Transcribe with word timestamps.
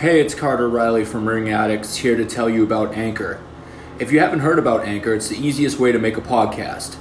Hey, 0.00 0.18
it's 0.18 0.34
Carter 0.34 0.66
Riley 0.66 1.04
from 1.04 1.28
Ring 1.28 1.50
Addicts 1.50 1.96
here 1.96 2.16
to 2.16 2.24
tell 2.24 2.48
you 2.48 2.64
about 2.64 2.94
Anchor. 2.94 3.38
If 3.98 4.10
you 4.10 4.20
haven't 4.20 4.40
heard 4.40 4.58
about 4.58 4.86
Anchor, 4.86 5.12
it's 5.12 5.28
the 5.28 5.36
easiest 5.36 5.78
way 5.78 5.92
to 5.92 5.98
make 5.98 6.16
a 6.16 6.22
podcast. 6.22 6.96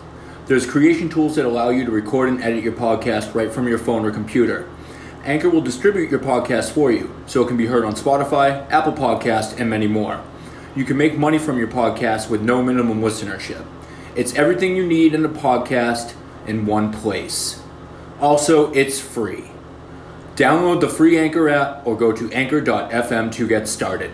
There's 0.47 0.65
creation 0.65 1.07
tools 1.07 1.37
that 1.37 1.45
allow 1.45 1.69
you 1.69 1.85
to 1.85 1.91
record 1.91 2.27
and 2.27 2.43
edit 2.43 2.61
your 2.61 2.73
podcast 2.73 3.33
right 3.33 3.53
from 3.53 3.69
your 3.69 3.77
phone 3.77 4.03
or 4.03 4.11
computer. 4.11 4.67
Anchor 5.23 5.49
will 5.49 5.61
distribute 5.61 6.11
your 6.11 6.19
podcast 6.19 6.71
for 6.71 6.91
you, 6.91 7.15
so 7.25 7.41
it 7.41 7.47
can 7.47 7.55
be 7.55 7.67
heard 7.67 7.85
on 7.85 7.93
Spotify, 7.93 8.69
Apple 8.69 8.91
Podcast, 8.91 9.57
and 9.57 9.69
many 9.69 9.87
more. 9.87 10.21
You 10.75 10.83
can 10.83 10.97
make 10.97 11.17
money 11.17 11.39
from 11.39 11.57
your 11.57 11.69
podcast 11.69 12.29
with 12.29 12.41
no 12.41 12.61
minimum 12.61 12.99
listenership. 12.99 13.65
It's 14.13 14.35
everything 14.35 14.75
you 14.75 14.85
need 14.85 15.13
in 15.13 15.23
a 15.23 15.29
podcast 15.29 16.15
in 16.45 16.65
one 16.65 16.91
place. 16.91 17.63
Also, 18.19 18.73
it's 18.73 18.99
free. 18.99 19.51
Download 20.39 20.79
the 20.79 20.87
free 20.87 21.19
Anchor 21.19 21.49
app 21.49 21.85
or 21.85 21.97
go 21.97 22.13
to 22.13 22.31
anchor.fm 22.31 23.29
to 23.33 23.45
get 23.45 23.67
started. 23.67 24.09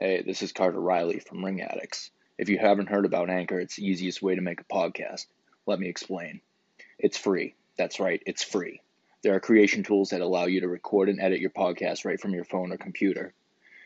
Hey, 0.00 0.22
this 0.22 0.40
is 0.40 0.52
Carter 0.52 0.80
Riley 0.80 1.18
from 1.18 1.44
Ring 1.44 1.60
Addicts. 1.60 2.10
If 2.38 2.48
you 2.48 2.56
haven't 2.56 2.88
heard 2.88 3.04
about 3.04 3.28
Anchor, 3.28 3.60
it's 3.60 3.76
the 3.76 3.86
easiest 3.86 4.22
way 4.22 4.34
to 4.34 4.40
make 4.40 4.62
a 4.62 4.64
podcast. 4.64 5.26
Let 5.66 5.78
me 5.78 5.90
explain. 5.90 6.40
It's 6.98 7.18
free. 7.18 7.54
That's 7.76 8.00
right, 8.00 8.22
it's 8.24 8.42
free. 8.42 8.80
There 9.22 9.34
are 9.34 9.40
creation 9.40 9.82
tools 9.82 10.08
that 10.08 10.22
allow 10.22 10.46
you 10.46 10.62
to 10.62 10.68
record 10.68 11.10
and 11.10 11.20
edit 11.20 11.40
your 11.40 11.50
podcast 11.50 12.06
right 12.06 12.18
from 12.18 12.32
your 12.32 12.44
phone 12.44 12.72
or 12.72 12.78
computer. 12.78 13.34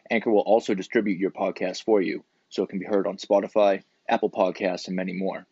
Anchor 0.09 0.30
will 0.30 0.38
also 0.43 0.73
distribute 0.73 1.18
your 1.18 1.32
podcast 1.32 1.82
for 1.82 2.01
you, 2.01 2.23
so 2.48 2.62
it 2.62 2.68
can 2.68 2.79
be 2.79 2.87
heard 2.87 3.09
on 3.09 3.16
Spotify, 3.16 3.82
Apple 4.09 4.30
Podcasts, 4.30 4.87
and 4.87 4.95
many 4.95 5.15
more. 5.15 5.48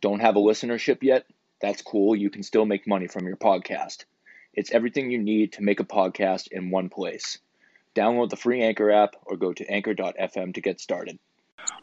Don't 0.00 0.20
have 0.20 0.36
a 0.36 0.40
listenership 0.40 1.02
yet? 1.02 1.26
That's 1.60 1.82
cool. 1.82 2.14
You 2.14 2.30
can 2.30 2.42
still 2.42 2.66
make 2.66 2.86
money 2.86 3.08
from 3.08 3.26
your 3.26 3.36
podcast. 3.36 4.04
It's 4.54 4.72
everything 4.72 5.10
you 5.10 5.18
need 5.18 5.52
to 5.52 5.62
make 5.62 5.80
a 5.80 5.84
podcast 5.84 6.48
in 6.48 6.70
one 6.70 6.88
place. 6.88 7.38
Download 7.94 8.30
the 8.30 8.36
free 8.36 8.62
Anchor 8.62 8.90
app 8.90 9.16
or 9.24 9.36
go 9.36 9.52
to 9.52 9.66
anchor.fm 9.66 10.54
to 10.54 10.60
get 10.60 10.80
started. 10.80 11.18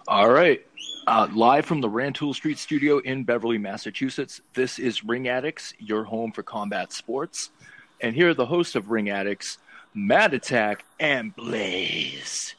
All 0.08 0.30
right. 0.30 0.66
Uh, 1.08 1.28
live 1.34 1.66
from 1.66 1.82
the 1.82 1.90
Rantoul 1.90 2.34
Street 2.34 2.58
studio 2.58 3.00
in 3.00 3.24
Beverly, 3.24 3.58
Massachusetts, 3.58 4.42
this 4.54 4.80
is 4.80 5.04
Ring 5.04 5.28
Addicts, 5.28 5.74
your 5.78 6.04
home 6.04 6.32
for 6.32 6.42
combat 6.42 6.92
sports. 6.92 7.50
And 8.02 8.16
here 8.16 8.30
are 8.30 8.34
the 8.34 8.46
hosts 8.46 8.76
of 8.76 8.90
Ring 8.90 9.10
Addicts, 9.10 9.58
Matt 9.94 10.34
Attack 10.34 10.86
and 11.00 11.36
Blaze. 11.36 12.56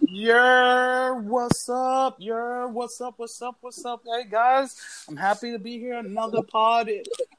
Yeah, 0.00 1.12
what's 1.12 1.68
up? 1.68 2.16
Yeah, 2.18 2.66
what's 2.66 3.00
up? 3.00 3.14
What's 3.16 3.42
up? 3.42 3.56
What's 3.60 3.84
up? 3.84 4.02
Hey 4.06 4.28
guys, 4.30 4.76
I'm 5.08 5.16
happy 5.16 5.50
to 5.52 5.58
be 5.58 5.78
here. 5.78 5.98
Another 5.98 6.42
pod 6.42 6.88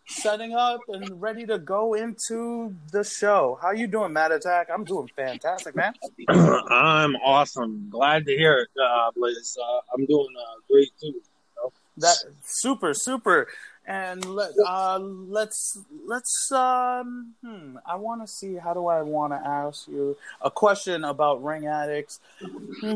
setting 0.07 0.53
up 0.53 0.81
and 0.89 1.21
ready 1.21 1.45
to 1.45 1.57
go 1.57 1.93
into 1.93 2.75
the 2.91 3.03
show. 3.03 3.57
How 3.61 3.71
you 3.71 3.87
doing, 3.87 4.11
Matt 4.11 4.31
Attack? 4.31 4.67
I'm 4.73 4.83
doing 4.83 5.09
fantastic, 5.15 5.75
man. 5.75 5.93
I'm 6.27 7.15
awesome. 7.17 7.87
Glad 7.89 8.25
to 8.25 8.35
hear 8.35 8.59
it, 8.59 8.69
uh. 8.79 9.07
Uh, 9.07 9.79
I'm 9.93 10.05
doing 10.05 10.27
uh, 10.37 10.59
great 10.69 10.91
too. 10.99 11.07
You 11.07 11.21
know? 11.55 11.71
That 11.97 12.17
super, 12.43 12.93
super 12.93 13.47
and 13.87 14.23
let 14.25 14.51
uh, 14.65 14.99
let's 14.99 15.79
let's 16.05 16.51
um 16.51 17.33
hmm, 17.43 17.77
I 17.85 17.95
want 17.95 18.21
to 18.21 18.27
see 18.27 18.55
how 18.55 18.73
do 18.73 18.87
I 18.87 19.01
want 19.01 19.31
to 19.31 19.37
ask 19.37 19.87
you 19.87 20.17
a 20.41 20.51
question 20.51 21.05
about 21.05 21.43
ring 21.43 21.67
addicts, 21.67 22.19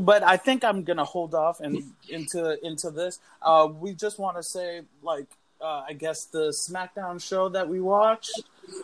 but 0.02 0.22
I 0.22 0.36
think 0.36 0.66
I'm 0.66 0.84
gonna 0.84 1.06
hold 1.06 1.34
off 1.34 1.62
and 1.62 1.94
into 2.10 2.64
into 2.66 2.92
this. 2.92 3.20
Uh, 3.42 3.70
we 3.74 3.94
just 3.94 4.20
want 4.20 4.36
to 4.36 4.44
say 4.44 4.82
like 5.02 5.28
uh, 5.62 5.84
I 5.88 5.94
guess 5.94 6.26
the 6.26 6.50
SmackDown 6.50 7.22
show 7.26 7.48
that 7.50 7.70
we 7.70 7.80
watched. 7.80 8.42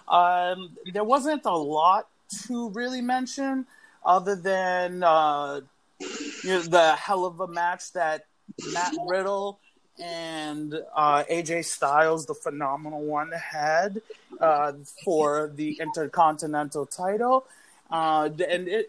Um, 0.07 0.77
there 0.93 1.03
wasn't 1.03 1.45
a 1.45 1.55
lot 1.55 2.07
to 2.45 2.69
really 2.69 3.01
mention 3.01 3.65
other 4.05 4.35
than 4.35 5.03
uh, 5.03 5.61
you 5.99 6.49
know, 6.49 6.61
the 6.61 6.95
hell 6.95 7.25
of 7.25 7.41
a 7.41 7.47
match 7.47 7.91
that 7.93 8.25
Matt 8.71 8.93
Riddle 9.07 9.59
and 9.99 10.73
uh, 10.95 11.23
AJ 11.29 11.65
Styles, 11.65 12.25
the 12.25 12.33
phenomenal 12.33 13.03
one, 13.03 13.31
had 13.31 14.01
uh, 14.39 14.73
for 15.03 15.51
the 15.55 15.77
Intercontinental 15.79 16.85
title. 16.85 17.45
Uh, 17.89 18.29
and 18.49 18.67
it, 18.67 18.85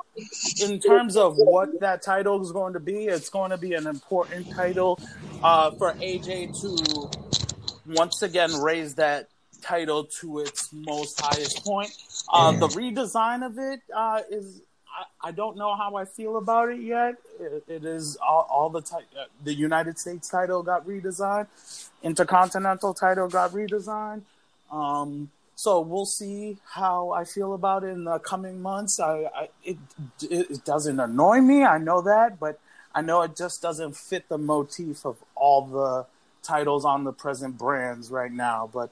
in 0.62 0.80
terms 0.80 1.16
of 1.16 1.36
what 1.36 1.80
that 1.80 2.02
title 2.02 2.42
is 2.42 2.50
going 2.50 2.72
to 2.72 2.80
be, 2.80 3.04
it's 3.04 3.28
going 3.28 3.50
to 3.50 3.56
be 3.56 3.74
an 3.74 3.86
important 3.86 4.50
title 4.50 4.98
uh, 5.42 5.70
for 5.72 5.92
AJ 5.94 6.60
to 6.60 7.10
once 7.86 8.22
again 8.22 8.52
raise 8.60 8.96
that 8.96 9.28
title 9.62 10.04
to 10.04 10.40
its 10.40 10.72
most 10.72 11.20
highest 11.20 11.64
point. 11.64 11.90
Uh, 12.32 12.52
the 12.52 12.68
redesign 12.68 13.44
of 13.44 13.58
it 13.58 13.80
uh, 13.94 14.20
is 14.30 14.62
I, 14.98 15.28
I 15.28 15.30
don't 15.32 15.56
know 15.56 15.76
how 15.76 15.96
I 15.96 16.04
feel 16.04 16.36
about 16.36 16.70
it 16.70 16.80
yet. 16.80 17.16
it, 17.40 17.64
it 17.68 17.84
is 17.84 18.16
all, 18.16 18.46
all 18.50 18.70
the 18.70 18.80
ti- 18.80 18.96
uh, 19.18 19.24
the 19.44 19.54
United 19.54 19.98
States 19.98 20.28
title 20.28 20.62
got 20.62 20.86
redesigned, 20.86 21.46
Intercontinental 22.02 22.94
title 22.94 23.28
got 23.28 23.52
redesigned. 23.52 24.22
Um, 24.70 25.30
so 25.54 25.80
we'll 25.80 26.06
see 26.06 26.58
how 26.64 27.10
I 27.10 27.24
feel 27.24 27.54
about 27.54 27.84
it 27.84 27.88
in 27.88 28.04
the 28.04 28.18
coming 28.18 28.60
months. 28.62 29.00
I, 29.00 29.24
I 29.34 29.48
it, 29.64 29.76
it, 30.22 30.50
it 30.50 30.64
doesn't 30.64 31.00
annoy 31.00 31.40
me. 31.40 31.64
I 31.64 31.78
know 31.78 32.00
that, 32.02 32.38
but 32.38 32.60
I 32.94 33.00
know 33.02 33.22
it 33.22 33.36
just 33.36 33.62
doesn't 33.62 33.96
fit 33.96 34.28
the 34.28 34.38
motif 34.38 35.04
of 35.04 35.16
all 35.34 35.66
the 35.66 36.06
titles 36.42 36.84
on 36.84 37.04
the 37.04 37.12
present 37.12 37.58
brands 37.58 38.10
right 38.10 38.32
now. 38.32 38.70
But 38.72 38.90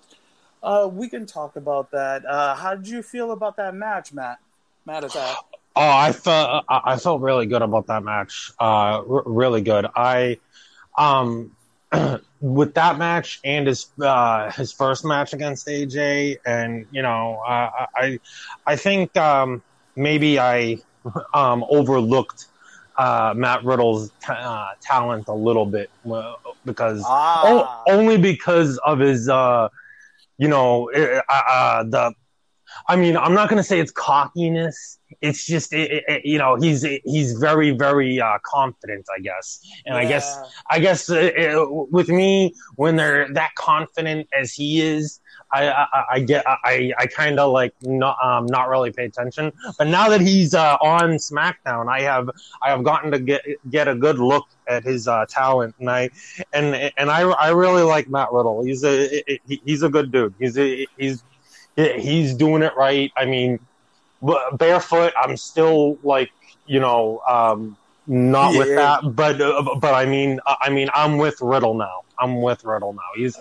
uh, 0.63 0.89
we 0.93 1.09
can 1.09 1.27
talk 1.27 1.57
about 1.57 1.91
that. 1.93 2.25
Uh, 2.25 2.55
how 2.57 2.75
did 2.75 2.89
you 2.89 3.03
feel 3.03 3.31
about 3.33 3.57
that 3.57 3.75
match, 3.75 4.13
Matt? 4.13 4.39
Matt 4.85 5.05
Attack. 5.05 5.37
Oh, 5.77 5.89
I 5.91 6.13
felt 6.13 6.65
I 6.69 6.97
felt 6.97 7.21
really 7.23 7.47
good 7.47 7.63
about 7.63 7.89
that 7.89 8.03
match. 8.03 8.51
Uh, 8.61 9.03
r- 9.09 9.25
really 9.27 9.63
good. 9.63 9.87
I, 9.95 10.39
um, 10.99 11.53
with 12.41 12.75
that 12.75 12.99
match 12.99 13.41
and 13.45 13.67
his 13.67 13.87
uh, 14.03 14.51
his 14.53 14.73
first 14.73 15.05
match 15.05 15.35
against 15.35 15.69
AJ, 15.69 16.37
and 16.47 16.87
you 16.91 17.03
know, 17.03 17.41
uh, 17.47 17.71
I 17.97 18.19
I 18.67 18.77
think 18.77 19.17
um, 19.17 19.63
maybe 19.97 20.39
I 20.41 20.79
um, 21.35 21.65
overlooked 21.69 22.47
uh, 22.99 23.35
Matt 23.37 23.65
Riddle's 23.65 24.11
t- 24.27 24.33
uh, 24.33 24.67
talent 24.83 25.27
a 25.29 25.35
little 25.35 25.67
bit 25.67 25.91
uh, 26.11 26.33
because 26.65 27.03
Ah. 27.07 27.43
o- 27.45 27.69
only 27.93 28.19
because 28.19 28.79
of 28.85 28.99
his 29.01 29.29
uh, 29.29 29.69
you 30.39 30.49
know 30.49 30.91
uh, 31.29 31.85
the. 31.85 32.15
I 32.89 32.97
mean, 32.97 33.17
I'm 33.17 33.35
not 33.35 33.49
going 33.49 33.59
to 33.59 33.65
say 33.65 33.81
it's 33.81 33.93
cockiness. 33.93 34.99
It's 35.21 35.47
just, 35.47 35.73
it, 35.73 36.05
it, 36.09 36.25
you 36.25 36.39
know, 36.39 36.57
he's 36.57 36.83
he's 37.05 37.33
very, 37.35 37.71
very 37.71 38.21
uh, 38.21 38.39
confident, 38.45 39.07
I 39.17 39.21
guess. 39.21 39.61
And 39.87 39.97
I 39.97 40.05
guess, 40.05 40.39
I 40.71 40.79
guess 40.81 41.09
uh, 41.11 41.65
with 41.69 42.09
me, 42.09 42.55
when 42.77 42.97
they're 42.97 43.33
that 43.35 43.55
confident 43.55 44.29
as 44.39 44.53
he 44.53 44.81
is, 44.81 45.21
I 45.53 45.69
I, 45.71 46.05
I 46.15 46.21
get, 46.21 46.45
I 46.47 46.93
I 46.99 47.07
kind 47.07 47.39
of 47.39 47.53
like 47.53 47.73
not 47.83 48.17
um 48.23 48.47
not 48.47 48.69
really 48.69 48.91
pay 48.91 49.05
attention. 49.05 49.53
But 49.79 49.87
now 49.87 50.09
that 50.09 50.21
he's 50.21 50.55
uh, 50.55 50.77
on 50.83 51.11
SmackDown, 51.13 51.89
I 51.89 52.01
have 52.03 52.29
I 52.63 52.71
have 52.71 52.83
gotten 52.83 53.13
to 53.13 53.21
get 53.21 53.43
get 53.71 53.87
a 53.87 53.95
good 53.95 54.19
look 54.19 54.45
at 54.69 54.83
his 54.83 55.07
uh, 55.07 55.25
talent, 55.29 55.77
and 55.79 55.89
I 55.89 56.11
and 56.53 56.75
and 56.97 57.11
I 57.11 57.21
I 57.21 57.51
really 57.51 57.83
like 57.83 58.09
Matt 58.09 58.33
Riddle. 58.33 58.65
He's 58.65 58.83
a 58.83 59.23
he- 59.47 59.63
he's 59.65 59.83
a 59.85 59.89
good 59.89 60.11
dude. 60.11 60.35
He's 60.41 60.59
a, 60.59 60.87
he's 60.97 61.23
he's 61.77 62.35
doing 62.35 62.63
it 62.63 62.73
right. 62.77 63.11
I 63.17 63.27
mean, 63.27 63.59
barefoot. 64.57 65.13
I'm 65.23 65.37
still 65.37 65.99
like 66.03 66.31
you 66.67 66.81
know 66.81 67.21
um, 67.29 67.77
not 68.07 68.55
with 68.55 68.73
that, 68.75 69.01
but 69.15 69.41
uh, 69.41 69.63
but 69.81 69.95
I 69.95 70.07
mean 70.07 70.41
I 70.61 70.71
mean 70.71 70.89
I'm 70.95 71.19
with 71.19 71.37
Riddle 71.41 71.75
now. 71.77 72.03
I'm 72.19 72.41
with 72.43 72.61
Riddle 72.65 72.95
now. 72.95 73.11
He's 73.17 73.39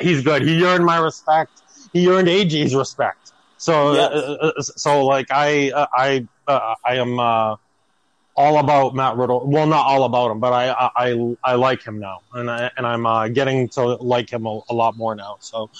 he's 0.00 0.22
good. 0.22 0.42
He 0.42 0.64
earned 0.64 0.84
my 0.84 0.98
respect. 0.98 1.62
He 1.92 2.08
earned 2.08 2.28
AJ's 2.28 2.74
respect. 2.74 3.32
So 3.56 3.92
Yes. 3.92 4.12
uh, 4.12 4.36
uh, 4.56 4.62
so 4.62 5.04
like 5.04 5.26
I 5.30 5.70
uh, 5.74 5.86
I 5.94 6.26
uh, 6.46 6.74
I 6.84 6.96
am. 6.96 7.18
All 8.38 8.58
about 8.58 8.94
Matt 8.94 9.16
Riddle. 9.16 9.48
Well, 9.48 9.66
not 9.66 9.86
all 9.86 10.04
about 10.04 10.30
him, 10.30 10.40
but 10.40 10.52
I 10.52 10.68
I, 10.70 10.90
I, 10.96 11.34
I 11.42 11.54
like 11.54 11.82
him 11.82 11.98
now, 11.98 12.18
and 12.34 12.50
I, 12.50 12.70
and 12.76 12.86
I'm 12.86 13.06
uh, 13.06 13.28
getting 13.28 13.68
to 13.70 13.82
like 13.96 14.30
him 14.30 14.46
a, 14.46 14.60
a 14.68 14.74
lot 14.74 14.94
more 14.96 15.14
now. 15.14 15.36
So 15.40 15.70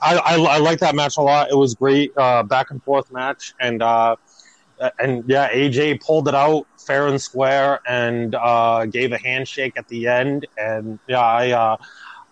I, 0.00 0.16
I 0.16 0.36
I 0.36 0.58
like 0.58 0.78
that 0.80 0.94
match 0.94 1.18
a 1.18 1.20
lot. 1.20 1.50
It 1.50 1.56
was 1.56 1.74
great, 1.74 2.12
uh, 2.16 2.42
back 2.42 2.70
and 2.70 2.82
forth 2.82 3.10
match, 3.12 3.52
and 3.60 3.82
uh, 3.82 4.16
and 4.98 5.24
yeah, 5.28 5.50
AJ 5.52 6.00
pulled 6.00 6.28
it 6.28 6.34
out 6.34 6.66
fair 6.86 7.06
and 7.06 7.20
square, 7.20 7.80
and 7.86 8.34
uh, 8.34 8.86
gave 8.86 9.12
a 9.12 9.18
handshake 9.18 9.74
at 9.76 9.86
the 9.88 10.06
end, 10.06 10.46
and 10.56 10.98
yeah, 11.06 11.20
I 11.20 11.50
uh, 11.50 11.76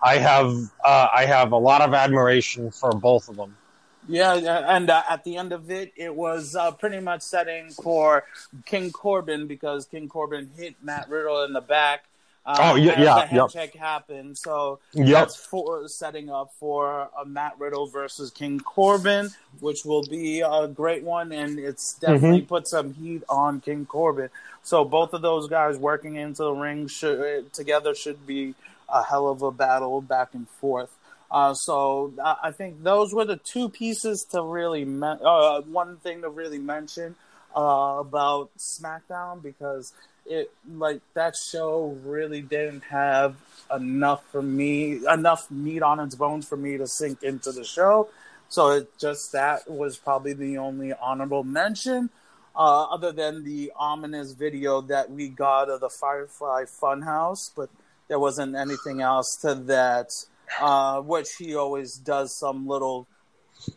I 0.02 0.16
have 0.18 0.52
uh, 0.84 1.08
I 1.14 1.26
have 1.26 1.52
a 1.52 1.58
lot 1.58 1.82
of 1.82 1.94
admiration 1.94 2.70
for 2.70 2.90
both 2.92 3.28
of 3.28 3.36
them. 3.36 3.58
Yeah, 4.06 4.34
and 4.76 4.90
uh, 4.90 5.02
at 5.08 5.24
the 5.24 5.36
end 5.36 5.52
of 5.52 5.70
it, 5.70 5.92
it 5.96 6.14
was 6.14 6.54
uh, 6.54 6.72
pretty 6.72 7.00
much 7.00 7.22
setting 7.22 7.70
for 7.70 8.24
King 8.66 8.92
Corbin 8.92 9.46
because 9.46 9.86
King 9.86 10.08
Corbin 10.08 10.50
hit 10.56 10.76
Matt 10.82 11.08
Riddle 11.08 11.42
in 11.44 11.52
the 11.52 11.60
back 11.62 12.04
Uh, 12.44 12.72
Oh, 12.72 12.74
yeah, 12.76 13.00
yeah, 13.00 13.14
the 13.14 13.20
yep. 13.22 13.28
head 13.30 13.48
check 13.48 13.74
happened. 13.74 14.36
So 14.36 14.78
Yep. 14.92 15.12
that's 15.12 15.36
for 15.36 15.88
setting 15.88 16.28
up 16.28 16.52
for 16.60 17.08
a 17.18 17.24
Matt 17.24 17.58
Riddle 17.58 17.86
versus 17.86 18.30
King 18.30 18.60
Corbin, 18.60 19.30
which 19.60 19.84
will 19.86 20.02
be 20.02 20.40
a 20.40 20.68
great 20.68 21.02
one, 21.04 21.32
and 21.32 21.58
it's 21.58 21.94
definitely 21.94 22.42
Mm-hmm. 22.42 22.46
put 22.46 22.68
some 22.68 22.92
heat 22.94 23.22
on 23.30 23.60
King 23.62 23.86
Corbin. 23.86 24.28
So 24.62 24.84
both 24.84 25.14
of 25.14 25.22
those 25.22 25.48
guys 25.48 25.78
working 25.78 26.16
into 26.16 26.42
the 26.42 26.52
ring 26.52 26.86
should, 26.88 27.50
together 27.54 27.94
should 27.94 28.26
be 28.26 28.54
a 28.90 29.02
hell 29.02 29.28
of 29.28 29.40
a 29.40 29.50
battle 29.50 30.02
back 30.02 30.34
and 30.34 30.46
forth. 30.48 30.94
Uh, 31.30 31.54
so 31.54 32.12
I, 32.22 32.52
think 32.52 32.82
those 32.82 33.12
were 33.12 33.24
the 33.24 33.36
two 33.36 33.68
pieces 33.68 34.24
to 34.30 34.42
really 34.42 34.86
uh, 35.02 35.62
one 35.62 35.96
thing 35.96 36.22
to 36.22 36.28
really 36.28 36.58
mention 36.58 37.16
uh, 37.56 37.96
about 37.98 38.50
SmackDown 38.56 39.42
because 39.42 39.92
it 40.26 40.50
like 40.70 41.00
that 41.14 41.34
show 41.36 41.98
really 42.04 42.40
didn't 42.40 42.84
have 42.84 43.36
enough 43.74 44.24
for 44.30 44.42
me 44.42 45.00
enough 45.06 45.50
meat 45.50 45.82
on 45.82 46.00
its 46.00 46.14
bones 46.14 46.46
for 46.46 46.56
me 46.56 46.78
to 46.78 46.86
sink 46.86 47.22
into 47.22 47.52
the 47.52 47.64
show. 47.64 48.08
So 48.48 48.70
it 48.70 48.98
just 48.98 49.32
that 49.32 49.68
was 49.68 49.96
probably 49.96 50.34
the 50.34 50.58
only 50.58 50.92
honorable 50.92 51.44
mention. 51.44 52.10
Uh, 52.56 52.84
other 52.84 53.10
than 53.10 53.42
the 53.42 53.72
ominous 53.74 54.30
video 54.32 54.80
that 54.80 55.10
we 55.10 55.28
got 55.28 55.68
of 55.68 55.80
the 55.80 55.88
firefly 55.88 56.62
funhouse 56.62 57.50
but 57.56 57.68
there 58.06 58.20
wasn't 58.20 58.54
anything 58.54 59.00
else 59.00 59.34
to 59.34 59.56
that 59.56 60.12
uh, 60.60 61.00
which 61.00 61.28
he 61.38 61.54
always 61.54 61.96
does 61.96 62.36
some 62.38 62.66
little 62.66 63.06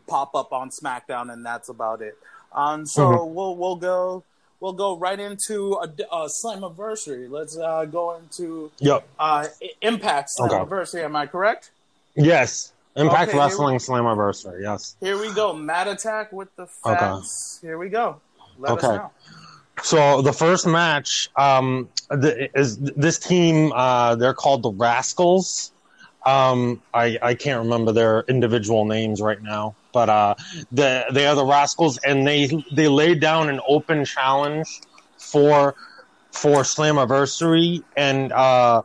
pop 0.06 0.34
up 0.34 0.52
on 0.52 0.70
smackdown 0.70 1.32
and 1.32 1.44
that's 1.44 1.68
about 1.68 2.02
it 2.02 2.16
um, 2.52 2.84
so 2.86 3.02
Mhm. 3.02 3.32
we'll 3.32 3.56
we'll 3.56 3.76
go 3.76 4.24
we'll 4.60 4.72
go 4.72 4.96
right 4.96 5.20
into 5.20 5.74
a, 5.74 5.84
a 6.10 6.28
Slammiversary. 6.28 7.30
Let's 7.30 7.56
uh, 7.56 7.84
go 7.84 8.16
into 8.16 8.72
Yep. 8.80 9.06
uh, 9.18 9.46
Impact 9.82 10.30
Okay. 10.40 10.52
Slammiversary. 10.54 11.04
Am 11.04 11.14
I 11.14 11.26
correct? 11.26 11.70
Yes. 12.16 12.72
Impact 12.96 13.28
Okay, 13.28 13.38
Wrestling 13.38 13.78
Slammiversary. 13.78 14.62
Yes. 14.62 14.96
Here 15.00 15.16
we 15.16 15.32
go. 15.32 15.52
Matt 15.52 15.86
Attack 15.86 16.32
with 16.32 16.48
the 16.56 16.66
Okay. 16.84 17.20
Here 17.62 17.78
we 17.78 17.88
go. 17.88 18.20
Let 18.58 18.78
us 18.78 18.84
Okay. 18.84 18.96
know. 18.96 19.10
So 19.84 20.22
the 20.22 20.32
first 20.32 20.66
match 20.66 21.30
um, 21.36 21.88
the, 22.10 22.50
is 22.58 22.78
this 22.78 23.20
team. 23.20 23.72
Uh, 23.72 24.16
they're 24.16 24.34
called 24.34 24.62
the 24.64 24.72
Rascalz. 24.72 25.70
Um, 26.24 26.82
I 26.92 27.18
I 27.22 27.34
can't 27.34 27.62
remember 27.62 27.92
their 27.92 28.24
individual 28.28 28.84
names 28.84 29.20
right 29.22 29.42
now, 29.42 29.76
but 29.92 30.08
uh, 30.08 30.34
the, 30.72 31.06
they 31.12 31.26
are 31.26 31.34
the 31.34 31.44
Rascalz, 31.44 31.98
and 32.04 32.26
they 32.26 32.50
they 32.72 32.88
laid 32.88 33.20
down 33.20 33.48
an 33.48 33.60
open 33.66 34.04
challenge 34.04 34.66
for 35.16 35.74
for 36.32 36.62
Slammiversary, 36.62 37.82
and 37.96 38.32
uh, 38.32 38.82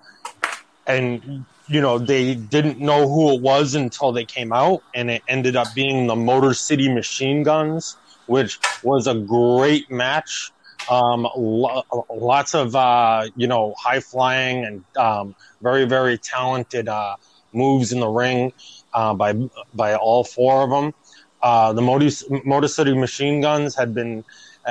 and 0.88 1.46
you 1.68 1.82
know 1.82 1.98
they 1.98 2.36
didn't 2.36 2.80
know 2.80 3.08
who 3.08 3.34
it 3.34 3.42
was 3.42 3.76
until 3.76 4.12
they 4.12 4.26
came 4.26 4.54
out, 4.54 4.84
and 4.94 5.10
it 5.10 5.24
ended 5.28 5.56
up 5.56 5.68
being 5.74 6.08
the 6.08 6.16
Motor 6.16 6.54
City 6.54 6.94
Machine 6.94 7.44
Guns, 7.44 7.98
which 8.28 8.60
was 8.84 9.08
a 9.08 9.16
great 9.16 9.90
match. 9.90 10.52
Um, 10.90 11.28
lo- 11.36 11.84
lots 12.10 12.54
of 12.54 12.76
uh, 12.76 13.30
you 13.36 13.48
know 13.48 13.74
high 13.78 14.00
flying 14.00 14.66
and 14.66 14.84
um, 14.98 15.36
very 15.62 15.86
very 15.86 16.18
talented 16.18 16.88
uh, 16.88 17.16
moves 17.54 17.92
in 17.92 18.00
the 18.00 18.08
ring 18.08 18.54
uh, 18.94 19.14
by 19.14 19.34
by 19.74 19.96
all 19.96 20.24
four 20.24 20.64
of 20.64 20.70
them. 20.70 20.94
Uh, 21.42 21.74
the 21.74 21.82
Motor, 21.82 22.10
Motor 22.46 22.68
City 22.68 22.94
Machine 22.94 23.42
Guns 23.42 23.76
had 23.76 23.94
been 23.94 24.24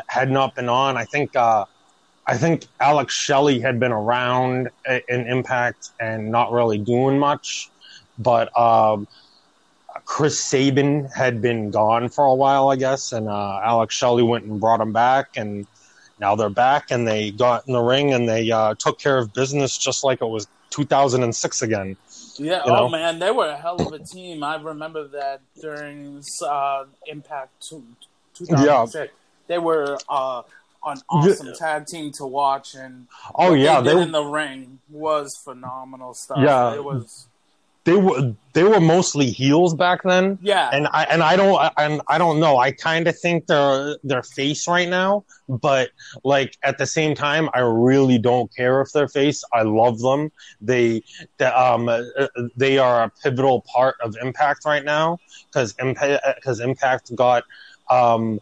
had 0.09 0.31
not 0.31 0.55
been 0.55 0.69
on. 0.69 0.97
I 0.97 1.05
think 1.05 1.37
uh, 1.37 1.64
I 2.26 2.37
think 2.37 2.67
Alex 2.81 3.14
Shelley 3.14 3.61
had 3.61 3.81
been 3.81 3.93
around 3.93 4.70
in 4.87 5.26
Impact 5.26 5.91
and 6.00 6.31
not 6.31 6.53
really 6.53 6.79
doing 6.79 7.19
much, 7.19 7.70
but 8.19 8.56
um, 8.59 9.09
Chris 10.05 10.38
Sabin 10.38 11.06
had 11.06 11.43
been 11.43 11.70
gone 11.70 12.09
for 12.09 12.25
a 12.25 12.35
while, 12.35 12.70
I 12.70 12.76
guess, 12.76 13.12
and 13.12 13.29
uh, 13.29 13.61
Alex 13.62 13.94
Shelley 13.94 14.23
went 14.23 14.44
and 14.44 14.61
brought 14.61 14.81
him 14.81 14.93
back, 14.93 15.37
and 15.37 15.67
now 16.22 16.36
they're 16.36 16.48
back, 16.48 16.92
and 16.92 17.06
they 17.06 17.32
got 17.32 17.66
in 17.66 17.74
the 17.74 17.82
ring 17.82 18.14
and 18.14 18.28
they 18.28 18.50
uh, 18.50 18.76
took 18.78 18.98
care 18.98 19.19
of 19.19 19.34
business 19.34 19.76
just 19.76 20.04
like 20.04 20.22
it 20.22 20.26
was 20.26 20.46
2006 20.70 21.62
again. 21.62 21.96
Yeah. 22.36 22.64
You 22.64 22.70
oh 22.70 22.74
know? 22.74 22.88
man, 22.88 23.19
they 23.19 23.32
were 23.32 23.48
a 23.48 23.56
hell 23.56 23.82
of 23.82 23.92
a 23.92 23.98
team. 23.98 24.44
I 24.44 24.54
remember 24.54 25.08
that 25.08 25.40
during 25.60 26.22
uh, 26.46 26.84
Impact 27.08 27.50
two, 27.60 27.84
2006. 28.34 29.12
They 29.48 29.58
were 29.58 29.98
uh, 30.08 30.42
an 30.86 30.98
awesome 31.10 31.52
tag 31.58 31.86
team 31.86 32.12
to 32.12 32.25
watch, 32.25 32.76
and 32.76 33.08
Oh 33.34 33.54
yeah, 33.54 33.80
they 33.80 33.92
they 33.92 34.00
in 34.00 34.12
the 34.12 34.22
ring 34.22 34.78
was 34.88 35.36
phenomenal 35.36 36.14
stuff. 36.14 36.38
Yeah. 36.40 36.75
it 36.75 36.84
was. 36.84 37.26
They 37.84 37.94
were 37.96 38.34
they 38.52 38.64
were 38.64 38.81
mostly 38.81 39.31
heels 39.31 39.75
back 39.75 40.02
then. 40.05 40.38
Yeah, 40.43 40.70
and 40.73 40.87
I 40.93 41.05
and 41.05 41.23
I 41.23 41.37
don't 41.37 41.73
and 41.76 42.00
I 42.08 42.19
don't 42.19 42.38
know. 42.38 42.58
I 42.58 42.70
kind 42.73 43.08
of 43.08 43.19
think 43.19 43.46
they're 43.46 43.96
they're 44.05 44.23
face 44.23 44.69
right 44.69 44.88
now, 44.88 45.25
but 45.49 45.90
like 46.23 46.56
at 46.62 46.79
the 46.79 46.87
same 46.87 47.14
time, 47.14 47.49
I 47.55 47.61
really 47.61 48.19
don't 48.19 48.55
care 48.55 48.81
if 48.82 48.93
they're 48.93 49.08
face. 49.08 49.43
I 49.52 49.62
love 49.62 49.99
them. 50.00 50.31
They 50.61 51.02
they, 51.38 51.46
um 51.46 51.88
uh, 51.88 52.02
they 52.56 52.79
are 52.79 53.05
a 53.05 53.12
pivotal 53.23 53.62
part 53.62 53.96
of 54.00 54.17
Impact 54.23 54.64
right 54.64 54.85
now 54.85 55.19
because 55.49 55.75
Impact 55.78 56.23
because 56.37 56.61
Impact 56.61 57.14
got 57.17 57.44
um. 57.90 58.38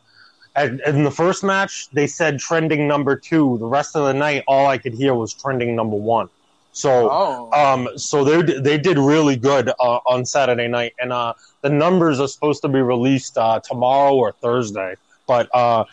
at- 0.57 0.81
In 0.81 1.05
the 1.05 1.11
first 1.13 1.45
match, 1.45 1.89
they 1.93 2.07
said 2.09 2.41
trending 2.41 2.89
number 2.89 3.15
two. 3.17 3.57
The 3.59 3.67
rest 3.67 3.95
of 3.97 4.05
the 4.05 4.13
night, 4.13 4.43
all 4.49 4.67
I 4.67 4.77
could 4.79 4.93
hear 4.95 5.15
was 5.15 5.33
trending 5.33 5.77
number 5.77 5.97
one. 5.97 6.29
So, 6.73 7.11
Oh. 7.11 7.51
um, 7.53 7.89
so 7.97 8.25
they 8.25 8.43
they 8.61 8.79
did 8.79 8.99
really 8.99 9.37
good 9.37 9.69
uh, 9.81 9.99
on 10.07 10.25
Saturday 10.25 10.69
night, 10.69 10.93
and 10.99 11.13
uh, 11.13 11.35
the 11.63 11.71
numbers 11.71 12.21
are 12.21 12.29
supposed 12.29 12.63
to 12.63 12.69
be 12.69 12.81
released 12.81 13.37
uh, 13.37 13.61
tomorrow 13.69 14.15
or 14.15 14.33
Thursday. 14.43 14.95
But 15.27 15.49
uh, 15.55 15.85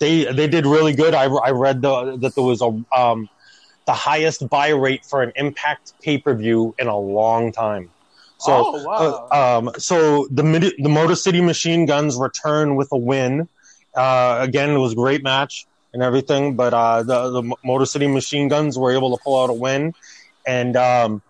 they 0.00 0.24
they 0.32 0.46
did 0.48 0.66
really 0.66 0.94
good. 0.94 1.14
I, 1.14 1.24
I 1.24 1.50
read 1.50 1.82
the, 1.82 2.16
that 2.18 2.34
there 2.34 2.44
was 2.44 2.62
a 2.62 2.70
um, 2.96 3.28
the 3.86 3.92
highest 3.92 4.48
buy 4.48 4.68
rate 4.68 5.04
for 5.08 5.22
an 5.22 5.32
Impact 5.36 5.94
pay 6.02 6.18
per 6.18 6.34
view 6.34 6.74
in 6.78 6.86
a 6.88 6.96
long 6.98 7.52
time. 7.52 7.90
So, 8.38 8.52
Oh, 8.52 8.82
wow. 8.82 9.28
uh, 9.30 9.58
um, 9.58 9.70
so 9.78 10.26
the 10.30 10.42
the 10.78 10.88
Motor 10.88 11.14
City 11.16 11.40
Machine 11.40 11.86
Guns 11.86 12.16
return 12.16 12.76
with 12.76 12.88
a 12.92 12.98
win. 12.98 13.48
Uh, 13.94 14.38
again, 14.40 14.70
it 14.70 14.78
was 14.78 14.92
a 14.92 14.96
great 14.96 15.22
match 15.22 15.66
and 15.92 16.02
everything, 16.02 16.56
but 16.56 16.72
uh, 16.72 17.02
the 17.02 17.30
the 17.30 17.56
Motor 17.64 17.84
City 17.86 18.06
Machine 18.06 18.48
Guns 18.48 18.78
were 18.78 18.92
able 18.92 19.16
to 19.16 19.22
pull 19.22 19.42
out 19.42 19.50
a 19.50 19.54
win. 19.54 19.92
And 20.46 20.76
um, 20.76 21.22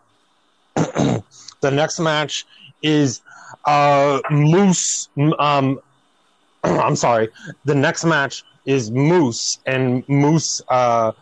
the 0.74 1.22
next 1.70 2.00
match 2.00 2.44
is 2.82 3.20
uh, 3.64 4.20
Moose. 4.30 5.08
Um, 5.38 5.80
I'm 6.64 6.96
sorry. 6.96 7.28
The 7.64 7.74
next 7.74 8.04
match 8.04 8.44
is 8.64 8.90
Moose, 8.90 9.58
and 9.66 10.04
Moose. 10.08 10.60
Uh, 10.68 11.12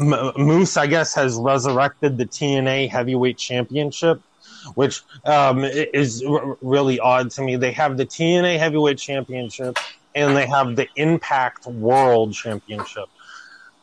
M- 0.00 0.32
Moose, 0.36 0.76
I 0.76 0.86
guess, 0.86 1.14
has 1.14 1.36
resurrected 1.36 2.18
the 2.18 2.26
TNA 2.26 2.90
Heavyweight 2.90 3.38
Championship, 3.38 4.20
which 4.74 5.02
um, 5.24 5.64
is 5.64 6.24
r- 6.28 6.56
really 6.60 6.98
odd 6.98 7.30
to 7.32 7.42
me. 7.42 7.56
They 7.56 7.72
have 7.72 7.96
the 7.96 8.06
TNA 8.06 8.58
Heavyweight 8.58 8.98
Championship 8.98 9.78
and 10.14 10.36
they 10.36 10.46
have 10.46 10.76
the 10.76 10.88
Impact 10.96 11.66
World 11.66 12.34
Championship. 12.34 13.06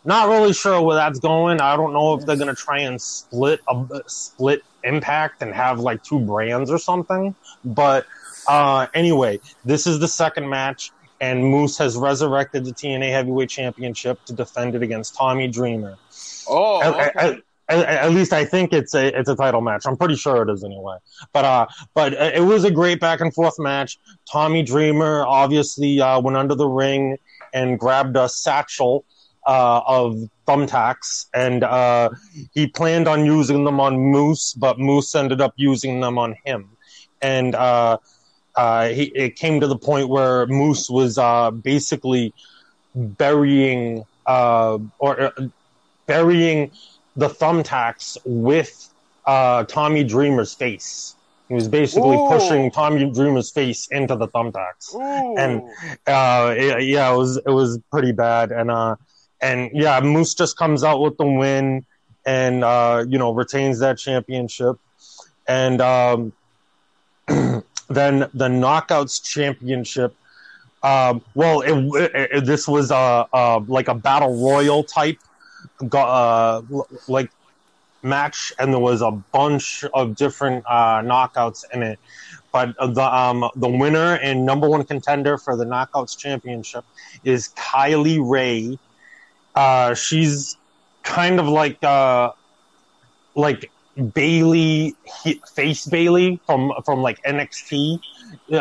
Not 0.04 0.30
really 0.30 0.54
sure 0.54 0.82
where 0.82 0.96
that's 0.96 1.20
going. 1.20 1.62
I 1.62 1.76
don't 1.76 1.94
know 1.94 2.16
if 2.16 2.26
they're 2.26 2.36
going 2.38 2.54
to 2.54 2.60
try 2.60 2.80
and 2.80 3.02
split 3.02 3.60
a 3.68 3.86
split 4.08 4.62
Impact 4.84 5.44
and 5.44 5.54
have 5.54 5.80
like 5.80 6.02
two 6.02 6.20
brands 6.20 6.72
or 6.72 6.80
something. 6.80 7.36
But 7.64 8.08
uh, 8.48 8.88
anyway, 8.96 9.40
this 9.64 9.86
is 9.86 10.00
the 10.00 10.08
second 10.08 10.50
match, 10.50 10.92
and 11.20 11.46
Moose 11.46 11.78
has 11.78 11.96
resurrected 11.96 12.66
the 12.66 12.72
TNA 12.72 13.12
Heavyweight 13.12 13.50
Championship 13.50 14.24
to 14.26 14.34
defend 14.34 14.74
it 14.74 14.82
against 14.82 15.16
Tommy 15.16 15.48
Dreamer. 15.48 15.98
oh, 16.50 16.82
At, 16.82 16.94
okay. 16.96 17.12
at- 17.16 17.36
at- 17.70 17.86
at 17.86 18.12
least 18.12 18.34
I 18.34 18.44
think 18.44 18.74
it's 18.74 18.94
a 18.96 19.18
it's 19.18 19.30
a 19.30 19.36
title 19.36 19.62
match. 19.62 19.84
I'm 19.86 19.96
pretty 19.96 20.16
sure 20.16 20.42
it 20.42 20.52
is 20.52 20.62
anyway. 20.64 20.98
But 21.32 21.46
uh, 21.46 21.68
but 21.94 22.20
uh, 22.20 22.32
it 22.34 22.42
was 22.42 22.66
a 22.66 22.72
great 22.72 23.00
back 23.00 23.22
and 23.22 23.34
forth 23.34 23.58
match. 23.60 23.98
Tommy 24.30 24.62
Dreamer 24.62 25.24
obviously 25.26 26.02
uh, 26.02 26.20
went 26.20 26.36
under 26.36 26.54
the 26.56 26.68
ring 26.68 27.18
and 27.54 27.80
grabbed 27.80 28.18
a 28.18 28.28
satchel 28.28 29.06
uh, 29.46 29.82
of 29.88 30.18
thumbtacks, 30.48 31.28
and 31.34 31.64
uh, 31.64 32.10
he 32.54 32.68
planned 32.68 33.08
on 33.08 33.26
using 33.26 33.64
them 33.64 33.80
on 33.80 33.98
Moose, 33.98 34.54
but 34.54 34.80
Moose 34.80 35.14
ended 35.16 35.42
up 35.42 35.54
using 35.56 36.00
them 36.00 36.18
on 36.18 36.36
him, 36.46 36.70
and 37.22 37.56
uh, 37.56 37.98
uh, 38.56 38.90
he, 38.90 39.04
it 39.16 39.36
came 39.36 39.60
to 39.60 39.68
the 39.68 39.78
point 39.78 40.10
where 40.10 40.46
Moose 40.48 40.90
was 40.90 41.18
uh, 41.18 41.52
basically 41.52 42.34
burying 42.96 44.04
uh, 44.26 44.78
or 45.00 45.20
uh, 45.22 45.32
burying 46.06 46.72
the 47.16 47.28
thumbtacks 47.30 48.18
with 48.26 48.90
uh, 49.26 49.64
Tommy 49.66 50.04
Dreamer's 50.04 50.54
face. 50.54 51.16
He 51.48 51.56
was 51.56 51.68
basically 51.68 52.16
Ooh. 52.16 52.30
pushing 52.30 52.72
Tommy 52.72 53.12
Dreamer's 53.12 53.52
face 53.52 53.88
into 53.88 54.16
the 54.16 54.28
thumbtacks. 54.30 54.94
Ooh. 54.96 55.36
and- 55.38 55.62
Uh, 56.08 56.54
it- 56.58 56.84
yeah, 56.84 57.14
it 57.14 57.18
was 57.18 57.38
it 57.38 57.50
was 57.52 57.80
pretty 57.92 58.12
bad, 58.12 58.52
and 58.52 58.72
uh, 58.72 58.96
and 59.42 59.70
yeah, 59.74 60.00
Moose 60.02 60.34
just 60.34 60.58
comes 60.58 60.84
out 60.84 61.02
with 61.02 61.18
the 61.18 61.26
win, 61.26 61.86
and 62.26 62.64
uh, 62.64 63.06
you 63.08 63.18
know 63.18 63.34
retains 63.34 63.80
that 63.80 63.98
championship. 63.98 64.78
And 65.48 65.82
um, 65.82 66.34
then 67.28 68.20
the 68.34 68.48
Knockouts 68.48 69.24
Championship. 69.24 70.16
Um, 70.84 71.22
well, 71.36 71.62
it, 71.62 72.12
it, 72.16 72.46
this 72.46 72.68
was 72.68 72.90
a, 72.90 73.28
a, 73.32 73.64
like 73.68 73.88
a 73.88 73.94
battle 73.94 74.44
royal 74.44 74.84
type, 74.84 75.20
uh, 75.94 76.62
like 77.08 77.30
match, 78.04 78.52
and 78.58 78.74
there 78.74 78.80
was 78.80 79.02
a 79.02 79.12
bunch 79.12 79.84
of 79.94 80.16
different 80.16 80.66
uh, 80.68 81.02
knockouts 81.02 81.66
in 81.74 81.84
it. 81.84 82.00
But 82.52 82.76
the 82.78 83.04
um, 83.04 83.50
the 83.56 83.70
winner 83.70 84.16
and 84.16 84.46
number 84.46 84.68
one 84.68 84.84
contender 84.84 85.38
for 85.38 85.56
the 85.56 85.66
Knockouts 85.66 86.18
Championship 86.18 86.84
is 87.24 87.50
Kylie 87.50 88.20
Rae. 88.22 88.78
Uh, 89.56 89.94
she's 89.94 90.58
kind 91.04 91.40
of 91.40 91.48
like 91.48 91.84
uh, 91.84 92.32
like 93.36 93.72
Bayley 94.14 94.96
face 95.54 95.86
Bayley 95.86 96.40
from 96.46 96.72
from 96.86 97.02
like 97.02 97.22
NXT. 97.24 98.00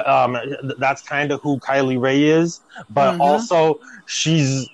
Um, 0.05 0.37
that's 0.79 1.03
kind 1.03 1.31
of 1.31 1.41
who 1.43 1.59
Kylie 1.59 2.01
Rae 2.01 2.25
is, 2.25 2.61
but 2.91 3.13
mm-hmm. 3.13 3.21
also 3.21 3.81
she's 4.07 4.69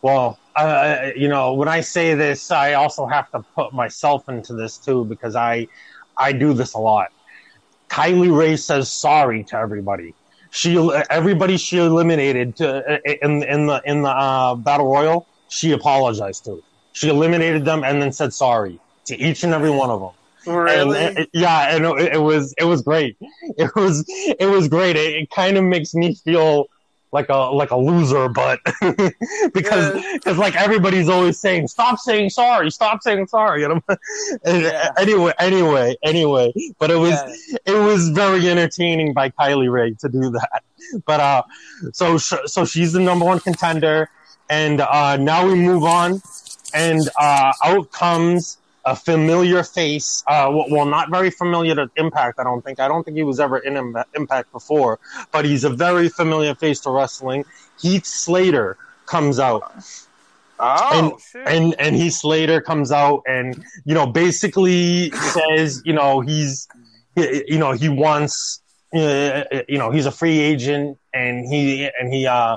well, 0.00 0.38
uh, 0.54 1.10
you 1.16 1.28
know, 1.28 1.54
when 1.54 1.68
I 1.68 1.80
say 1.80 2.14
this, 2.14 2.50
I 2.50 2.74
also 2.74 3.06
have 3.06 3.30
to 3.32 3.40
put 3.54 3.72
myself 3.72 4.28
into 4.28 4.54
this 4.54 4.78
too 4.78 5.04
because 5.04 5.34
I 5.34 5.68
I 6.16 6.32
do 6.32 6.52
this 6.52 6.74
a 6.74 6.78
lot. 6.78 7.08
Kylie 7.88 8.36
Rae 8.36 8.56
says 8.56 8.90
sorry 8.92 9.44
to 9.44 9.56
everybody. 9.56 10.14
She 10.50 10.78
everybody 11.10 11.56
she 11.56 11.78
eliminated 11.78 12.56
to, 12.56 13.00
in 13.24 13.42
in 13.42 13.66
the 13.66 13.82
in 13.84 14.02
the 14.02 14.10
uh, 14.10 14.54
battle 14.54 14.90
royal. 14.90 15.26
She 15.48 15.72
apologized 15.72 16.44
to. 16.44 16.62
She 16.92 17.08
eliminated 17.08 17.64
them 17.64 17.84
and 17.84 18.00
then 18.02 18.12
said 18.12 18.32
sorry 18.32 18.80
to 19.06 19.16
each 19.16 19.44
and 19.44 19.54
every 19.54 19.70
one 19.70 19.90
of 19.90 20.00
them. 20.00 20.54
Really? 20.54 20.98
And, 20.98 21.26
yeah, 21.32 21.74
and 21.74 21.84
it, 21.84 22.14
it, 22.14 22.22
was 22.22 22.54
it 22.58 22.64
was 22.64 22.82
great. 22.82 23.16
It 23.56 23.74
was 23.74 24.04
it 24.08 24.46
was 24.46 24.68
great. 24.68 24.96
It, 24.96 25.14
it 25.14 25.30
kind 25.30 25.56
of 25.56 25.64
makes 25.64 25.94
me 25.94 26.14
feel 26.14 26.68
like 27.12 27.28
a 27.28 27.36
like 27.36 27.70
a 27.70 27.76
loser, 27.76 28.28
but 28.28 28.60
because 29.54 30.02
because 30.12 30.24
yeah. 30.26 30.32
like 30.32 30.54
everybody's 30.54 31.08
always 31.08 31.40
saying, 31.40 31.68
stop 31.68 31.98
saying 31.98 32.30
sorry, 32.30 32.70
stop 32.70 33.02
saying 33.02 33.26
sorry. 33.26 33.62
You 33.62 33.68
know? 33.68 33.80
yeah. 34.44 34.90
Anyway, 34.98 35.32
anyway, 35.38 35.96
anyway, 36.02 36.52
but 36.78 36.90
it 36.90 36.96
was 36.96 37.12
yeah. 37.12 37.56
it 37.74 37.78
was 37.78 38.10
very 38.10 38.48
entertaining 38.48 39.12
by 39.12 39.30
Kylie 39.30 39.70
Rae 39.70 39.94
to 39.94 40.08
do 40.08 40.30
that. 40.30 40.62
But 41.06 41.20
uh, 41.20 41.42
so 41.92 42.18
so 42.18 42.64
she's 42.64 42.92
the 42.92 43.00
number 43.00 43.24
one 43.24 43.40
contender, 43.40 44.10
and 44.48 44.80
uh, 44.80 45.16
now 45.16 45.46
we 45.46 45.54
move 45.54 45.84
on, 45.84 46.22
and 46.74 47.08
uh, 47.18 47.52
out 47.64 47.90
comes 47.92 48.58
a 48.84 48.96
familiar 48.96 49.62
face. 49.62 50.22
Uh, 50.26 50.48
well, 50.70 50.86
not 50.86 51.10
very 51.10 51.30
familiar 51.30 51.74
to 51.74 51.90
Impact. 51.96 52.38
I 52.38 52.44
don't 52.44 52.64
think. 52.64 52.80
I 52.80 52.88
don't 52.88 53.04
think 53.04 53.16
he 53.16 53.22
was 53.22 53.40
ever 53.40 53.58
in 53.58 53.94
Impact 54.14 54.50
before, 54.52 54.98
but 55.32 55.44
he's 55.44 55.64
a 55.64 55.70
very 55.70 56.08
familiar 56.08 56.54
face 56.54 56.80
to 56.80 56.90
wrestling. 56.90 57.44
Heath 57.80 58.06
Slater 58.06 58.76
comes 59.06 59.38
out. 59.38 59.72
Oh, 60.60 61.18
and, 61.34 61.46
and 61.46 61.76
and 61.78 61.96
Heath 61.96 62.14
Slater 62.14 62.60
comes 62.60 62.90
out 62.90 63.22
and 63.28 63.62
you 63.84 63.94
know 63.94 64.06
basically 64.06 65.10
says 65.10 65.82
you 65.84 65.92
know 65.92 66.20
he's 66.20 66.66
you 67.16 67.58
know 67.58 67.72
he 67.72 67.88
wants 67.88 68.60
uh, 68.92 69.44
you 69.68 69.78
know 69.78 69.90
he's 69.90 70.06
a 70.06 70.10
free 70.10 70.40
agent 70.40 70.98
and 71.14 71.46
he 71.46 71.88
and 72.00 72.12
he 72.12 72.26
uh 72.26 72.56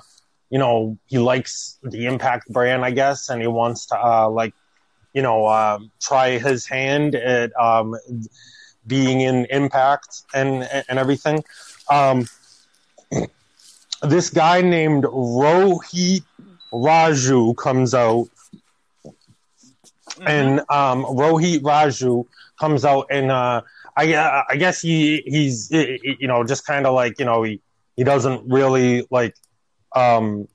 you 0.51 0.59
know 0.59 0.97
he 1.07 1.17
likes 1.17 1.79
the 1.81 2.05
Impact 2.05 2.47
brand 2.49 2.85
I 2.85 2.91
guess 2.91 3.29
and 3.29 3.41
he 3.41 3.47
wants 3.47 3.87
to 3.87 3.95
uh 3.97 4.29
like 4.29 4.53
you 5.13 5.21
know, 5.21 5.47
um, 5.47 5.91
try 5.99 6.37
his 6.37 6.65
hand 6.65 7.15
at 7.15 7.51
um, 7.59 7.95
being 8.87 9.21
in 9.21 9.45
Impact 9.49 10.23
and 10.33 10.63
and 10.63 10.99
everything. 10.99 11.43
Um, 11.89 12.27
this 14.01 14.29
guy 14.29 14.61
named 14.61 15.03
Rohit 15.03 16.23
Raju 16.71 17.57
comes 17.57 17.93
out, 17.93 18.29
mm-hmm. 19.05 20.27
and 20.27 20.59
um, 20.69 21.03
Rohit 21.03 21.59
Raju 21.59 22.25
comes 22.59 22.85
out, 22.85 23.07
and 23.09 23.31
uh, 23.31 23.61
I 23.97 24.43
I 24.49 24.55
guess 24.55 24.81
he 24.81 25.23
he's 25.25 25.69
you 25.71 26.27
know 26.27 26.43
just 26.45 26.65
kind 26.65 26.87
of 26.87 26.93
like 26.93 27.19
you 27.19 27.25
know 27.25 27.43
he 27.43 27.59
he 27.97 28.05
doesn't 28.05 28.49
really 28.49 29.05
like 29.11 29.35
um 29.95 30.47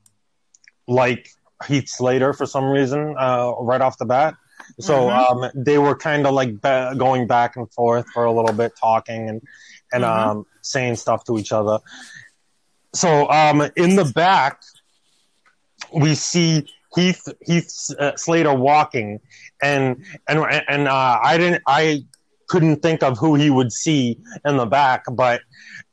like 0.86 1.30
Heath 1.66 1.88
Slater 1.88 2.32
for 2.32 2.46
some 2.46 2.64
reason 2.64 3.14
uh, 3.18 3.52
right 3.60 3.80
off 3.80 3.98
the 3.98 4.04
bat. 4.04 4.34
So 4.80 4.94
mm-hmm. 4.94 5.44
um, 5.44 5.50
they 5.54 5.78
were 5.78 5.94
kind 5.94 6.26
of 6.26 6.34
like 6.34 6.60
be- 6.60 6.98
going 6.98 7.26
back 7.26 7.56
and 7.56 7.70
forth 7.72 8.06
for 8.12 8.24
a 8.24 8.32
little 8.32 8.52
bit, 8.52 8.72
talking 8.80 9.28
and 9.28 9.42
and 9.92 10.04
mm-hmm. 10.04 10.30
um, 10.30 10.46
saying 10.62 10.96
stuff 10.96 11.24
to 11.24 11.38
each 11.38 11.52
other. 11.52 11.78
So 12.94 13.28
um, 13.30 13.62
in 13.76 13.96
the 13.96 14.04
back, 14.04 14.62
we 15.92 16.14
see 16.14 16.66
Heath 16.94 17.28
Heath 17.40 17.90
uh, 17.98 18.16
Slater 18.16 18.54
walking, 18.54 19.20
and 19.62 20.04
and 20.28 20.40
and 20.68 20.88
uh, 20.88 21.20
I 21.22 21.38
didn't 21.38 21.62
I 21.66 22.04
couldn't 22.48 22.82
think 22.82 23.02
of 23.02 23.18
who 23.18 23.34
he 23.34 23.50
would 23.50 23.72
see 23.72 24.18
in 24.44 24.56
the 24.56 24.66
back, 24.66 25.04
but 25.10 25.42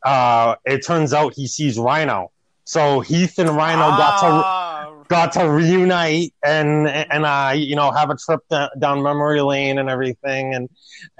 uh, 0.04 0.56
it 0.66 0.86
turns 0.86 1.14
out 1.14 1.34
he 1.36 1.48
sees 1.48 1.78
Rhino. 1.78 2.32
So 2.74 3.02
Heath 3.02 3.38
and 3.38 3.50
Rhino 3.50 3.84
ah. 3.84 3.98
got 3.98 4.20
to 4.22 4.28
ah 4.28 5.04
got 5.08 5.32
to 5.34 5.48
reunite 5.48 6.34
and 6.44 6.88
and 6.88 7.24
uh, 7.24 7.54
you 7.56 7.76
know 7.76 7.92
have 7.92 8.10
a 8.10 8.16
trip 8.16 8.42
down 8.80 9.04
memory 9.04 9.42
lane 9.42 9.78
and 9.78 9.90
everything 9.90 10.56
and 10.56 10.70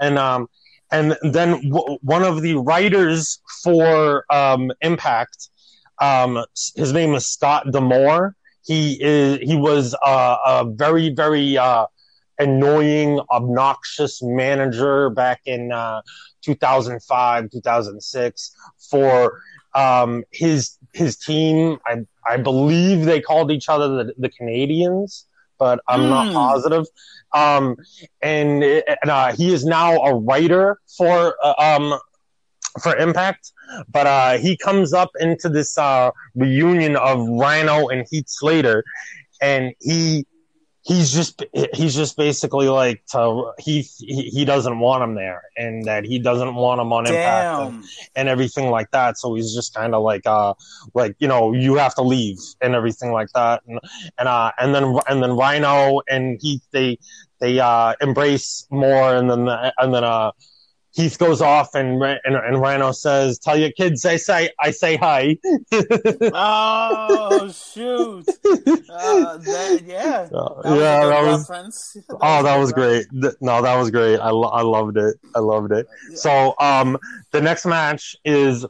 and 0.00 0.18
um 0.18 0.48
and 0.90 1.16
then 1.22 1.70
w- 1.70 1.98
one 2.02 2.24
of 2.24 2.42
the 2.42 2.56
writers 2.56 3.40
for 3.62 4.24
um, 4.30 4.72
Impact, 4.80 5.48
um, 6.00 6.44
his 6.74 6.92
name 6.92 7.14
is 7.14 7.26
Scott 7.26 7.70
D'Amore. 7.70 8.34
He 8.64 8.98
is 9.00 9.38
he 9.40 9.56
was 9.56 9.94
uh, 10.04 10.36
a 10.44 10.64
very 10.68 11.10
very 11.10 11.56
uh, 11.56 11.86
annoying, 12.38 13.20
obnoxious 13.30 14.20
manager 14.22 15.10
back 15.10 15.40
in 15.46 15.70
uh, 15.70 16.02
2005, 16.42 17.50
2006 17.50 18.56
for 18.90 19.40
um, 19.74 20.24
his 20.32 20.78
his 20.94 21.16
team. 21.16 21.78
I 21.86 22.04
I 22.26 22.36
believe 22.38 23.04
they 23.04 23.20
called 23.20 23.50
each 23.50 23.68
other 23.68 24.04
the, 24.04 24.14
the 24.16 24.28
Canadians, 24.28 25.26
but 25.58 25.80
I'm 25.88 26.02
mm. 26.02 26.08
not 26.08 26.28
hmm. 26.28 26.32
positive. 26.32 26.86
Um, 27.34 27.76
and, 28.22 28.62
and 28.62 29.10
uh, 29.10 29.32
he 29.32 29.52
is 29.52 29.64
now 29.64 29.96
a 30.02 30.14
writer 30.14 30.78
for 30.96 31.36
uh, 31.42 31.54
um, 31.58 31.98
for 32.80 32.96
Impact. 32.96 33.52
But 33.90 34.06
uh, 34.06 34.38
he 34.38 34.56
comes 34.56 34.92
up 34.92 35.10
into 35.18 35.48
this 35.48 35.76
uh, 35.76 36.10
reunion 36.34 36.96
of 36.96 37.26
Rhino 37.28 37.88
and 37.88 38.06
Heath 38.10 38.28
Slater, 38.28 38.84
and 39.40 39.74
he 39.80 40.26
he's 40.84 41.10
just 41.10 41.42
he's 41.72 41.94
just 41.94 42.16
basically 42.16 42.68
like 42.68 43.04
to, 43.06 43.52
he, 43.58 43.80
he 43.80 44.44
doesn't 44.44 44.78
want 44.78 45.02
him 45.02 45.14
there 45.14 45.42
and 45.56 45.84
that 45.84 46.04
he 46.04 46.18
doesn't 46.18 46.54
want 46.54 46.80
him 46.80 46.92
on 46.92 47.06
impact 47.06 47.72
and, 47.72 47.84
and, 48.14 48.28
everything 48.28 48.70
like 48.70 48.90
that. 48.90 49.16
So 49.16 49.34
he's 49.34 49.54
just 49.54 49.74
kind 49.74 49.94
of 49.94 50.02
like 50.02 50.26
uh 50.26 50.54
like 50.92 51.16
you 51.18 51.28
know 51.28 51.54
you 51.54 51.76
have 51.76 51.94
to 51.94 52.02
leave 52.02 52.38
and 52.60 52.74
everything 52.74 53.12
like 53.12 53.28
that. 53.34 53.62
And 53.66 53.80
and 54.18 54.28
uh 54.28 54.52
and 54.58 54.74
then 54.74 54.98
and 55.08 55.22
then 55.22 55.32
rhino 55.32 56.02
and 56.08 56.38
he 56.40 56.60
they 56.70 56.98
they 57.40 57.58
uh 57.58 57.94
embrace 58.00 58.66
more 58.70 59.14
and 59.14 59.30
then 59.30 59.48
and 59.78 59.94
then 59.94 60.04
uh 60.04 60.32
Heath 60.94 61.18
goes 61.18 61.42
off 61.42 61.74
and, 61.74 62.00
and 62.02 62.36
and 62.36 62.60
Rhino 62.60 62.92
says, 62.92 63.40
"Tell 63.40 63.58
your 63.58 63.72
kids 63.72 64.04
I 64.04 64.14
say 64.14 64.50
I 64.60 64.70
say 64.70 64.94
hi." 64.96 65.38
oh 65.72 67.50
shoot! 67.52 68.28
Uh, 68.28 69.36
that, 69.38 69.82
yeah, 69.84 70.22
that 70.30 70.62
yeah, 70.64 71.06
that 71.06 71.24
was. 71.24 71.50
Oh, 72.20 72.42
that 72.44 72.56
was 72.58 72.72
great. 72.72 73.06
No, 73.40 73.60
that 73.60 73.76
was 73.76 73.90
great. 73.90 74.18
I 74.20 74.30
lo- 74.30 74.50
I 74.50 74.62
loved 74.62 74.96
it. 74.96 75.16
I 75.34 75.40
loved 75.40 75.72
it. 75.72 75.86
Yeah. 76.10 76.16
So, 76.16 76.54
um, 76.60 76.96
the 77.32 77.40
next 77.40 77.66
match 77.66 78.14
is 78.24 78.64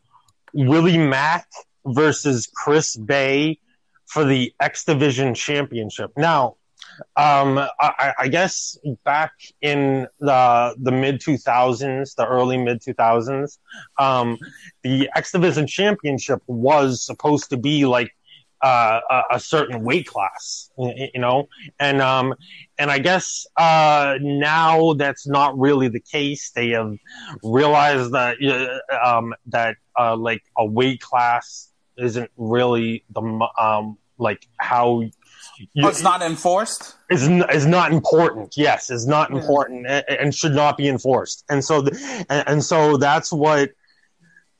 Willie 0.54 0.99
Mack 0.99 1.47
versus 1.85 2.49
Chris 2.54 2.97
Bey 2.97 3.59
for 4.07 4.25
the 4.25 4.52
X 4.61 4.85
Division 4.85 5.35
Championship. 5.35 6.12
Now, 6.16 6.57
um, 7.16 7.58
I, 7.80 8.12
I, 8.18 8.28
guess 8.28 8.78
back 9.04 9.32
in 9.60 10.06
the 10.20 10.74
the 10.78 10.92
mid 10.92 11.20
two 11.20 11.36
thousands, 11.36 12.14
the 12.14 12.26
early 12.26 12.56
mid 12.56 12.80
two 12.80 12.94
thousands, 12.94 13.58
um, 13.98 14.38
the 14.82 15.10
X 15.16 15.32
Division 15.32 15.66
Championship 15.66 16.42
was 16.46 17.04
supposed 17.04 17.50
to 17.50 17.56
be 17.56 17.86
like 17.86 18.12
uh, 18.64 19.00
a, 19.10 19.22
a, 19.32 19.40
certain 19.40 19.84
weight 19.84 20.06
class, 20.06 20.70
you 20.78 21.20
know, 21.20 21.48
and 21.78 22.00
um, 22.00 22.34
and 22.78 22.90
I 22.90 22.98
guess 22.98 23.46
uh, 23.56 24.16
now 24.22 24.94
that's 24.94 25.26
not 25.26 25.58
really 25.58 25.88
the 25.88 26.00
case. 26.00 26.50
They 26.50 26.70
have 26.70 26.96
realized 27.42 28.12
that 28.12 28.36
uh, 28.42 28.96
um, 29.06 29.34
that 29.46 29.76
uh, 29.98 30.16
like 30.16 30.42
a 30.56 30.64
weight 30.64 31.00
class 31.00 31.70
isn't 31.98 32.30
really 32.36 33.04
the 33.10 33.48
um, 33.58 33.98
like 34.18 34.46
how 34.58 35.02
oh, 35.61 35.88
it's 35.88 36.02
not 36.02 36.23
enforced. 36.23 36.96
Is 37.11 37.28
is 37.28 37.66
not 37.66 37.92
important. 37.92 38.56
Yes, 38.56 38.90
is 38.90 39.06
not 39.06 39.30
yeah. 39.30 39.38
important 39.38 39.87
and, 39.87 40.04
and, 40.08 40.34
should 40.34 40.54
not 40.54 40.76
be 40.76 40.88
enforced. 40.88 41.44
And 41.49 41.64
so, 41.64 41.82
the, 41.82 42.26
and, 42.28 42.49
and 42.49 42.64
so 42.64 42.96
that's 42.96 43.32
what 43.32 43.70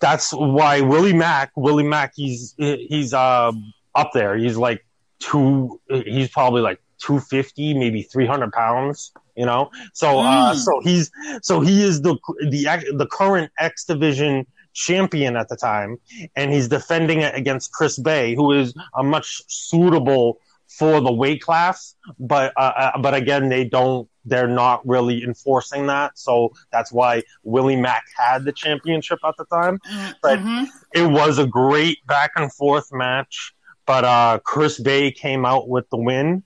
that's 0.00 0.32
why 0.32 0.80
Willie 0.80 1.12
Mack, 1.12 1.52
Willie 1.56 1.84
Mack, 1.84 2.12
he's 2.14 2.54
he's 2.58 3.14
uh, 3.14 3.52
up 3.94 4.10
there. 4.12 4.36
He's 4.36 4.56
like 4.56 4.84
two. 5.18 5.80
He's 5.88 6.28
probably 6.28 6.62
like 6.62 6.80
two 6.98 7.20
fifty, 7.20 7.74
maybe 7.74 8.02
three 8.02 8.26
hundred 8.26 8.52
pounds. 8.52 9.12
You 9.36 9.46
know, 9.46 9.70
so 9.92 10.20
uh, 10.20 10.54
mm. 10.54 10.56
so 10.56 10.80
he's 10.80 11.10
so 11.42 11.60
he 11.60 11.82
is 11.82 12.02
the 12.02 12.16
the 12.48 12.92
the 12.94 13.06
current 13.06 13.50
X 13.58 13.84
division 13.84 14.46
champion 14.74 15.36
at 15.36 15.48
the 15.48 15.56
time, 15.56 15.98
and 16.36 16.52
he's 16.52 16.68
defending 16.68 17.20
it 17.20 17.34
against 17.34 17.72
Chris 17.72 17.98
Bey 17.98 18.34
who 18.34 18.52
is 18.52 18.74
a 18.94 19.02
much 19.02 19.42
suitable 19.48 20.38
for 20.78 21.00
the 21.00 21.12
weight 21.12 21.40
class, 21.40 21.95
but 22.19 22.52
uh, 22.57 22.73
uh, 22.76 22.99
but 22.99 23.14
again, 23.14 23.49
they 23.49 23.64
don't. 23.64 24.09
They're 24.25 24.49
not 24.49 24.87
really 24.87 25.23
enforcing 25.23 25.87
that, 25.87 26.19
so 26.19 26.52
that's 26.73 26.90
why 26.90 27.23
Willie 27.43 27.76
Mack 27.76 28.04
had 28.16 28.45
the 28.45 28.52
championship 28.52 29.19
at 29.25 29.35
the 29.37 29.45
time. 29.47 29.78
But 30.23 30.38
mm-hmm. 30.38 30.64
it 30.95 31.07
was 31.07 31.38
a 31.38 31.47
great 31.47 31.99
back 32.07 32.33
and 32.37 32.52
forth 32.52 32.88
match. 32.93 33.54
But 33.87 34.04
uh, 34.04 34.38
Chris 34.43 34.81
Bey 34.81 35.12
came 35.12 35.45
out 35.45 35.69
with 35.69 35.88
the 35.90 35.99
win, 35.99 36.43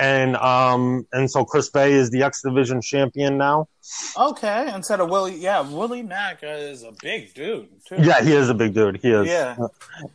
and 0.00 0.36
um 0.36 1.06
and 1.12 1.30
so 1.30 1.44
Chris 1.44 1.68
Bey 1.68 1.92
is 1.92 2.10
the 2.10 2.22
X 2.22 2.42
Division 2.42 2.80
champion 2.80 3.36
now. 3.36 3.68
Okay, 4.16 4.72
instead 4.74 5.00
of 5.00 5.10
Willie, 5.10 5.36
yeah, 5.36 5.60
Willie 5.60 6.02
Mack 6.02 6.40
is 6.42 6.82
a 6.82 6.92
big 7.02 7.34
dude 7.34 7.68
too. 7.86 7.96
Yeah, 7.98 8.22
he 8.22 8.32
is 8.32 8.48
a 8.48 8.54
big 8.54 8.72
dude. 8.72 8.98
He 9.02 9.10
is. 9.10 9.26
Yeah, 9.26 9.56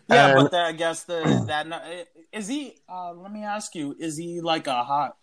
yeah, 0.09 0.27
and, 0.27 0.35
but 0.35 0.51
the, 0.51 0.57
I 0.57 0.71
guess 0.71 1.03
the 1.03 1.43
that 1.47 2.07
is 2.31 2.47
he. 2.47 2.75
Uh, 2.89 3.13
let 3.13 3.31
me 3.31 3.43
ask 3.43 3.75
you: 3.75 3.95
Is 3.99 4.17
he 4.17 4.41
like 4.41 4.67
a 4.67 4.83
hot? 4.83 5.17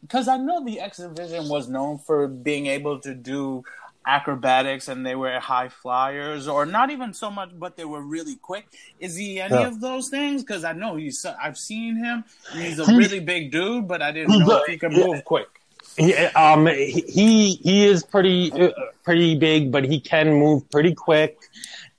Because 0.00 0.28
I 0.28 0.36
know 0.36 0.64
the 0.64 0.80
X 0.80 0.98
Division 0.98 1.48
was 1.48 1.68
known 1.68 1.98
for 1.98 2.28
being 2.28 2.66
able 2.66 3.00
to 3.00 3.14
do 3.14 3.64
acrobatics 4.06 4.88
and 4.88 5.04
they 5.06 5.14
were 5.14 5.38
high 5.38 5.68
flyers 5.68 6.48
or 6.48 6.66
not 6.66 6.90
even 6.90 7.14
so 7.14 7.30
much 7.30 7.50
but 7.58 7.76
they 7.76 7.84
were 7.84 8.02
really 8.02 8.36
quick. 8.36 8.66
Is 8.98 9.16
he 9.16 9.40
any 9.40 9.54
yeah. 9.54 9.66
of 9.66 9.80
those 9.80 10.08
things? 10.08 10.42
Because 10.42 10.64
i 10.64 10.72
know 10.72 10.96
he's 10.96 11.24
i've 11.24 11.58
seen 11.58 11.96
him. 11.96 12.24
He's 12.52 12.78
a 12.78 12.86
really 12.86 13.20
big 13.20 13.50
dude 13.50 13.88
but 13.88 14.02
i 14.02 14.12
didn't 14.12 14.38
know 14.38 14.58
if 14.58 14.66
he 14.66 14.78
could 14.78 14.92
move 14.92 15.24
quick. 15.24 15.48
He, 15.96 16.14
um, 16.14 16.66
he 16.66 17.54
he 17.56 17.84
is 17.84 18.02
pretty 18.02 18.50
uh, 18.52 18.70
pretty 19.04 19.34
big, 19.34 19.70
but 19.70 19.84
he 19.84 20.00
can 20.00 20.32
move 20.32 20.70
pretty 20.70 20.94
quick 20.94 21.50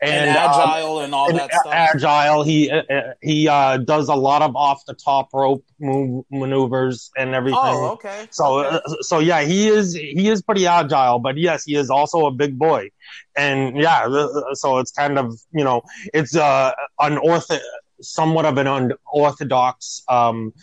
and, 0.03 0.29
and 0.29 0.38
agile 0.38 0.98
um, 0.98 1.05
and 1.05 1.15
all 1.15 1.29
and 1.29 1.39
that 1.39 1.53
stuff. 1.53 1.74
Agile. 1.74 2.43
He 2.43 2.69
uh, 2.69 2.83
uh, 2.83 3.13
he 3.22 3.48
uh, 3.48 3.77
does 3.77 4.10
a 4.10 4.15
lot 4.15 4.41
of 4.41 4.55
off 4.55 4.86
the 4.86 4.93
top 4.93 5.29
rope 5.33 5.63
move, 5.79 6.25
maneuvers 6.31 7.12
and 7.17 7.33
everything. 7.33 7.60
Oh, 7.62 7.91
okay. 7.93 8.27
So 8.31 8.60
okay. 8.60 8.79
Uh, 8.86 8.95
so 9.01 9.19
yeah, 9.19 9.41
he 9.41 9.67
is 9.67 9.93
he 9.93 10.29
is 10.29 10.41
pretty 10.41 10.67
agile, 10.67 11.19
but 11.19 11.38
yes, 11.38 11.63
he 11.63 11.75
is 11.75 11.89
also 11.89 12.25
a 12.25 12.31
big 12.31 12.57
boy. 12.57 12.89
And 13.36 13.77
yeah, 13.77 14.07
so 14.53 14.79
it's 14.79 14.91
kind 14.91 15.17
of 15.17 15.39
you 15.51 15.63
know 15.63 15.81
it's 16.13 16.36
uh, 16.36 16.72
an 17.00 17.17
ortho, 17.17 17.60
somewhat 18.01 18.45
of 18.45 18.57
an 18.57 18.67
unorthodox. 18.67 20.03
Um, 20.07 20.53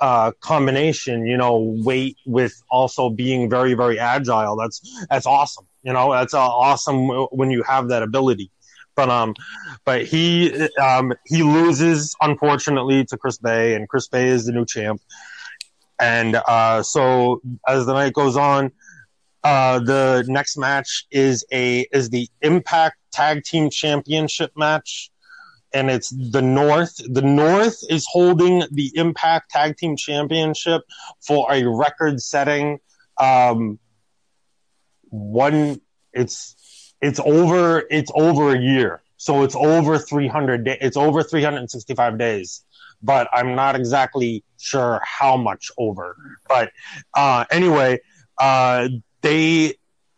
uh, 0.00 0.32
combination, 0.40 1.26
you 1.26 1.36
know, 1.36 1.58
weight 1.84 2.16
with 2.24 2.62
also 2.70 3.10
being 3.10 3.50
very, 3.50 3.74
very 3.74 3.98
agile. 3.98 4.56
That's 4.56 4.80
that's 5.10 5.26
awesome. 5.26 5.66
You 5.82 5.92
know, 5.92 6.12
that's 6.12 6.32
uh, 6.32 6.40
awesome 6.40 7.08
when 7.32 7.50
you 7.50 7.62
have 7.64 7.88
that 7.88 8.02
ability. 8.02 8.50
But 8.96 9.08
um, 9.08 9.34
but 9.84 10.04
he 10.04 10.68
um 10.76 11.12
he 11.26 11.42
loses 11.42 12.14
unfortunately 12.20 13.04
to 13.06 13.16
Chris 13.16 13.38
Bey, 13.38 13.74
and 13.74 13.88
Chris 13.88 14.08
Bey 14.08 14.28
is 14.28 14.46
the 14.46 14.52
new 14.52 14.66
champ. 14.66 15.00
And 16.00 16.36
uh, 16.36 16.82
so 16.82 17.40
as 17.68 17.86
the 17.86 17.92
night 17.92 18.14
goes 18.14 18.36
on, 18.36 18.72
uh, 19.44 19.80
the 19.80 20.24
next 20.28 20.56
match 20.56 21.06
is 21.10 21.44
a 21.52 21.86
is 21.92 22.10
the 22.10 22.28
Impact 22.40 22.96
Tag 23.12 23.44
Team 23.44 23.70
Championship 23.70 24.52
match, 24.56 25.10
and 25.72 25.90
it's 25.90 26.10
the 26.10 26.42
North. 26.42 26.96
The 26.96 27.22
North 27.22 27.78
is 27.88 28.06
holding 28.10 28.64
the 28.70 28.90
Impact 28.94 29.50
Tag 29.50 29.76
Team 29.76 29.96
Championship 29.96 30.82
for 31.20 31.52
a 31.52 31.64
record-setting 31.64 32.78
um, 33.18 33.78
one. 35.10 35.80
It's 36.12 36.56
it's 37.00 37.20
over 37.20 37.84
it's 37.90 38.10
over 38.14 38.54
a 38.54 38.58
year. 38.58 39.02
So 39.16 39.42
it's 39.42 39.54
over 39.54 39.98
300 39.98 40.64
days 40.64 40.78
it's 40.80 40.96
over 40.96 41.22
365 41.22 42.18
days. 42.18 42.64
But 43.02 43.28
i'm 43.32 43.54
not 43.54 43.76
exactly 43.76 44.44
sure 44.58 45.00
how 45.04 45.36
much 45.36 45.70
over. 45.78 46.16
But 46.48 46.72
uh, 47.14 47.44
anyway 47.50 48.00
uh, 48.38 48.88
they 49.22 49.74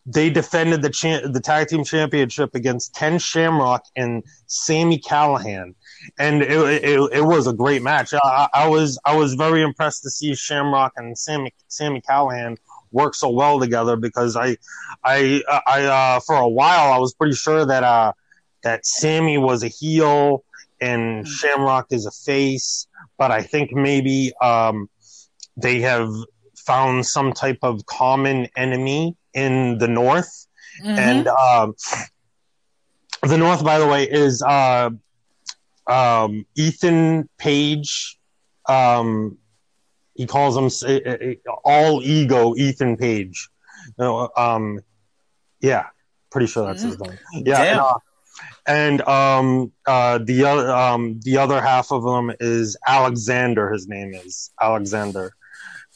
they 0.06 0.30
defended 0.30 0.82
the 0.82 0.90
cha- 0.90 1.26
the 1.26 1.40
tag 1.40 1.68
team 1.68 1.84
championship 1.84 2.54
against 2.54 2.94
Ken 2.94 3.18
Shamrock 3.18 3.84
and 3.94 4.24
Sami 4.46 4.98
Callihan, 4.98 5.74
and 6.18 6.42
it, 6.42 6.84
it, 6.84 7.12
it 7.12 7.24
was 7.24 7.46
a 7.46 7.52
great 7.52 7.82
match. 7.82 8.12
I, 8.12 8.48
I, 8.52 8.68
was 8.68 8.98
I 9.04 9.14
was 9.14 9.34
very 9.34 9.62
impressed 9.62 10.02
to 10.02 10.10
see 10.10 10.34
Shamrock 10.34 10.92
and 10.96 11.16
Sammy 11.16 11.54
Sami 11.68 12.00
Callihan 12.00 12.56
work 12.92 13.14
so 13.14 13.30
well 13.30 13.58
together 13.58 13.96
because 13.96 14.36
I, 14.36 14.56
I, 15.04 15.42
I, 15.66 15.84
uh, 15.84 16.20
for 16.20 16.36
a 16.36 16.48
while 16.48 16.92
I 16.92 16.98
was 16.98 17.14
pretty 17.14 17.34
sure 17.34 17.64
that, 17.66 17.82
uh, 17.82 18.12
that 18.62 18.86
Sami 18.86 19.38
was 19.38 19.62
a 19.62 19.68
heel 19.68 20.44
and 20.80 21.26
hmm. 21.26 21.32
Shamrock 21.32 21.86
is 21.90 22.06
a 22.06 22.10
face, 22.10 22.86
but 23.18 23.30
I 23.30 23.42
think 23.42 23.72
maybe, 23.72 24.32
um, 24.40 24.88
they 25.56 25.80
have 25.80 26.10
found 26.56 27.06
some 27.06 27.32
type 27.32 27.58
of 27.62 27.84
common 27.86 28.48
enemy 28.56 29.16
in 29.34 29.78
the 29.78 29.88
North. 29.88 30.46
Mm-hmm. 30.82 30.98
And, 30.98 31.28
um, 31.28 31.74
the 33.22 33.38
North, 33.38 33.64
by 33.64 33.78
the 33.78 33.86
way, 33.86 34.04
is, 34.04 34.42
uh, 34.42 34.90
um, 35.86 36.46
Ethan 36.56 37.28
Page, 37.38 38.18
um, 38.68 39.38
he 40.14 40.26
calls 40.26 40.56
him 40.56 40.66
uh, 40.88 41.10
uh, 41.10 41.52
all 41.64 42.02
ego 42.02 42.54
Ethan 42.56 42.96
Page. 42.96 43.48
um, 43.98 44.80
yeah, 45.60 45.86
pretty 46.30 46.46
sure 46.46 46.66
that's 46.66 46.82
his 46.82 46.98
name. 46.98 47.18
Yeah, 47.34 47.62
and, 47.62 47.80
uh, 47.80 47.94
and 48.66 49.00
um, 49.02 49.72
uh, 49.86 50.18
the 50.18 50.44
other 50.44 50.70
um, 50.70 51.20
the 51.22 51.38
other 51.38 51.60
half 51.60 51.92
of 51.92 52.02
them 52.02 52.32
is 52.40 52.76
Alexander. 52.86 53.70
His 53.70 53.88
name 53.88 54.14
is 54.14 54.50
Alexander. 54.60 55.32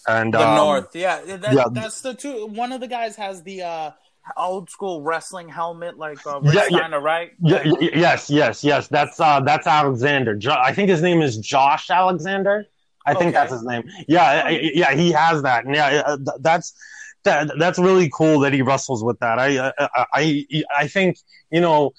And 0.08 0.32
the 0.32 0.48
um, 0.48 0.54
North, 0.54 0.94
yeah, 0.94 1.20
that, 1.24 1.52
yeah, 1.52 1.64
that's 1.72 2.00
the 2.00 2.14
two. 2.14 2.46
One 2.46 2.70
of 2.70 2.80
the 2.80 2.86
guys 2.86 3.16
has 3.16 3.42
the 3.42 3.62
uh, 3.62 3.90
old 4.36 4.70
school 4.70 5.02
wrestling 5.02 5.48
helmet, 5.48 5.98
like 5.98 6.24
uh, 6.26 6.40
yeah, 6.44 6.66
Steiner, 6.68 7.00
right? 7.00 7.32
Yeah, 7.40 7.64
yes, 7.80 8.30
yes, 8.30 8.62
yes. 8.62 8.86
That's 8.88 9.18
uh, 9.18 9.40
that's 9.40 9.66
Alexander. 9.66 10.36
Jo- 10.36 10.60
I 10.62 10.72
think 10.72 10.90
his 10.90 11.02
name 11.02 11.22
is 11.22 11.38
Josh 11.38 11.90
Alexander. 11.90 12.66
I 13.06 13.14
think 13.14 13.34
that's 13.34 13.52
his 13.52 13.62
name. 13.62 13.84
Yeah, 14.08 14.48
yeah, 14.48 14.94
he 14.94 15.12
has 15.12 15.42
that. 15.42 15.64
And 15.64 15.74
yeah, 15.74 16.02
uh, 16.06 16.16
that's 16.40 16.74
that. 17.24 17.50
That's 17.58 17.78
really 17.78 18.10
cool 18.12 18.40
that 18.40 18.52
he 18.52 18.62
wrestles 18.62 19.04
with 19.04 19.18
that. 19.20 19.38
I, 19.38 19.68
I, 19.78 20.06
I, 20.12 20.46
I 20.76 20.88
think 20.88 21.18
you 21.50 21.60
know 21.60 21.92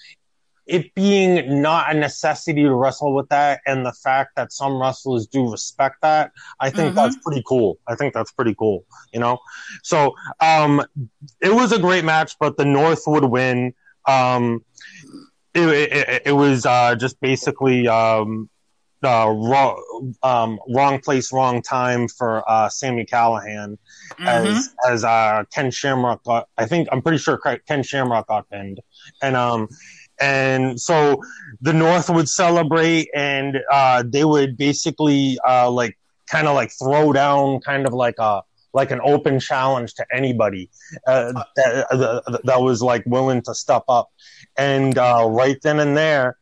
it 0.67 0.93
being 0.93 1.61
not 1.61 1.95
a 1.95 1.97
necessity 1.97 2.63
to 2.63 2.73
wrestle 2.73 3.13
with 3.13 3.29
that 3.29 3.61
and 3.65 3.85
the 3.85 3.93
fact 3.93 4.35
that 4.35 4.51
some 4.51 4.79
wrestlers 4.79 5.25
do 5.25 5.49
respect 5.49 5.95
that, 6.01 6.31
I 6.59 6.69
think 6.69 6.89
mm-hmm. 6.89 6.95
that's 6.95 7.17
pretty 7.17 7.41
cool. 7.47 7.79
I 7.87 7.95
think 7.95 8.13
that's 8.13 8.31
pretty 8.31 8.53
cool, 8.53 8.85
you 9.13 9.19
know? 9.19 9.39
So, 9.83 10.13
um, 10.41 10.83
it 11.41 11.53
was 11.53 11.71
a 11.71 11.79
great 11.79 12.03
match, 12.03 12.35
but 12.39 12.57
the 12.57 12.65
North 12.65 13.03
would 13.07 13.23
win. 13.23 13.73
Um, 14.07 14.65
it, 15.53 15.69
it, 15.69 16.21
it 16.27 16.31
was, 16.33 16.65
uh, 16.65 16.95
just 16.95 17.19
basically, 17.21 17.87
um, 17.87 18.49
uh, 19.03 19.31
wrong, 19.35 20.15
um, 20.23 20.59
wrong 20.73 20.99
place, 20.99 21.31
wrong 21.31 21.61
time 21.61 22.07
for 22.07 22.43
uh, 22.49 22.69
Sami 22.69 23.05
Callihan, 23.05 23.77
mm-hmm. 24.11 24.27
as 24.27 24.73
as 24.87 25.03
uh, 25.03 25.43
Ken 25.53 25.71
Shamrock 25.71 26.23
got. 26.23 26.47
I 26.57 26.65
think 26.65 26.87
I'm 26.91 27.01
pretty 27.01 27.19
sure 27.19 27.39
Ken 27.67 27.83
Shamrock 27.83 28.27
got 28.27 28.49
pinned, 28.49 28.79
and 29.21 29.35
um, 29.35 29.67
and 30.19 30.79
so 30.79 31.21
the 31.61 31.73
North 31.73 32.09
would 32.09 32.29
celebrate, 32.29 33.09
and 33.13 33.57
uh, 33.71 34.03
they 34.05 34.25
would 34.25 34.57
basically 34.57 35.37
uh, 35.47 35.69
like 35.69 35.97
kind 36.27 36.47
of 36.47 36.55
like 36.55 36.71
throw 36.71 37.13
down, 37.13 37.59
kind 37.61 37.85
of 37.85 37.93
like 37.93 38.15
a 38.19 38.41
like 38.73 38.91
an 38.91 38.99
open 39.03 39.39
challenge 39.39 39.93
to 39.95 40.05
anybody 40.13 40.69
uh, 41.07 41.33
that, 41.55 41.87
uh, 41.89 42.37
that 42.43 42.61
was 42.61 42.81
like 42.81 43.03
willing 43.05 43.41
to 43.43 43.53
step 43.53 43.83
up, 43.87 44.09
and 44.57 44.97
uh, 44.97 45.25
right 45.29 45.57
then 45.61 45.79
and 45.79 45.95
there 45.95 46.37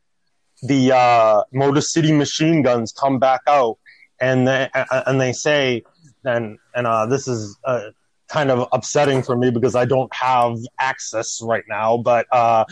the 0.67 0.91
uh, 0.95 1.43
Motor 1.51 1.81
City 1.81 2.11
Machine 2.11 2.61
Guns 2.61 2.91
come 2.91 3.19
back 3.19 3.41
out, 3.47 3.77
and 4.19 4.47
they 4.47 4.69
and 4.73 5.19
they 5.19 5.33
say, 5.33 5.83
and 6.23 6.57
and 6.73 6.87
uh, 6.87 7.05
this 7.05 7.27
is 7.27 7.57
uh, 7.63 7.89
kind 8.27 8.51
of 8.51 8.67
upsetting 8.71 9.23
for 9.23 9.35
me 9.35 9.51
because 9.51 9.75
I 9.75 9.85
don't 9.85 10.13
have 10.13 10.57
access 10.79 11.41
right 11.41 11.63
now, 11.67 11.97
but 11.97 12.27
uh, 12.31 12.65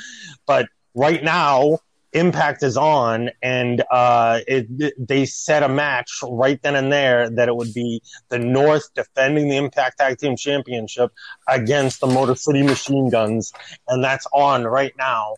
but 0.45 0.67
right 0.95 1.23
now 1.23 1.79
Impact 2.13 2.61
is 2.61 2.77
on, 2.77 3.31
and 3.41 3.83
uh, 3.89 4.41
it, 4.47 4.67
they 4.99 5.25
set 5.25 5.63
a 5.63 5.69
match 5.69 6.19
right 6.21 6.61
then 6.61 6.75
and 6.75 6.91
there 6.91 7.27
that 7.27 7.47
it 7.47 7.55
would 7.55 7.73
be 7.73 8.03
the 8.29 8.37
North 8.37 8.93
defending 8.93 9.49
the 9.49 9.57
Impact 9.57 9.97
Tag 9.97 10.19
Team 10.19 10.35
Championship 10.35 11.11
against 11.47 12.01
the 12.01 12.07
Motor 12.07 12.35
City 12.35 12.61
Machine 12.61 13.09
Guns, 13.09 13.51
and 13.87 14.03
that's 14.03 14.27
on 14.31 14.63
right 14.63 14.93
now 14.95 15.33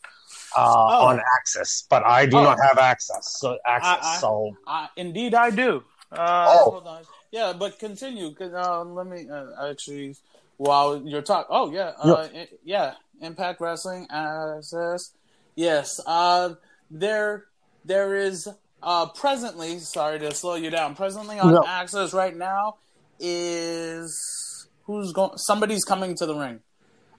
uh, 0.55 0.61
Oh. 1.01 1.05
on 1.07 1.21
Access. 1.37 1.85
But 1.89 2.03
I 2.05 2.25
do 2.25 2.37
Oh. 2.37 2.43
not 2.43 2.57
have 2.61 2.77
access. 2.77 3.37
So 3.39 3.57
access. 3.65 4.05
I- 4.05 4.15
I- 4.15 4.19
so 4.19 4.55
Uh, 4.67 4.87
indeed, 4.95 5.33
I 5.35 5.49
do. 5.51 5.83
Uh, 6.11 6.47
Oh. 6.49 6.71
Hold 6.71 6.87
on. 6.87 7.03
Yeah, 7.31 7.53
but 7.53 7.79
continue. 7.79 8.33
'cause, 8.33 8.53
Uh, 8.53 8.83
let 8.83 9.07
me 9.07 9.27
uh, 9.29 9.69
actually, 9.69 10.15
while 10.57 10.97
you're 10.97 11.21
talking. 11.21 11.47
Oh 11.49 11.71
yeah, 11.71 11.91
uh, 11.99 12.27
i- 12.33 12.49
yeah. 12.63 12.93
Impact 13.21 13.59
Wrestling 13.61 14.07
access. 14.09 15.11
Yes. 15.55 15.99
Uh, 16.05 16.55
there, 16.91 17.45
there 17.85 18.15
is 18.15 18.47
uh, 18.83 19.07
presently. 19.07 19.79
Sorry 19.79 20.19
to 20.19 20.33
slow 20.35 20.55
you 20.55 20.69
down. 20.69 20.95
Presently 20.95 21.39
on 21.39 21.53
No. 21.53 21.63
access 21.65 22.13
right 22.13 22.35
now 22.35 22.75
is 23.19 24.67
who's 24.83 25.11
going. 25.13 25.37
Somebody's 25.37 25.83
coming 25.83 26.15
to 26.15 26.25
the 26.25 26.35
ring. 26.35 26.59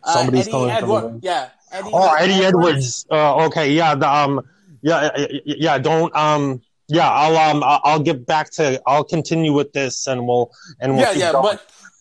Uh, 0.03 0.13
Somebody's 0.13 0.43
Eddie 0.43 0.51
coming 0.53 0.69
to 0.81 0.87
the 0.87 1.01
ring. 1.09 1.21
Yeah. 1.23 1.49
Eddie 1.73 1.91
Oh, 1.93 2.15
Eddie 2.15 2.45
Edwards. 2.45 3.07
Uh, 3.11 3.45
okay, 3.47 3.73
yeah, 3.73 3.95
the, 3.95 4.09
um, 4.13 4.41
yeah, 4.83 5.11
yeah. 5.45 5.79
Don't, 5.79 6.15
um, 6.15 6.63
yeah. 6.89 7.11
I'll, 7.11 7.37
um, 7.37 7.63
I'll 7.65 7.81
I'll 7.85 8.01
get 8.01 8.27
back 8.27 8.51
to. 8.53 8.81
I'll 8.87 9.05
continue 9.05 9.53
with 9.53 9.73
this, 9.73 10.07
and 10.07 10.27
we'll, 10.27 10.51
and 10.81 10.97
we'll 10.97 11.03
Yeah, 11.03 11.13
yeah, 11.13 11.33
going. 11.33 11.43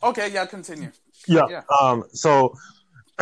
but 0.01 0.09
okay, 0.09 0.31
yeah, 0.31 0.45
continue. 0.45 0.91
yeah. 1.27 1.47
yeah. 1.49 1.61
Um. 1.81 2.03
So, 2.13 2.55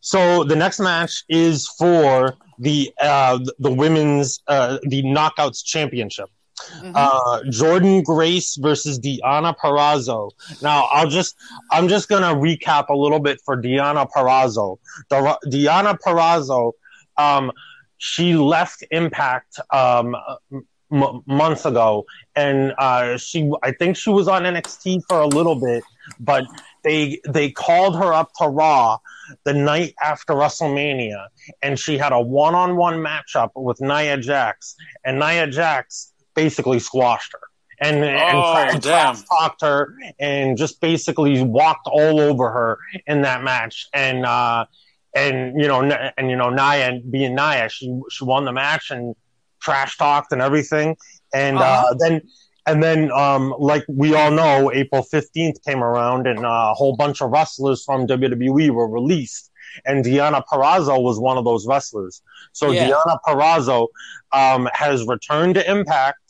so 0.00 0.44
the 0.44 0.56
next 0.56 0.80
match 0.80 1.24
is 1.28 1.68
for 1.68 2.36
the 2.58 2.92
uh 3.00 3.38
the 3.58 3.70
women's 3.70 4.40
uh 4.48 4.78
the 4.84 5.02
knockouts 5.02 5.64
championship. 5.64 6.28
Mhm. 6.82 6.92
Uh, 6.94 7.40
Jordynne 7.50 8.02
Grace 8.04 8.56
versus 8.56 8.98
Diana 8.98 9.54
Purrazzo. 9.54 10.30
Now, 10.62 10.84
I'll 10.92 11.08
just, 11.08 11.36
I'm 11.70 11.88
just 11.88 12.08
gonna 12.08 12.34
recap 12.34 12.88
a 12.88 12.96
little 12.96 13.20
bit 13.20 13.40
for 13.44 13.56
Diana 13.56 14.06
Purrazzo. 14.06 14.78
The, 15.10 15.38
Diana 15.50 15.98
Purrazzo, 16.04 16.72
um, 17.18 17.52
she 17.98 18.34
left 18.36 18.84
Impact 18.90 19.58
um, 19.70 20.16
m- 20.92 21.22
months 21.26 21.64
ago, 21.64 22.04
and 22.34 22.74
uh, 22.78 23.16
she, 23.16 23.50
I 23.62 23.72
think 23.72 23.96
she 23.96 24.10
was 24.10 24.28
on 24.28 24.42
NXT 24.42 25.02
for 25.08 25.20
a 25.20 25.26
little 25.26 25.54
bit, 25.54 25.82
but 26.20 26.44
they 26.84 27.20
they 27.28 27.50
called 27.50 27.96
her 27.96 28.12
up 28.12 28.30
to 28.38 28.48
Raw 28.48 28.98
the 29.44 29.54
night 29.54 29.94
after 30.02 30.34
WrestleMania, 30.34 31.26
and 31.62 31.78
she 31.78 31.98
had 31.98 32.12
a 32.12 32.20
one-on-one 32.20 32.96
matchup 32.98 33.50
with 33.56 33.80
Nia 33.80 34.18
Jax, 34.18 34.76
and 35.04 35.18
Nia 35.18 35.46
Jax 35.46 36.12
basically 36.36 36.80
squashed 36.80 37.32
her. 37.32 37.40
And 37.80 38.04
and 38.04 38.38
Oh, 38.38 38.78
trash 38.80 39.22
talked 39.24 39.62
her 39.62 39.94
and 40.20 40.56
just 40.56 40.80
basically 40.80 41.42
walked 41.42 41.88
all 41.88 42.20
over 42.20 42.50
her 42.50 42.78
in 43.06 43.22
that 43.22 43.42
match. 43.42 43.86
And 43.94 44.24
uh 44.26 44.66
and 45.14 45.60
you 45.60 45.68
know 45.68 45.82
and 46.16 46.30
you 46.30 46.36
know 46.36 46.50
Nia 46.50 47.00
being 47.10 47.34
Nia 47.34 47.68
she 47.68 47.86
she 48.10 48.24
won 48.24 48.44
the 48.44 48.52
match 48.52 48.90
and 48.90 49.14
trash 49.60 49.96
talked 49.98 50.32
and 50.32 50.42
everything. 50.42 50.96
And 51.34 51.62
uh 51.62 51.64
Uh-huh. 51.64 51.94
then 51.98 52.22
and 52.66 52.82
then 52.82 53.10
um 53.12 53.54
like 53.58 53.84
we 53.88 54.14
all 54.14 54.30
know 54.30 54.72
April 54.72 55.02
15th 55.02 55.62
came 55.66 55.82
around 55.82 56.26
and 56.26 56.44
uh, 56.46 56.68
a 56.72 56.74
whole 56.74 56.96
bunch 56.96 57.20
of 57.22 57.30
wrestlers 57.30 57.84
from 57.84 58.06
WWE 58.06 58.70
were 58.70 58.88
released. 58.88 59.50
And 59.84 60.02
Diana 60.04 60.42
Purrazzo 60.50 61.02
was 61.02 61.18
one 61.20 61.36
of 61.36 61.44
those 61.44 61.66
wrestlers. 61.66 62.22
So 62.52 62.70
Yeah. 62.70 62.88
Diana 62.88 63.18
Purrazzo 63.26 63.88
um, 64.32 64.68
has 64.72 65.06
returned 65.06 65.54
to 65.56 65.70
Impact 65.70 66.25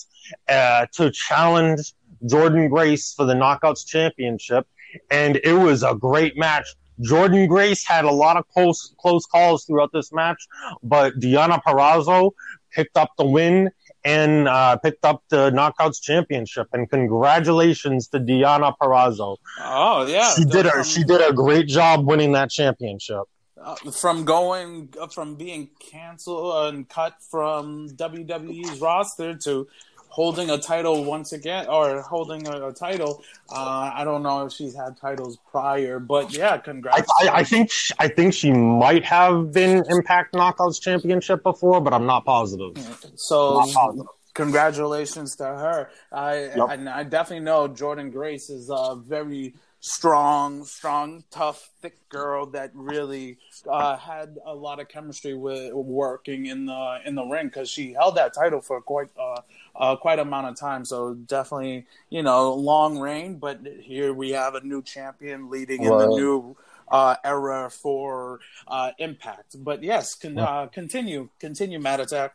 uh, 0.48 0.86
to 0.94 1.10
challenge 1.10 1.94
Jordynne 2.24 2.70
Grace 2.70 3.12
for 3.14 3.24
the 3.26 3.34
Knockouts 3.34 3.86
Championship, 3.86 4.66
and 5.10 5.36
it 5.44 5.52
was 5.54 5.82
a 5.82 5.94
great 5.94 6.36
match. 6.36 6.66
Jordynne 7.00 7.48
Grace 7.48 7.86
had 7.86 8.04
a 8.04 8.10
lot 8.10 8.36
of 8.36 8.48
close 8.48 8.94
close 8.98 9.26
calls 9.26 9.64
throughout 9.64 9.92
this 9.92 10.12
match, 10.12 10.46
but 10.82 11.18
Diana 11.20 11.60
Purrazzo 11.66 12.30
picked 12.72 12.96
up 12.96 13.10
the 13.18 13.26
win 13.26 13.70
and 14.04 14.48
uh, 14.48 14.76
picked 14.78 15.04
up 15.04 15.22
the 15.28 15.50
Knockouts 15.50 16.00
Championship. 16.00 16.68
And 16.72 16.88
congratulations 16.88 18.08
to 18.08 18.18
Diana 18.18 18.72
Purrazzo. 18.80 19.36
Oh 19.60 20.06
yeah, 20.06 20.32
she 20.34 20.44
did 20.44 20.64
a 20.66 20.82
she 20.84 21.04
did 21.04 21.20
a 21.20 21.32
great 21.34 21.66
job 21.68 22.06
winning 22.06 22.32
that 22.32 22.50
championship. 22.50 23.24
uh, 23.60 23.74
from 23.90 24.24
going 24.24 24.88
uh, 25.00 25.06
from 25.08 25.34
being 25.34 25.68
canceled 25.80 26.74
and 26.74 26.88
cut 26.88 27.14
from 27.30 27.88
WWE's 27.90 28.80
roster 28.80 29.34
to 29.36 29.66
holding 30.08 30.50
a 30.50 30.58
title 30.58 31.04
once 31.04 31.32
again 31.32 31.66
or 31.68 32.00
holding 32.02 32.46
a, 32.46 32.68
a 32.68 32.72
title. 32.72 33.22
Uh, 33.50 33.90
I 33.94 34.02
don't 34.04 34.22
know 34.22 34.46
if 34.46 34.52
she's 34.52 34.74
had 34.74 34.96
titles 34.96 35.38
prior, 35.50 35.98
but 35.98 36.32
yeah, 36.32 36.52
I, 36.54 36.58
congrats. 36.58 37.10
I, 37.20 37.28
I 37.40 37.44
think 37.44 37.70
sh- 37.70 37.92
I 37.98 38.08
think 38.08 38.32
she 38.34 38.50
might 38.52 39.04
have 39.04 39.52
been 39.52 39.84
Impact 39.88 40.32
Knockouts 40.32 40.80
Championship 40.80 41.42
before, 41.42 41.80
but 41.80 41.92
I'm 41.92 42.06
not 42.06 42.24
positive. 42.24 42.72
so 43.16 43.58
Not 43.60 43.68
positive. 43.74 44.06
congratulations 44.34 45.36
to 45.36 45.44
her. 45.44 45.90
I 46.12 46.34
Yep. 46.56 46.68
and 46.70 46.88
I 46.88 47.02
definitely 47.04 47.44
know 47.44 47.68
Jordynne 47.68 48.12
Grace 48.12 48.48
is 48.50 48.70
a 48.70 48.96
very 48.96 49.54
strong, 49.86 50.64
strong, 50.64 51.22
tough, 51.30 51.70
thick 51.80 52.08
girl 52.08 52.46
that 52.46 52.72
really 52.74 53.38
uh, 53.68 53.96
had 53.96 54.36
a 54.44 54.52
lot 54.52 54.80
of 54.80 54.88
chemistry 54.88 55.34
with 55.34 55.72
working 55.72 56.46
in 56.46 56.66
the 56.66 56.98
in 57.04 57.14
the 57.14 57.24
ring 57.24 57.46
because 57.46 57.70
she 57.70 57.92
held 57.92 58.16
that 58.16 58.34
title 58.34 58.60
for 58.60 58.80
quite 58.80 59.10
uh, 59.16 59.40
uh, 59.76 59.94
quite 59.94 60.18
amount 60.18 60.48
of 60.48 60.56
time. 60.56 60.84
So 60.84 61.14
definitely, 61.14 61.86
you 62.10 62.24
know, 62.24 62.52
long 62.54 62.98
reign. 62.98 63.36
But 63.36 63.60
here 63.80 64.12
we 64.12 64.30
have 64.30 64.56
a 64.56 64.60
new 64.60 64.82
champion 64.82 65.50
leading 65.50 65.84
in 65.84 65.96
the 65.96 66.08
new 66.08 66.56
uh, 66.88 67.14
era 67.24 67.70
for 67.70 68.40
uh, 68.66 68.90
Impact. 68.98 69.62
But 69.62 69.84
yes, 69.84 70.16
con- 70.16 70.38
uh, 70.38 70.66
continue, 70.66 71.28
continue, 71.38 71.78
Matt 71.78 72.00
Attack. 72.00 72.34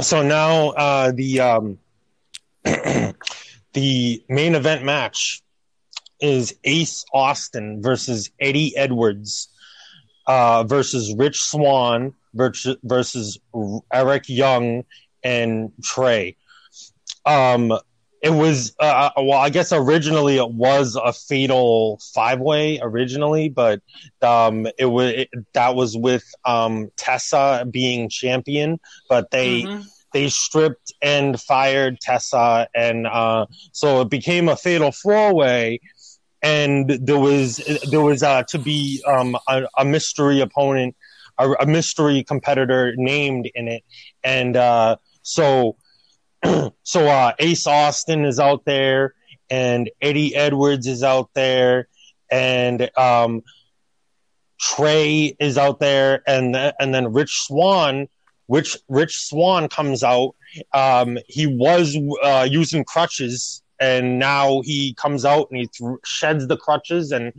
So 0.00 0.22
now 0.22 0.70
uh, 0.70 1.12
the 1.12 1.40
um, 1.40 1.78
the 2.64 4.24
main 4.28 4.54
event 4.56 4.82
match 4.82 5.42
is 6.20 6.54
Ace 6.64 7.04
Austin 7.12 7.82
versus 7.82 8.30
Eddie 8.40 8.76
Edwards 8.76 9.48
uh, 10.26 10.64
versus 10.64 11.14
Rich 11.16 11.40
Swann 11.42 12.14
versus, 12.34 12.76
versus 12.82 13.38
Eric 13.92 14.28
Young 14.28 14.84
and 15.22 15.72
Trey. 15.82 16.36
Um, 17.26 17.72
it 18.22 18.30
was 18.30 18.74
uh, 18.78 19.10
well, 19.16 19.38
I 19.38 19.48
guess 19.48 19.72
originally 19.72 20.36
it 20.36 20.50
was 20.50 20.94
a 21.02 21.12
fatal 21.12 21.98
five 22.14 22.38
way 22.38 22.78
originally, 22.82 23.48
but 23.48 23.80
um, 24.20 24.66
it 24.78 24.86
was 24.86 25.12
it, 25.12 25.30
that 25.54 25.74
was 25.74 25.96
with 25.96 26.24
um, 26.44 26.90
Tessa 26.96 27.66
being 27.70 28.10
champion, 28.10 28.78
but 29.08 29.30
they 29.30 29.62
Mhm. 29.62 29.86
they 30.12 30.28
stripped 30.28 30.92
and 31.00 31.40
fired 31.40 31.98
Tessa, 32.00 32.68
and 32.74 33.06
uh, 33.06 33.46
so 33.72 34.02
it 34.02 34.10
became 34.10 34.48
a 34.48 34.56
fatal 34.56 34.92
four 34.92 35.34
way. 35.34 35.80
And 36.42 36.88
there 36.88 37.18
was 37.18 37.56
there 37.90 38.00
was 38.00 38.22
uh, 38.22 38.44
to 38.44 38.58
be 38.58 39.02
um, 39.06 39.36
a, 39.46 39.64
a 39.76 39.84
mystery 39.84 40.40
opponent, 40.40 40.96
a, 41.38 41.50
a 41.60 41.66
mystery 41.66 42.24
competitor 42.24 42.94
named 42.96 43.50
in 43.54 43.68
it, 43.68 43.84
and 44.24 44.56
uh, 44.56 44.96
so 45.22 45.76
so 46.82 47.06
uh, 47.06 47.32
Ace 47.38 47.66
Austin 47.66 48.24
is 48.24 48.40
out 48.40 48.64
there, 48.64 49.14
and 49.50 49.90
Eddie 50.00 50.34
Edwards 50.34 50.86
is 50.86 51.02
out 51.02 51.30
there, 51.34 51.88
and 52.30 52.90
um, 52.96 53.42
Trey 54.58 55.36
is 55.38 55.58
out 55.58 55.80
there, 55.80 56.22
and 56.26 56.56
and 56.56 56.94
then 56.94 57.12
Rich 57.12 57.42
Swann. 57.42 58.08
Rich 58.48 58.76
Rich 58.88 59.28
Swann 59.28 59.68
comes 59.68 60.02
out. 60.02 60.34
Um, 60.72 61.18
he 61.28 61.46
was 61.46 61.96
uh, 62.22 62.46
using 62.50 62.84
crutches, 62.84 63.62
and 63.80 64.18
now 64.18 64.60
he 64.62 64.94
comes 64.94 65.24
out 65.24 65.48
and 65.50 65.58
he 65.60 65.66
th- 65.66 65.98
sheds 66.04 66.46
the 66.46 66.56
crutches 66.56 67.10
and 67.10 67.32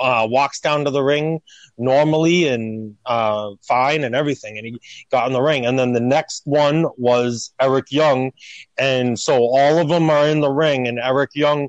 uh, 0.00 0.26
walks 0.30 0.60
down 0.60 0.84
to 0.84 0.90
the 0.90 1.02
ring 1.02 1.40
normally 1.76 2.46
and 2.46 2.96
uh, 3.06 3.50
fine 3.66 4.04
and 4.04 4.14
everything. 4.14 4.56
And 4.56 4.66
he 4.66 4.80
got 5.10 5.26
in 5.26 5.32
the 5.32 5.42
ring. 5.42 5.66
And 5.66 5.78
then 5.78 5.92
the 5.92 6.00
next 6.00 6.42
one 6.46 6.86
was 6.96 7.52
Eric 7.60 7.86
Young, 7.90 8.30
and 8.78 9.18
so 9.18 9.34
all 9.34 9.78
of 9.78 9.88
them 9.88 10.08
are 10.10 10.26
in 10.28 10.40
the 10.40 10.50
ring, 10.50 10.86
and 10.86 10.98
Eric 10.98 11.30
Young. 11.34 11.68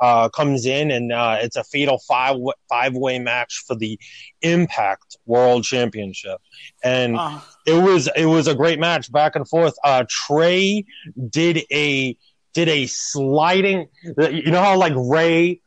Uh, 0.00 0.28
comes 0.28 0.66
in 0.66 0.90
and 0.90 1.12
uh, 1.12 1.36
it's 1.40 1.54
a 1.54 1.62
fatal 1.62 1.96
five 2.08 2.36
five 2.68 2.92
way 2.94 3.20
match 3.20 3.62
for 3.68 3.76
the 3.76 3.96
Impact 4.40 5.16
World 5.26 5.62
Championship, 5.62 6.40
and 6.82 7.16
Uh, 7.16 7.38
it 7.66 7.80
was 7.80 8.08
it 8.16 8.26
was 8.26 8.48
a 8.48 8.54
great 8.56 8.80
match 8.80 9.12
back 9.12 9.36
and 9.36 9.48
forth. 9.48 9.74
Uh, 9.84 10.02
Trey 10.08 10.84
did 11.30 11.62
a 11.70 12.16
did 12.54 12.68
a 12.68 12.86
sliding. 12.86 13.88
You 14.04 14.50
know 14.50 14.62
how 14.62 14.76
like 14.76 14.92
Ray 14.96 15.60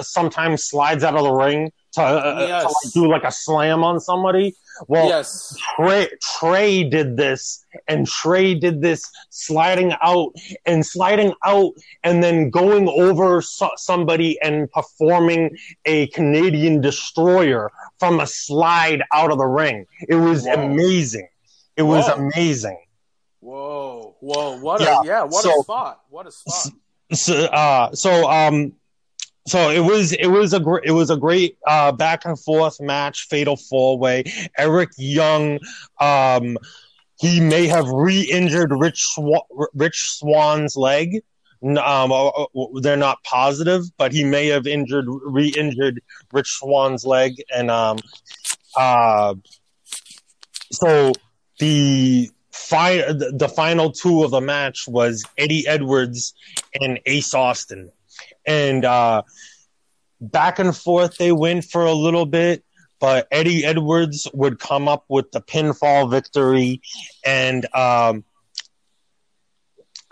sometimes 0.00 0.64
slides 0.64 1.04
out 1.04 1.14
of 1.16 1.24
the 1.24 1.32
ring. 1.32 1.72
to, 1.92 2.02
uh, 2.02 2.46
Yes. 2.46 2.62
to 2.62 2.68
like, 2.68 2.92
do 2.94 3.10
like 3.10 3.24
a 3.24 3.32
slam 3.32 3.82
on 3.82 3.98
somebody. 3.98 4.54
Well, 4.86 5.08
yes. 5.08 5.56
Trey, 5.76 6.08
Trey 6.38 6.84
did 6.88 7.16
this, 7.16 7.64
and 7.88 8.06
Trey 8.06 8.54
did 8.54 8.80
this 8.80 9.10
sliding 9.30 9.92
out 10.00 10.30
and 10.66 10.86
sliding 10.86 11.34
out, 11.44 11.72
and 12.04 12.22
then 12.22 12.48
going 12.50 12.88
over 12.88 13.42
so- 13.42 13.72
somebody 13.76 14.40
and 14.40 14.70
performing 14.70 15.50
a 15.84 16.06
Canadian 16.08 16.80
destroyer 16.80 17.72
from 17.98 18.20
a 18.20 18.26
slide 18.28 19.02
out 19.12 19.32
of 19.32 19.38
the 19.38 19.46
ring. 19.46 19.84
It 20.08 20.14
was 20.14 20.44
Whoa. 20.46 20.54
amazing. 20.54 21.28
It 21.76 21.82
was 21.82 22.06
Whoa. 22.06 22.14
amazing. 22.30 22.78
Whoa, 23.40 24.16
whoa, 24.20 24.58
what 24.60 24.80
Yeah, 24.80 25.00
a 25.00 25.04
yeah, 25.06 25.22
what 25.22 25.42
so- 25.42 25.60
a 25.60 25.62
spot. 25.64 26.00
What 26.10 26.26
a 26.26 26.30
spot. 26.32 26.72
so 27.12 27.44
uh 27.46 27.92
so 27.92 28.30
um 28.30 28.72
so 29.48 29.70
it 29.70 29.80
was 29.80 30.12
it 30.12 30.28
was 30.28 30.52
a 30.52 30.60
great 30.60 30.84
it 30.84 30.92
was 30.92 31.10
a 31.10 31.16
great 31.16 31.58
uh 31.66 31.90
back 31.90 32.24
and 32.24 32.38
forth 32.38 32.80
match 32.80 33.26
fatal 33.28 33.56
four 33.56 33.98
way 33.98 34.22
eric 34.56 34.90
young 34.96 35.58
um 36.00 36.56
he 37.18 37.40
may 37.40 37.66
have 37.66 37.88
re-injured 37.88 38.70
rich 38.72 39.04
Swa- 39.16 39.42
rich 39.74 40.10
swann's 40.18 40.76
leg 40.76 41.20
um 41.64 41.76
uh, 42.12 42.28
uh, 42.28 42.46
they're 42.80 42.96
not 42.96 43.20
positive 43.24 43.82
but 43.96 44.12
he 44.12 44.22
may 44.22 44.46
have 44.46 44.66
injured 44.68 45.06
re-injured 45.08 46.00
rich 46.32 46.48
swann's 46.48 47.04
leg 47.04 47.42
and 47.52 47.72
um 47.72 47.98
uh 48.76 49.34
so 50.70 51.12
the 51.58 52.30
the 52.68 53.32
the 53.36 53.48
final 53.48 53.90
two 53.90 54.24
of 54.24 54.30
the 54.30 54.40
match 54.40 54.86
was 54.88 55.24
Eddie 55.38 55.66
Edwards 55.66 56.34
and 56.80 57.00
Ace 57.06 57.34
Austin. 57.34 57.90
And 58.46 58.84
uh, 58.84 59.22
back 60.20 60.58
and 60.58 60.76
forth 60.76 61.16
they 61.16 61.32
went 61.32 61.64
for 61.64 61.84
a 61.84 61.92
little 61.92 62.26
bit, 62.26 62.64
but 62.98 63.26
Eddie 63.30 63.64
Edwards 63.64 64.28
would 64.34 64.58
come 64.58 64.88
up 64.88 65.04
with 65.08 65.30
the 65.32 65.40
pinfall 65.40 66.10
victory 66.10 66.80
and 67.24 67.66
um, 67.74 68.24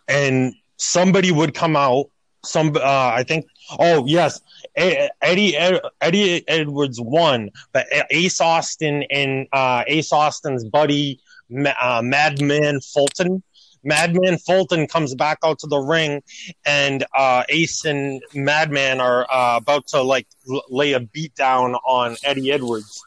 and 0.08 0.54
somebody 0.76 1.30
would 1.32 1.54
come 1.54 1.76
out 1.76 2.06
some 2.44 2.74
uh, 2.76 3.12
I 3.14 3.24
think 3.24 3.46
oh 3.78 4.06
yes 4.06 4.40
Eddie 4.76 5.56
Eddie 6.00 6.48
Edwards 6.48 7.00
won 7.00 7.50
but 7.72 7.86
Ace 8.10 8.40
Austin 8.40 9.04
and 9.10 9.46
uh, 9.52 9.84
Ace 9.86 10.12
Austin's 10.12 10.64
buddy 10.64 11.20
uh, 11.50 12.02
Madman 12.02 12.80
Fulton. 12.80 13.42
Madman 13.84 14.38
Fulton 14.38 14.86
comes 14.86 15.14
back 15.14 15.38
out 15.44 15.60
to 15.60 15.66
the 15.66 15.78
ring, 15.78 16.22
and 16.66 17.04
uh, 17.16 17.44
Ace 17.48 17.84
and 17.84 18.22
Madman 18.34 19.00
are 19.00 19.26
uh, 19.30 19.56
about 19.56 19.86
to 19.88 20.02
like 20.02 20.26
l- 20.50 20.64
lay 20.68 20.92
a 20.92 21.00
beat 21.00 21.34
down 21.34 21.74
on 21.86 22.16
Eddie 22.24 22.52
Edwards. 22.52 23.02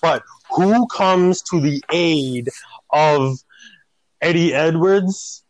But 0.00 0.22
who 0.50 0.86
comes 0.86 1.42
to 1.42 1.60
the 1.60 1.82
aid 1.92 2.48
of 2.90 3.38
Eddie 4.20 4.54
Edwards? 4.54 5.44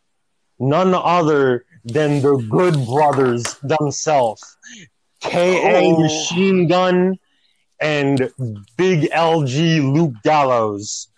None 0.59 0.93
other 0.93 1.65
than 1.83 2.21
the 2.21 2.37
Good 2.37 2.85
Brothers 2.85 3.43
themselves. 3.61 4.57
K.A. 5.21 5.93
Oh. 5.93 5.99
Machine 5.99 6.67
Gun 6.67 7.17
and 7.79 8.31
Big 8.77 9.09
LG 9.11 9.93
Luke 9.93 10.13
Gallows. 10.23 11.09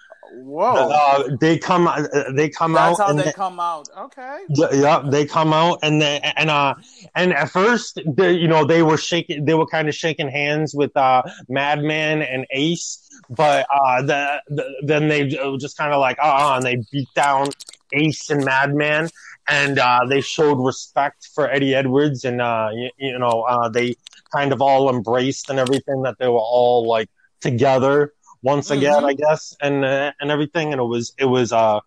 Whoa. 0.43 0.89
Uh, 0.91 1.35
they 1.39 1.57
come, 1.57 1.87
uh, 1.87 2.03
they 2.31 2.49
come 2.49 2.73
That's 2.73 2.99
out, 2.99 3.05
how 3.05 3.09
and 3.11 3.19
they 3.19 3.25
they, 3.25 3.31
come 3.33 3.59
out. 3.59 3.89
Okay. 3.97 4.39
yeah, 4.49 5.03
they 5.05 5.25
come 5.25 5.53
out, 5.53 5.79
and 5.83 6.01
they, 6.01 6.19
and 6.35 6.49
uh, 6.49 6.75
and 7.15 7.33
at 7.33 7.49
first, 7.49 7.99
they, 8.05 8.33
you 8.33 8.47
know, 8.47 8.65
they 8.65 8.83
were 8.83 8.97
shaking, 8.97 9.45
they 9.45 9.53
were 9.53 9.65
kind 9.65 9.89
of 9.89 9.95
shaking 9.95 10.29
hands 10.29 10.73
with 10.75 10.95
uh, 10.95 11.23
Madman 11.49 12.21
and 12.21 12.45
Ace, 12.51 13.07
but 13.29 13.65
uh, 13.73 14.01
the, 14.03 14.41
the 14.47 14.81
then 14.83 15.07
they 15.07 15.27
just 15.59 15.77
kind 15.77 15.93
of 15.93 15.99
like, 15.99 16.17
uh, 16.21 16.53
and 16.55 16.65
they 16.65 16.77
beat 16.91 17.09
down 17.15 17.47
Ace 17.93 18.29
and 18.29 18.45
Madman, 18.45 19.09
and 19.49 19.79
uh, 19.79 20.01
they 20.07 20.21
showed 20.21 20.55
respect 20.63 21.29
for 21.33 21.49
Eddie 21.49 21.73
Edwards, 21.73 22.25
and 22.25 22.41
uh, 22.41 22.69
you, 22.73 22.89
you 22.97 23.19
know, 23.19 23.45
uh, 23.47 23.69
they 23.69 23.95
kind 24.33 24.51
of 24.51 24.61
all 24.61 24.93
embraced 24.93 25.49
and 25.49 25.57
everything 25.59 26.03
that 26.03 26.17
they 26.19 26.27
were 26.27 26.37
all 26.37 26.87
like 26.87 27.09
together 27.39 28.13
once 28.41 28.69
again, 28.71 29.03
Mhm. 29.03 29.03
I 29.03 29.13
guess, 29.13 29.55
and 29.61 29.83
uh, 29.85 30.11
and 30.19 30.31
everything, 30.31 30.71
and 30.73 30.79
it 30.81 30.85
was 30.85 31.13
it 31.17 31.25
was 31.25 31.51
uh 31.51 31.79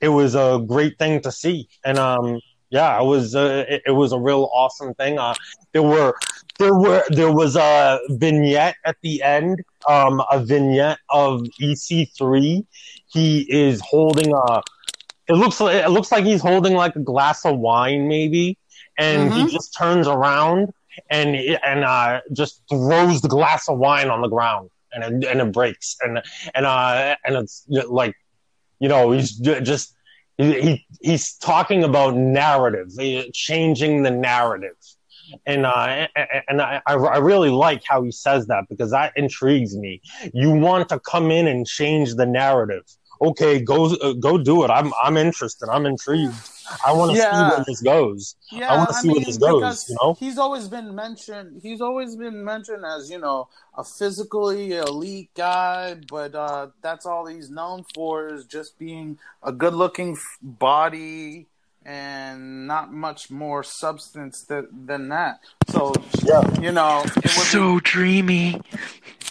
it 0.00 0.08
was 0.08 0.34
a 0.34 0.62
great 0.66 0.98
thing 0.98 1.20
to 1.22 1.32
see, 1.32 1.68
and 1.84 1.98
um 1.98 2.40
yeah, 2.70 3.00
it 3.00 3.04
was 3.04 3.34
uh, 3.34 3.64
it, 3.68 3.82
it 3.86 3.90
was 3.92 4.12
a 4.12 4.18
real 4.18 4.48
awesome 4.52 4.94
thing. 4.94 5.18
Uh, 5.18 5.34
there 5.72 5.82
were 5.82 6.14
there 6.58 6.74
were 6.74 7.04
there 7.10 7.32
was 7.32 7.56
a 7.56 7.98
vignette 8.10 8.76
at 8.84 8.96
the 9.02 9.22
end, 9.22 9.60
um, 9.88 10.20
a 10.30 10.42
vignette 10.44 10.98
of 11.10 11.42
EC3. 11.60 12.64
He 13.06 13.46
is 13.50 13.80
holding 13.80 14.32
a. 14.34 14.62
It 15.28 15.34
looks 15.34 15.60
like 15.60 15.76
it 15.84 15.88
looks 15.90 16.10
like 16.10 16.24
he's 16.24 16.42
holding 16.42 16.74
like 16.74 16.96
a 16.96 17.00
glass 17.00 17.44
of 17.44 17.58
wine, 17.58 18.08
maybe, 18.08 18.58
and 18.98 19.32
he 19.32 19.44
Mhm. 19.44 19.50
just 19.50 19.74
turns 19.76 20.06
around 20.08 20.70
and 21.10 21.34
and 21.36 21.84
uh, 21.84 22.20
just 22.32 22.62
throws 22.68 23.20
the 23.22 23.28
glass 23.28 23.68
of 23.68 23.78
wine 23.78 24.10
on 24.10 24.20
the 24.20 24.28
ground, 24.28 24.70
and 24.94 25.24
it, 25.24 25.28
and 25.28 25.40
it 25.40 25.52
breaks, 25.52 25.96
and 26.00 26.22
and 26.54 26.66
uh, 26.66 27.16
and 27.24 27.36
it's 27.36 27.66
like, 27.68 28.14
you 28.78 28.88
know, 28.88 29.12
he's 29.12 29.32
just 29.38 29.94
he, 30.38 30.60
he 30.60 30.86
he's 31.00 31.34
talking 31.36 31.84
about 31.84 32.16
narrative, 32.16 32.88
changing 33.32 34.02
the 34.02 34.10
narrative, 34.10 34.76
and 35.46 35.66
uh, 35.66 36.06
and 36.48 36.60
I 36.60 36.80
I 36.86 37.18
really 37.18 37.50
like 37.50 37.82
how 37.86 38.02
he 38.02 38.10
says 38.10 38.46
that 38.48 38.64
because 38.68 38.90
that 38.90 39.12
intrigues 39.16 39.76
me. 39.76 40.00
You 40.32 40.50
want 40.50 40.88
to 40.90 41.00
come 41.00 41.30
in 41.30 41.46
and 41.46 41.66
change 41.66 42.14
the 42.14 42.26
narrative. 42.26 42.84
Okay, 43.24 43.60
go 43.60 43.86
uh, 43.86 44.12
go 44.12 44.36
do 44.36 44.64
it. 44.64 44.70
I'm 44.70 44.92
I'm 45.02 45.16
interested. 45.16 45.68
I'm 45.70 45.86
intrigued. 45.86 46.34
I 46.84 46.92
want 46.92 47.12
to 47.12 47.16
see 47.16 47.22
where 47.26 47.64
this 47.66 47.80
goes. 47.80 48.36
Yeah, 48.50 48.76
wanna 48.76 48.92
see 48.92 49.08
where 49.08 49.20
this 49.20 49.38
goes, 49.38 49.88
you 49.88 49.96
know? 50.00 50.14
he's 50.14 50.38
always 50.38 50.68
been 50.68 50.94
mentioned. 50.94 51.60
He's 51.62 51.80
always 51.80 52.16
been 52.16 52.44
mentioned 52.44 52.84
as 52.84 53.10
you 53.10 53.18
know 53.18 53.48
a 53.76 53.84
physically 53.84 54.72
elite 54.72 55.30
guy, 55.34 55.94
but 56.08 56.34
uh, 56.34 56.68
that's 56.82 57.06
all 57.06 57.26
he's 57.26 57.50
known 57.50 57.84
for 57.94 58.28
is 58.28 58.44
just 58.44 58.78
being 58.78 59.18
a 59.42 59.52
good-looking 59.52 60.16
body 60.42 61.46
and 61.84 62.66
not 62.66 62.92
much 62.92 63.30
more 63.30 63.62
substance 63.62 64.44
th- 64.44 64.64
than 64.72 65.08
that. 65.10 65.40
So 65.68 65.92
Yeah. 66.24 66.42
you 66.60 66.72
know, 66.72 67.02
it 67.04 67.14
would 67.24 67.46
So 67.46 67.80
dreamy. 67.80 68.60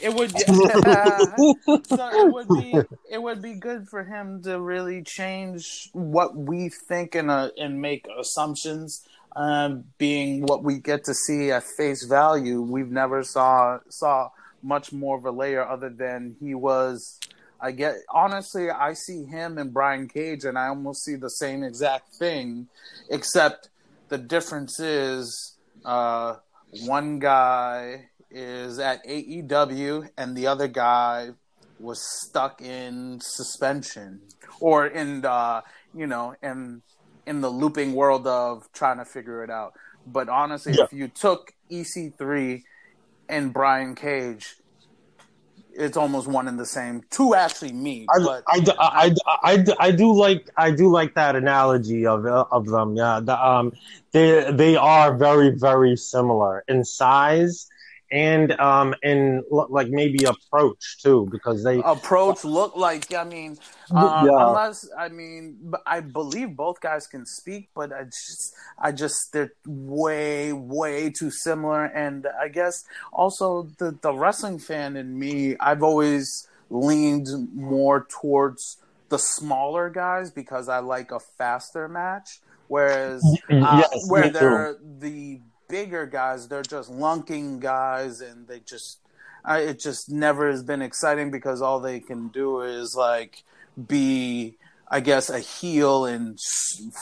it 0.02 0.13
would 0.13 0.32
so 0.38 2.10
it 2.10 2.34
would 2.34 2.48
be 2.50 2.76
it 3.10 3.22
would 3.22 3.42
be 3.42 3.54
good 3.56 3.88
for 3.89 4.04
him 4.04 4.42
to 4.44 4.60
really 4.60 5.04
change 5.04 5.89
what 5.94 6.36
we 6.36 6.70
think 6.70 7.16
and 7.16 7.30
uh, 7.32 7.50
and 7.58 7.82
make 7.82 8.06
assumptions. 8.20 9.06
Um, 9.36 9.86
being 9.98 10.44
what 10.44 10.63
we 10.63 10.78
get 10.78 11.06
to 11.06 11.13
see 11.16 11.50
at 11.50 11.63
face 11.63 12.06
value, 12.06 12.62
we've 12.62 12.92
never 12.92 13.24
saw 13.24 13.80
saw 13.89 14.30
much 14.62 14.94
more 14.94 15.18
of 15.18 15.26
a 15.26 15.32
layer 15.32 15.68
other 15.68 15.89
than 15.89 16.36
he 16.39 16.54
was. 16.54 17.20
I 17.63 17.71
get 17.71 17.95
honestly, 18.10 18.69
I 18.69 18.91
see 18.93 19.23
him 19.23 19.58
and 19.58 19.73
Brian 19.73 20.10
Cage, 20.10 20.43
and 20.43 20.58
I 20.58 20.67
almost 20.67 21.06
see 21.06 21.15
the 21.15 21.30
same 21.30 21.63
exact 21.63 22.13
thing, 22.19 22.67
except 23.10 23.69
the 24.10 24.17
difference 24.17 24.80
is 24.82 25.58
uh, 25.86 26.36
one 26.86 27.19
guy 27.19 28.10
is 28.30 28.80
at 28.80 29.06
AEW 29.08 30.10
and 30.17 30.36
the 30.36 30.47
other 30.47 30.67
guy 30.67 31.30
was 31.80 31.99
stuck 32.28 32.62
in 32.62 33.19
suspension 33.21 34.21
or 34.60 34.86
in 34.88 35.23
uh, 35.23 35.62
you 35.95 36.08
know 36.08 36.36
in 36.43 36.82
in 37.26 37.39
the 37.39 37.49
looping 37.49 37.93
world 37.93 38.28
of 38.28 38.63
trying 38.73 38.97
to 38.97 39.06
figure 39.06 39.41
it 39.43 39.49
out. 39.49 39.71
But 40.06 40.28
honestly, 40.28 40.73
Yeah. 40.73 40.84
if 40.84 40.91
you 40.91 41.08
took 41.08 41.54
EC3 41.71 42.63
and 43.30 43.54
Brian 43.54 43.95
Cage, 43.95 44.56
it's 45.75 45.97
almost 45.97 46.27
one 46.27 46.47
and 46.47 46.59
the 46.59 46.65
same. 46.65 47.03
Two 47.09 47.36
actually 47.36 47.73
me, 47.73 48.05
I, 48.09 48.41
I, 48.47 48.63
I, 48.79 49.15
I, 49.43 49.65
I, 49.79 49.91
do 49.91 50.13
like 50.13 50.49
I 50.57 50.71
do 50.71 50.89
like 50.89 51.15
that 51.15 51.36
analogy 51.36 52.05
of 52.05 52.25
of 52.25 52.67
them. 52.67 52.95
Yeah, 52.95 53.19
the, 53.21 53.45
um, 53.45 53.73
they 54.12 54.51
they 54.51 54.75
are 54.75 55.15
very 55.15 55.49
very 55.49 55.95
similar 55.95 56.63
in 56.67 56.83
size 56.83 57.67
and 58.13 58.52
um 58.60 58.93
in 59.02 59.43
l- 59.52 59.67
like 59.69 59.89
maybe 59.89 60.23
approach 60.26 61.02
too 61.02 61.28
because 61.32 61.63
they 61.63 61.80
approach 61.84 62.43
look 62.45 62.76
like 62.76 63.13
I 63.13 63.23
mean, 63.23 63.58
um, 63.95 64.26
Yeah. 64.26 64.45
unless 64.47 64.88
I 64.97 65.10
mean, 65.10 65.73
I 65.86 65.99
believe 65.99 66.56
both 66.56 66.80
guys 66.80 67.08
can 67.08 67.26
speak, 67.26 67.69
but 67.76 67.91
I 67.91 68.04
just 68.04 68.56
I 68.80 68.91
just 68.91 69.15
they're 69.34 69.54
way 69.65 70.54
way 70.54 71.10
too 71.10 71.32
similar, 71.32 71.86
and 71.86 72.28
I 72.39 72.47
guess 72.49 72.84
also 73.12 73.69
the 73.80 73.97
the 74.02 74.13
wrestling 74.13 74.60
fan 74.60 74.95
in 74.95 75.17
me, 75.17 75.56
I've 75.60 75.84
always 75.84 76.47
leaned 76.69 77.28
more 77.54 78.06
towards 78.10 78.78
the 79.10 79.17
smaller 79.17 79.89
guys 79.89 80.32
because 80.32 80.69
I 80.69 80.80
like 80.80 81.12
a 81.12 81.19
faster 81.19 81.88
match, 81.88 82.39
whereas 82.67 83.39
uh, 83.62 83.78
yes, 83.78 84.06
where 84.08 84.30
they're 84.30 84.78
the 84.99 85.41
bigger 85.73 86.05
guys, 86.05 86.47
they're 86.47 86.62
just 86.62 86.91
lunking 86.91 87.59
guys, 87.59 88.21
and 88.21 88.47
they 88.47 88.59
just 88.59 88.99
I, 89.43 89.62
it 89.62 89.79
just 89.79 90.07
never 90.07 90.51
has 90.51 90.62
been 90.62 90.83
exciting 90.83 91.31
because 91.31 91.63
all 91.63 91.79
they 91.79 91.99
can 91.99 92.27
do 92.27 92.62
is 92.62 92.95
like 92.95 93.43
be 93.88 94.55
I 94.88 94.99
guess 94.99 95.31
a 95.31 95.39
heel 95.39 96.05
and 96.05 96.38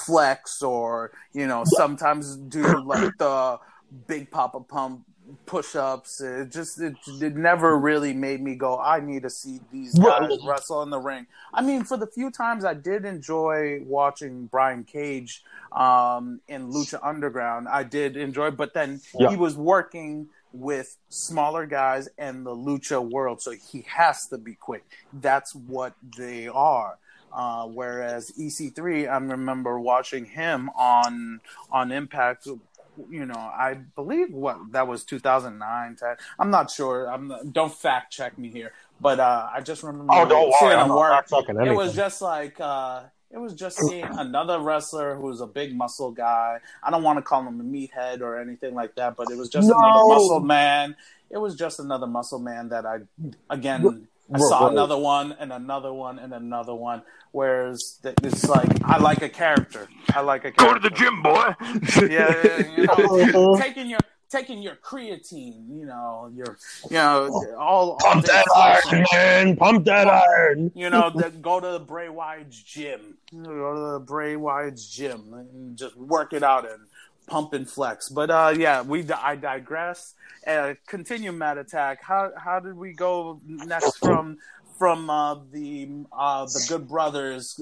flex 0.05 0.61
or 0.61 1.11
you 1.33 1.47
know 1.47 1.63
sometimes 1.65 2.37
do 2.37 2.63
like 2.85 3.17
the 3.17 3.59
big 4.07 4.31
papa 4.31 4.61
pump 4.61 5.05
push-ups 5.45 6.21
it 6.21 6.51
just 6.51 6.79
it, 6.79 6.95
it 7.21 7.35
never 7.35 7.77
really 7.77 8.13
made 8.13 8.41
me 8.41 8.55
go 8.55 8.79
i 8.79 8.99
need 8.99 9.23
to 9.23 9.29
see 9.29 9.59
these 9.71 9.97
guys 9.97 10.37
wrestle 10.45 10.81
in 10.81 10.89
the 10.89 10.99
ring 10.99 11.25
i 11.53 11.61
mean 11.61 11.83
for 11.83 11.97
the 11.97 12.07
few 12.07 12.31
times 12.31 12.65
i 12.65 12.73
did 12.73 13.05
enjoy 13.05 13.79
watching 13.85 14.45
brian 14.47 14.83
cage 14.83 15.43
um, 15.71 16.39
in 16.47 16.71
lucha 16.71 16.99
underground 17.03 17.67
i 17.67 17.83
did 17.83 18.17
enjoy 18.17 18.51
but 18.51 18.73
then 18.73 19.01
yeah. 19.19 19.29
he 19.29 19.35
was 19.35 19.55
working 19.55 20.27
with 20.53 20.97
smaller 21.09 21.65
guys 21.65 22.09
and 22.17 22.45
the 22.45 22.55
lucha 22.55 23.01
world 23.01 23.41
so 23.41 23.51
he 23.51 23.85
has 23.87 24.27
to 24.27 24.37
be 24.37 24.53
quick 24.53 24.83
that's 25.13 25.55
what 25.55 25.93
they 26.17 26.47
are 26.47 26.97
uh, 27.33 27.65
whereas 27.65 28.31
EC3, 28.31 29.09
I 29.09 29.17
remember 29.17 29.79
watching 29.79 30.25
him 30.25 30.69
on 30.71 31.39
on 31.71 31.91
Impact. 31.91 32.47
You 33.09 33.25
know, 33.25 33.33
I 33.35 33.75
believe 33.95 34.33
what 34.33 34.57
that 34.71 34.87
was 34.87 35.03
2009. 35.03 35.95
10. 35.95 36.15
I'm 36.39 36.51
not 36.51 36.69
sure. 36.69 37.11
I'm 37.11 37.27
not, 37.27 37.53
don't 37.53 37.73
fact 37.73 38.11
check 38.11 38.37
me 38.37 38.49
here, 38.49 38.73
but 38.99 39.19
uh, 39.19 39.49
I 39.53 39.61
just 39.61 39.83
remember. 39.83 40.13
Oh, 40.13 40.25
don't 40.25 40.53
worry. 40.61 40.75
I'm 40.75 40.87
not 40.87 40.97
It 41.67 41.75
was 41.75 41.95
just 41.95 42.21
like 42.21 42.59
uh, 42.59 43.03
it 43.33 43.37
was 43.37 43.53
just 43.53 43.79
seeing 43.79 44.03
another 44.03 44.59
wrestler 44.59 45.15
who 45.15 45.27
was 45.27 45.41
a 45.41 45.47
big 45.47 45.75
muscle 45.75 46.11
guy. 46.11 46.59
I 46.83 46.91
don't 46.91 47.03
want 47.03 47.17
to 47.17 47.21
call 47.21 47.41
him 47.47 47.59
a 47.59 47.63
meathead 47.63 48.21
or 48.21 48.39
anything 48.39 48.75
like 48.75 48.95
that, 48.95 49.15
but 49.15 49.31
it 49.31 49.37
was 49.37 49.49
just 49.49 49.67
no. 49.67 49.75
another 49.77 50.07
muscle 50.07 50.39
man. 50.41 50.95
It 51.29 51.37
was 51.37 51.55
just 51.55 51.79
another 51.79 52.07
muscle 52.07 52.39
man 52.39 52.69
that 52.69 52.85
I, 52.85 52.99
again, 53.49 54.07
I 54.33 54.37
saw 54.39 54.69
another 54.69 54.97
one 54.97 55.33
and 55.39 55.51
another 55.51 55.93
one 55.93 56.19
and 56.19 56.33
another 56.33 56.75
one. 56.75 57.03
Whereas 57.31 57.99
it's 58.03 58.47
like 58.47 58.69
I 58.83 58.97
like 58.97 59.21
a 59.21 59.29
character. 59.29 59.87
I 60.13 60.21
like 60.21 60.41
a 60.45 60.51
character. 60.51 60.65
Go 60.65 60.73
to 60.73 60.79
the 60.79 60.95
gym, 60.95 61.21
boy. 61.21 61.53
yeah, 62.09 62.35
yeah, 62.43 62.77
you 62.77 63.31
know, 63.31 63.53
uh-huh. 63.53 63.61
taking 63.61 63.87
your 63.87 63.99
taking 64.31 64.61
your 64.61 64.75
creatine, 64.75 65.77
you 65.77 65.85
know, 65.85 66.31
your 66.33 66.57
you 66.89 66.95
know 66.95 67.55
all 67.59 67.97
pump 67.97 68.15
all 68.15 68.21
that 68.21 68.45
iron, 68.55 69.05
man, 69.11 69.55
pump 69.57 69.85
that 69.85 70.07
iron. 70.07 70.71
You 70.73 70.89
know, 70.89 71.09
the, 71.09 71.29
go 71.29 71.59
to 71.59 71.71
the 71.71 71.79
Bray 71.79 72.09
Wyatt's 72.09 72.61
gym. 72.63 73.17
Go 73.31 73.75
to 73.75 73.93
the 73.93 73.99
Bray 73.99 74.35
Wyatt's 74.35 74.87
gym 74.89 75.33
and 75.33 75.77
just 75.77 75.95
work 75.97 76.33
it 76.33 76.43
out 76.43 76.67
and 76.67 76.79
pump 77.27 77.53
and 77.53 77.69
flex. 77.69 78.09
But 78.09 78.29
uh, 78.29 78.53
yeah, 78.57 78.81
we 78.81 79.09
I 79.11 79.35
digress. 79.35 80.15
Uh, 80.45 80.73
continue 80.87 81.31
Matt 81.31 81.57
Attack. 81.57 82.03
How 82.03 82.31
how 82.35 82.59
did 82.59 82.75
we 82.75 82.93
go 82.93 83.39
next 83.45 83.97
from 83.97 84.37
from 84.77 85.09
uh, 85.09 85.35
the 85.51 85.89
uh, 86.11 86.45
the 86.45 86.65
Good 86.67 86.87
Brothers 86.87 87.59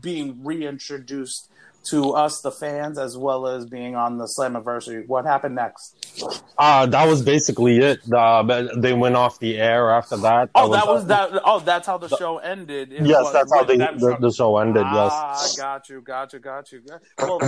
being 0.00 0.42
reintroduced 0.42 1.50
to 1.86 2.12
us, 2.12 2.40
the 2.40 2.50
fans, 2.50 2.98
as 2.98 3.16
well 3.16 3.46
as 3.46 3.66
being 3.66 3.94
on 3.94 4.18
the 4.18 4.24
Slammiversary. 4.24 5.06
What 5.06 5.24
happened 5.24 5.54
next? 5.54 6.42
Uh, 6.58 6.86
that 6.86 7.06
was 7.06 7.22
basically 7.22 7.78
it. 7.78 8.00
Uh, 8.12 8.66
they 8.76 8.92
went 8.92 9.16
off 9.16 9.38
the 9.38 9.58
air 9.58 9.90
after 9.90 10.16
that. 10.18 10.50
Oh, 10.54 10.72
that 10.72 10.86
was, 10.86 11.06
that 11.06 11.30
was 11.30 11.40
that. 11.40 11.42
Oh, 11.44 11.60
that's 11.60 11.86
how 11.86 11.98
the 11.98 12.08
show 12.08 12.38
ended. 12.38 12.92
It 12.92 13.06
yes, 13.06 13.24
was, 13.24 13.32
that's 13.32 13.52
how 13.52 13.64
they, 13.64 13.76
the, 13.76 14.16
the, 14.20 14.32
show 14.32 14.58
ended. 14.58 14.82
Ah, 14.84 15.32
yes. 15.32 15.56
got 15.56 15.88
you, 15.88 16.00
got 16.00 16.32
you, 16.32 16.38
got 16.38 16.72
you. 16.72 16.82
Well, 17.18 17.40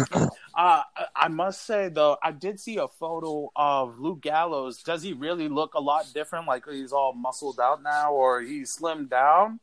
uh, 0.55 0.83
I 1.17 1.29
must 1.29 1.67
say 1.67 1.89
though, 1.89 2.17
I 2.23 2.33
did 2.33 2.61
see 2.61 2.77
a 2.77 2.89
photo 2.89 3.51
of 3.57 3.99
Luke 3.99 4.21
Gallows. 4.21 4.83
Does 4.83 5.03
he 5.03 5.13
really 5.13 5.49
look 5.49 5.75
a 5.75 5.81
lot 5.81 6.07
different? 6.15 6.47
Like 6.47 6.65
he's 6.69 6.93
all 6.93 7.13
muscled 7.15 7.59
out 7.61 7.83
now, 7.83 8.13
or 8.13 8.41
he's 8.41 8.77
slimmed 8.77 9.11
down? 9.11 9.61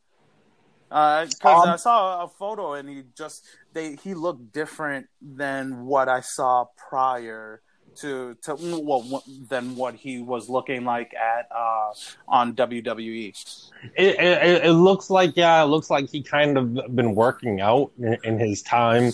Because 0.96 1.36
uh, 1.44 1.64
um, 1.64 1.70
I 1.72 1.76
saw 1.76 2.24
a 2.24 2.28
photo 2.30 2.76
and 2.76 2.88
he 2.88 3.04
just 3.18 3.44
they 3.74 3.98
he 3.98 4.14
looked 4.14 4.54
different 4.54 5.08
than 5.22 5.86
what 5.86 6.08
I 6.08 6.22
saw 6.22 6.68
prior 6.78 7.62
to 7.98 8.38
to 8.44 8.56
well 8.82 9.22
than 9.50 9.76
what 9.76 9.96
he 9.96 10.22
was 10.22 10.48
looking 10.48 10.86
like 10.86 11.14
at 11.14 11.50
uh, 11.54 11.92
on 12.30 12.56
WWE. 12.56 13.60
It, 13.98 14.16
it, 14.20 14.66
it 14.68 14.72
looks 14.72 15.10
like 15.10 15.34
yeah, 15.36 15.62
it 15.62 15.66
looks 15.66 15.90
like 15.90 16.10
he 16.10 16.24
kind 16.24 16.58
of 16.58 16.96
been 16.96 17.14
working 17.14 17.60
out 17.60 17.92
in, 18.00 18.18
in 18.24 18.40
his 18.40 18.62
time. 18.62 19.12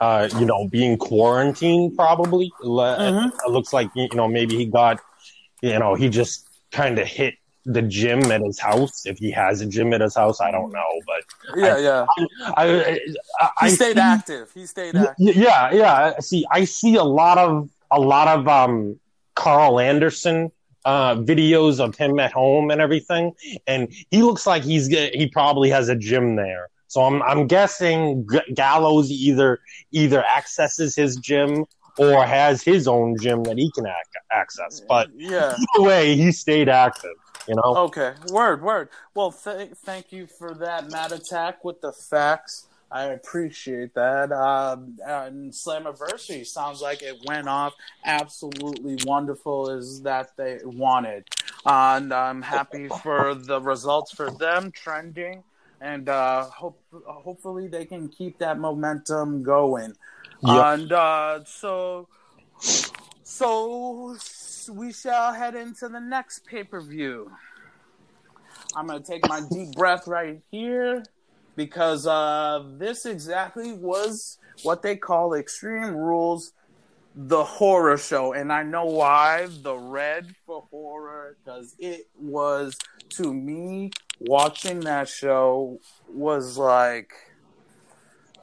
Uh, 0.00 0.28
you 0.38 0.44
know, 0.44 0.68
being 0.68 0.98
quarantined 0.98 1.96
probably. 1.96 2.52
Mm-hmm. 2.62 3.28
It, 3.28 3.34
it 3.46 3.50
looks 3.50 3.72
like 3.72 3.88
you 3.94 4.08
know 4.12 4.28
maybe 4.28 4.56
he 4.56 4.66
got 4.66 5.00
you 5.62 5.78
know 5.78 5.94
he 5.94 6.10
just 6.10 6.46
kind 6.70 6.98
of 6.98 7.06
hit 7.06 7.36
the 7.64 7.82
gym 7.82 8.30
at 8.30 8.40
his 8.42 8.58
house. 8.58 9.06
If 9.06 9.18
he 9.18 9.30
has 9.30 9.60
a 9.60 9.66
gym 9.66 9.92
at 9.92 10.00
his 10.00 10.14
house, 10.14 10.40
I 10.40 10.50
don't 10.50 10.72
know, 10.72 11.00
but 11.06 11.56
yeah, 11.56 11.74
I, 11.74 11.78
yeah. 11.78 12.06
I, 12.56 12.98
I, 13.40 13.50
I 13.60 13.68
he 13.68 13.74
stayed 13.74 13.96
see, 13.96 14.00
active. 14.00 14.50
He 14.52 14.66
stayed 14.66 14.96
active. 14.96 15.36
Yeah, 15.36 15.72
yeah. 15.72 16.18
See, 16.20 16.46
I 16.50 16.64
see 16.64 16.96
a 16.96 17.04
lot 17.04 17.38
of 17.38 17.68
a 17.90 18.00
lot 18.00 18.28
of 18.28 18.48
um, 18.48 18.98
Karl 19.34 19.80
Anderson 19.80 20.50
uh, 20.84 21.16
videos 21.16 21.80
of 21.80 21.96
him 21.96 22.18
at 22.20 22.32
home 22.32 22.70
and 22.70 22.80
everything, 22.80 23.32
and 23.66 23.92
he 24.10 24.22
looks 24.22 24.46
like 24.46 24.62
he's 24.62 24.88
he 24.88 25.28
probably 25.32 25.70
has 25.70 25.88
a 25.88 25.96
gym 25.96 26.36
there. 26.36 26.68
So 26.88 27.02
I'm 27.02 27.22
I'm 27.22 27.46
guessing 27.46 28.26
Gallows 28.54 29.10
either 29.10 29.60
either 29.90 30.24
accesses 30.24 30.94
his 30.94 31.16
gym 31.16 31.64
or 31.98 32.24
has 32.24 32.62
his 32.62 32.86
own 32.88 33.16
gym 33.20 33.44
that 33.44 33.56
he 33.56 33.70
can 33.72 33.86
ac- 33.86 33.94
access. 34.32 34.82
But 34.86 35.08
yeah, 35.14 35.56
either 35.56 35.86
way, 35.86 36.16
he 36.16 36.32
stayed 36.32 36.68
active. 36.68 37.14
You 37.48 37.56
know. 37.56 37.76
Okay. 37.76 38.14
Word. 38.30 38.62
Word. 38.62 38.88
Well, 39.14 39.32
th- 39.32 39.72
thank 39.84 40.12
you 40.12 40.26
for 40.26 40.54
that, 40.54 40.90
Matt 40.90 41.12
Attack, 41.12 41.64
with 41.64 41.80
the 41.80 41.92
facts. 41.92 42.68
I 42.90 43.06
appreciate 43.06 43.94
that. 43.94 44.30
Um, 44.30 44.98
and 45.04 45.52
Slammiversary 45.52 46.46
sounds 46.46 46.80
like 46.80 47.02
it 47.02 47.16
went 47.26 47.48
off 47.48 47.74
absolutely 48.04 48.98
wonderful 49.04 49.68
as 49.70 50.02
that 50.02 50.36
they 50.36 50.60
wanted. 50.62 51.24
Uh, 51.66 51.94
and 51.96 52.12
I'm 52.14 52.40
happy 52.40 52.88
for 53.02 53.34
the 53.34 53.60
results 53.60 54.12
for 54.14 54.30
them 54.30 54.70
trending. 54.70 55.42
And 55.80 56.08
uh, 56.08 56.44
hope 56.44 56.80
hopefully 57.04 57.66
they 57.66 57.84
can 57.84 58.08
keep 58.08 58.38
that 58.38 58.58
momentum 58.58 59.42
going. 59.42 59.94
Yep. 60.42 60.64
And 60.64 60.92
uh, 60.92 61.44
so, 61.44 62.08
so 63.24 64.16
we 64.70 64.92
shall 64.92 65.32
head 65.32 65.54
into 65.54 65.88
the 65.88 66.00
next 66.00 66.46
pay 66.46 66.64
per 66.64 66.80
view. 66.80 67.30
I'm 68.76 68.86
going 68.86 69.02
to 69.02 69.06
take 69.06 69.28
my 69.28 69.40
deep 69.50 69.72
breath 69.72 70.06
right 70.06 70.40
here 70.50 71.04
because 71.56 72.06
uh, 72.06 72.64
this 72.78 73.06
exactly 73.06 73.72
was 73.72 74.38
what 74.62 74.82
they 74.82 74.96
call 74.96 75.34
Extreme 75.34 75.94
Rules, 75.94 76.52
the 77.14 77.44
horror 77.44 77.96
show. 77.96 78.32
And 78.32 78.52
I 78.52 78.62
know 78.62 78.86
why 78.86 79.48
the 79.62 79.76
red 79.76 80.34
for 80.46 80.66
horror, 80.70 81.36
because 81.44 81.74
it 81.78 82.08
was, 82.18 82.76
to 83.10 83.32
me, 83.32 83.90
watching 84.20 84.80
that 84.80 85.08
show 85.08 85.80
was 86.08 86.58
like. 86.58 87.12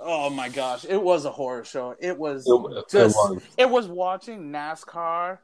Oh 0.04 0.32
my 0.32 0.50
gosh, 0.50 0.84
it 0.84 1.02
was 1.02 1.26
a 1.26 1.32
horror 1.32 1.64
show. 1.64 1.96
It 2.00 2.18
was 2.18 2.44
it, 2.48 2.90
just 2.90 3.16
it 3.16 3.20
was. 3.20 3.42
it 3.58 3.70
was 3.70 3.88
watching 3.88 4.52
NASCAR 4.52 5.38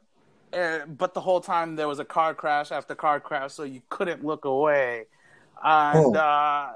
but 0.50 1.14
the 1.14 1.20
whole 1.20 1.40
time 1.40 1.76
there 1.76 1.88
was 1.88 1.98
a 1.98 2.04
car 2.04 2.34
crash 2.34 2.72
after 2.72 2.94
car 2.94 3.20
crash, 3.20 3.52
so 3.52 3.64
you 3.64 3.82
couldn't 3.88 4.24
look 4.24 4.44
away, 4.44 5.06
and 5.62 6.16
oh. 6.16 6.18
uh, 6.18 6.72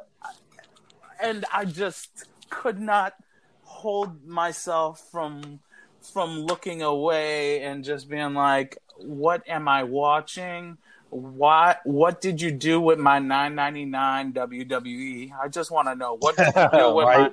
and 1.23 1.45
I 1.53 1.65
just 1.65 2.27
could 2.51 2.81
not 2.81 3.15
hold 3.63 4.27
myself 4.27 5.09
from 5.11 5.61
from 6.01 6.41
looking 6.41 6.83
away 6.83 7.63
and 7.63 7.85
just 7.85 8.09
being 8.09 8.35
like, 8.35 8.79
"What 8.97 9.43
am 9.49 9.69
I 9.69 9.85
watching? 9.85 10.79
What 11.13 11.81
what 11.85 12.23
did 12.23 12.41
you 12.41 12.51
do 12.51 12.81
with 12.81 12.99
my 12.99 13.19
9.99 13.19 14.33
WWE? 14.33 15.33
I 15.39 15.49
just 15.49 15.71
want 15.71 15.89
to 15.89 15.95
know 15.95 16.17
what 16.19 16.37
did 16.39 16.47
you 16.57 16.69
do 16.73 16.95
with 16.95 17.07
right. 17.07 17.33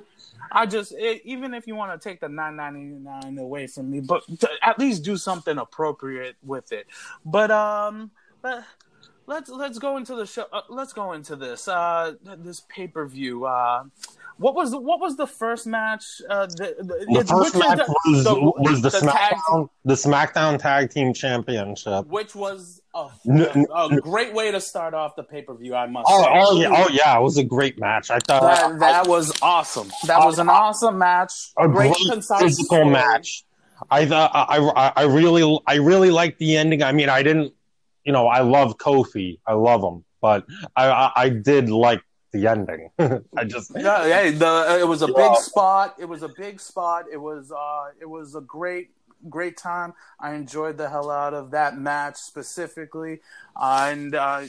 I 0.52 0.66
just 0.66 0.92
it, 0.92 1.22
even 1.24 1.54
if 1.54 1.66
you 1.66 1.76
want 1.76 1.98
to 1.98 2.08
take 2.08 2.20
the 2.20 2.28
nine 2.28 2.56
ninety 2.56 2.80
nine 2.80 3.38
away 3.38 3.66
from 3.66 3.90
me, 3.90 4.00
but 4.00 4.22
at 4.62 4.78
least 4.78 5.02
do 5.02 5.16
something 5.16 5.56
appropriate 5.56 6.36
with 6.42 6.72
it. 6.72 6.88
But 7.24 7.50
um, 7.50 8.10
but 8.42 8.64
let's 9.26 9.48
let's 9.48 9.78
go 9.78 9.96
into 9.96 10.14
the 10.14 10.26
show. 10.26 10.46
Uh, 10.52 10.62
let's 10.68 10.92
go 10.92 11.12
into 11.12 11.36
this 11.36 11.68
uh 11.68 12.14
this 12.22 12.62
pay 12.68 12.88
per 12.88 13.06
view. 13.06 13.46
Uh, 13.46 13.84
what 14.38 14.54
was 14.54 14.70
the, 14.70 14.80
what 14.80 15.00
was 15.00 15.16
the 15.16 15.26
first 15.26 15.66
match? 15.66 16.22
Uh, 16.28 16.46
the, 16.46 16.74
the, 16.78 17.06
the 17.18 17.24
first 17.24 17.54
match 17.56 17.78
was 18.06 18.24
the, 18.24 18.34
was 18.34 18.82
the, 18.82 18.90
the 18.90 18.98
SmackDown 18.98 19.70
the 19.84 19.94
SmackDown 19.94 20.58
Tag 20.58 20.90
Team 20.90 21.12
Championship, 21.14 22.06
which 22.06 22.34
was 22.34 22.79
a, 22.94 23.08
a 23.74 24.00
great 24.00 24.34
way 24.34 24.50
to 24.50 24.60
start 24.60 24.94
off 24.94 25.16
the 25.16 25.22
pay 25.22 25.42
per 25.42 25.54
view. 25.54 25.74
I 25.74 25.86
must. 25.86 26.06
Oh, 26.10 26.22
say. 26.22 26.28
oh 26.32 26.60
yeah, 26.60 26.84
oh 26.84 26.88
yeah, 26.88 27.18
it 27.18 27.22
was 27.22 27.36
a 27.36 27.44
great 27.44 27.78
match. 27.78 28.10
I 28.10 28.18
thought 28.18 28.42
that, 28.42 28.78
that 28.80 29.06
was 29.06 29.32
awesome. 29.42 29.90
That 30.06 30.24
was 30.24 30.38
an 30.38 30.48
awesome 30.48 30.98
match. 30.98 31.52
A 31.58 31.68
great, 31.68 31.94
great 31.94 32.24
physical 32.24 32.64
story. 32.64 32.90
match. 32.90 33.44
I 33.90 34.06
thought 34.06 34.30
I, 34.34 34.58
I 34.58 34.92
I 34.96 35.02
really 35.04 35.60
I 35.66 35.76
really 35.76 36.10
liked 36.10 36.38
the 36.38 36.56
ending. 36.56 36.82
I 36.82 36.92
mean, 36.92 37.08
I 37.08 37.22
didn't 37.22 37.54
you 38.04 38.12
know, 38.12 38.26
I 38.26 38.40
love 38.40 38.78
Kofi, 38.78 39.38
I 39.46 39.54
love 39.54 39.82
him, 39.82 40.04
but 40.20 40.46
I 40.76 40.88
I, 40.90 41.12
I 41.16 41.28
did 41.28 41.68
like 41.68 42.02
the 42.32 42.46
ending. 42.46 42.90
I 42.98 43.44
just 43.44 43.72
yeah, 43.76 44.04
hey, 44.04 44.30
the 44.30 44.78
it 44.80 44.88
was 44.88 45.02
a 45.02 45.08
big 45.08 45.36
spot. 45.36 45.96
It 45.98 46.06
was 46.06 46.22
a 46.22 46.28
big 46.28 46.60
spot. 46.60 47.06
It 47.12 47.18
was 47.18 47.52
uh, 47.52 47.90
it 48.00 48.08
was 48.08 48.34
a 48.34 48.40
great 48.40 48.90
great 49.28 49.56
time. 49.56 49.94
I 50.18 50.34
enjoyed 50.34 50.76
the 50.78 50.88
hell 50.88 51.10
out 51.10 51.34
of 51.34 51.50
that 51.50 51.78
match 51.78 52.16
specifically, 52.16 53.20
uh, 53.56 53.88
and 53.90 54.14
uh, 54.14 54.42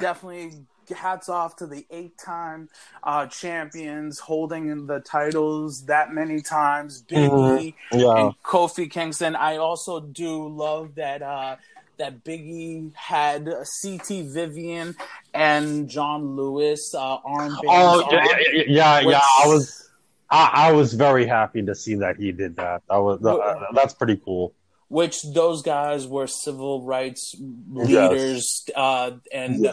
definitely 0.00 0.52
hats 0.94 1.28
off 1.30 1.56
to 1.56 1.66
the 1.66 1.86
eight 1.90 2.16
time 2.18 2.68
uh, 3.02 3.26
champions 3.26 4.18
holding 4.18 4.86
the 4.86 5.00
titles 5.00 5.86
that 5.86 6.12
many 6.12 6.40
times, 6.42 7.02
Big 7.02 7.30
Mhm. 7.30 7.60
E 7.60 7.74
yeah. 7.92 8.16
and 8.16 8.34
Kofi 8.42 8.90
Kingston. 8.90 9.34
I 9.34 9.56
also 9.56 10.00
do 10.00 10.46
love 10.48 10.94
that 10.96 11.22
uh, 11.22 11.56
that 11.96 12.24
Biggie 12.24 12.94
had 12.94 13.46
CT 13.46 14.24
Vivian 14.24 14.96
and 15.32 15.88
John 15.88 16.36
Lewis 16.36 16.94
uh, 16.94 17.18
armbands. 17.20 17.60
Oh 17.66 18.02
on, 18.02 18.10
yeah, 18.10 18.26
yeah, 18.52 18.62
yeah, 18.66 19.00
yeah. 19.00 19.20
I 19.42 19.46
was 19.46 19.88
I, 20.34 20.50
I 20.68 20.72
was 20.72 20.94
very 20.94 21.26
happy 21.26 21.62
to 21.62 21.74
see 21.76 21.94
that 21.96 22.16
he 22.16 22.32
did 22.32 22.56
that. 22.56 22.82
That 22.88 22.96
was 22.96 23.24
uh, 23.24 23.66
that's 23.72 23.94
pretty 23.94 24.16
cool. 24.16 24.52
Which 24.94 25.16
those 25.34 25.60
guys 25.62 26.06
were 26.06 26.28
civil 26.28 26.82
rights 26.82 27.34
Yes. 27.36 27.88
leaders, 27.90 28.64
uh, 28.76 29.10
and 29.32 29.66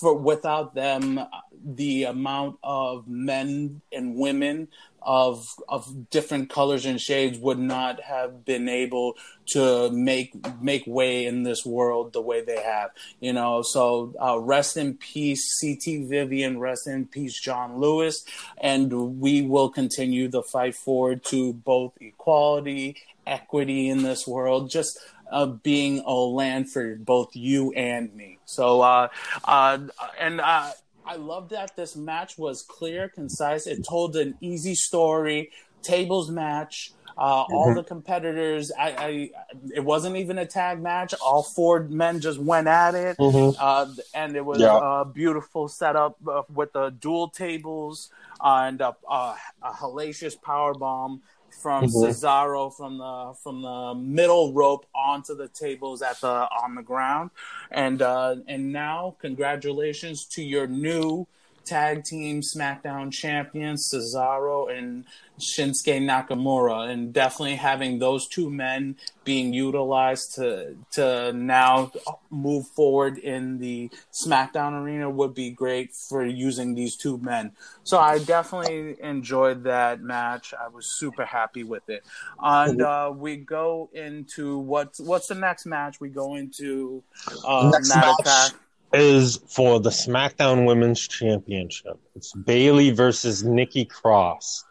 for 0.00 0.12
without 0.14 0.74
them, 0.74 1.20
the 1.64 2.04
amount 2.04 2.58
of 2.62 3.06
men 3.06 3.80
and 3.92 4.16
women 4.16 4.68
of 5.06 5.46
of 5.68 6.10
different 6.10 6.48
colors 6.48 6.86
and 6.86 6.98
shades 6.98 7.38
would 7.38 7.58
not 7.58 8.00
have 8.02 8.44
been 8.44 8.68
able 8.68 9.14
to 9.46 9.90
make 9.90 10.30
make 10.60 10.84
way 10.86 11.26
in 11.26 11.42
this 11.44 11.64
world 11.64 12.12
the 12.12 12.20
way 12.22 12.42
they 12.42 12.60
have. 12.60 12.90
You 13.20 13.32
know, 13.34 13.62
so 13.62 14.12
uh, 14.20 14.38
rest 14.40 14.76
in 14.76 14.94
peace, 14.94 15.42
CT 15.60 16.08
Vivian. 16.08 16.58
Rest 16.58 16.86
in 16.88 17.06
peace, 17.06 17.38
John 17.40 17.78
Lewis, 17.78 18.24
and 18.58 19.20
we 19.20 19.42
will 19.42 19.68
continue 19.68 20.26
the 20.28 20.42
fight 20.42 20.74
forward 20.74 21.22
to 21.26 21.52
both 21.52 21.92
equality, 22.00 22.96
equity 23.26 23.88
in 23.88 24.02
this 24.02 24.26
world. 24.26 24.70
Just 24.70 24.98
uh, 25.30 25.46
being 25.46 26.00
a 26.06 26.12
land 26.12 26.70
for 26.70 26.96
both 26.96 27.34
you 27.34 27.72
and 27.72 28.14
me. 28.14 28.38
So, 28.44 28.82
uh, 28.82 29.08
uh, 29.44 29.78
and 30.20 30.40
uh, 30.40 30.70
I 31.06 31.16
love 31.16 31.48
that 31.50 31.76
this 31.76 31.96
match 31.96 32.38
was 32.38 32.62
clear, 32.62 33.08
concise. 33.08 33.66
It 33.66 33.84
told 33.88 34.16
an 34.16 34.36
easy 34.40 34.74
story, 34.74 35.50
tables 35.82 36.30
match. 36.30 36.92
Uh, 37.16 37.42
All 37.42 37.72
the 37.74 37.84
competitors, 37.84 38.72
I, 38.76 38.88
I, 38.90 39.30
it 39.72 39.84
wasn't 39.84 40.16
even 40.16 40.36
a 40.36 40.46
tag 40.46 40.82
match. 40.82 41.14
All 41.22 41.44
four 41.44 41.84
men 41.84 42.18
just 42.20 42.40
went 42.40 42.66
at 42.66 42.96
it, 42.96 43.16
Mhm. 43.18 43.54
uh, 43.56 43.86
and 44.14 44.34
it 44.34 44.44
was 44.44 44.60
Yeah. 44.60 45.00
a 45.00 45.04
beautiful 45.04 45.68
setup 45.68 46.16
uh, 46.26 46.42
with 46.52 46.72
the 46.72 46.90
dual 46.90 47.28
tables 47.30 48.10
and 48.40 48.80
a, 48.80 48.96
a, 49.08 49.36
a 49.62 49.72
hellacious 49.72 50.34
power 50.42 50.74
bomb 50.74 51.22
from 51.62 51.84
Mhm. 51.84 51.92
Cesaro 51.92 52.70
from 52.74 52.98
the 52.98 53.34
from 53.42 53.62
the 53.62 53.94
middle 53.94 54.52
rope 54.52 54.86
onto 54.94 55.34
the 55.34 55.48
tables 55.48 56.02
at 56.02 56.20
the 56.20 56.48
on 56.62 56.74
the 56.74 56.82
ground, 56.82 57.30
and 57.70 58.02
uh, 58.02 58.36
and 58.48 58.72
now 58.72 59.16
congratulations 59.20 60.24
to 60.26 60.42
your 60.42 60.66
new 60.66 61.26
tag 61.64 62.04
team 62.04 62.40
SmackDown 62.40 63.12
champions 63.12 63.90
Cesaro 63.92 64.76
and 64.76 65.04
Shinsuke 65.38 66.00
Nakamura, 66.00 66.88
and 66.88 67.12
definitely 67.12 67.56
having 67.56 67.98
those 67.98 68.28
two 68.28 68.50
men 68.50 68.96
being 69.24 69.52
utilized 69.52 70.34
to 70.36 70.76
to 70.92 71.32
now 71.32 71.90
move 72.30 72.68
forward 72.68 73.18
in 73.18 73.58
the 73.58 73.90
SmackDown 74.12 74.80
arena 74.80 75.10
would 75.10 75.34
be 75.34 75.50
great 75.50 75.92
for 75.92 76.24
using 76.24 76.74
these 76.74 76.96
two 76.96 77.18
men. 77.18 77.52
So 77.82 77.98
I 77.98 78.18
definitely 78.20 78.96
enjoyed 79.02 79.64
that 79.64 80.00
match. 80.00 80.54
I 80.54 80.68
was 80.68 80.86
super 80.98 81.24
happy 81.24 81.64
with 81.64 81.88
it. 81.88 82.04
And 82.38 82.80
uh, 82.80 83.12
we 83.14 83.36
go 83.36 83.90
into 83.92 84.58
what's 84.58 85.00
what's 85.00 85.26
the 85.26 85.34
next 85.34 85.66
match? 85.66 86.00
We 86.00 86.10
go 86.10 86.36
into 86.36 87.02
uh, 87.44 87.70
Next 87.72 87.88
Matt 87.88 88.06
match. 88.06 88.20
Attack. 88.20 88.60
Is 88.94 89.40
for 89.48 89.80
the 89.80 89.90
SmackDown 89.90 90.66
Women's 90.66 91.00
Championship. 91.08 91.98
It's 92.14 92.32
Bayley 92.32 92.92
versus 92.92 93.42
Nikki 93.42 93.84
Cross. 93.84 94.64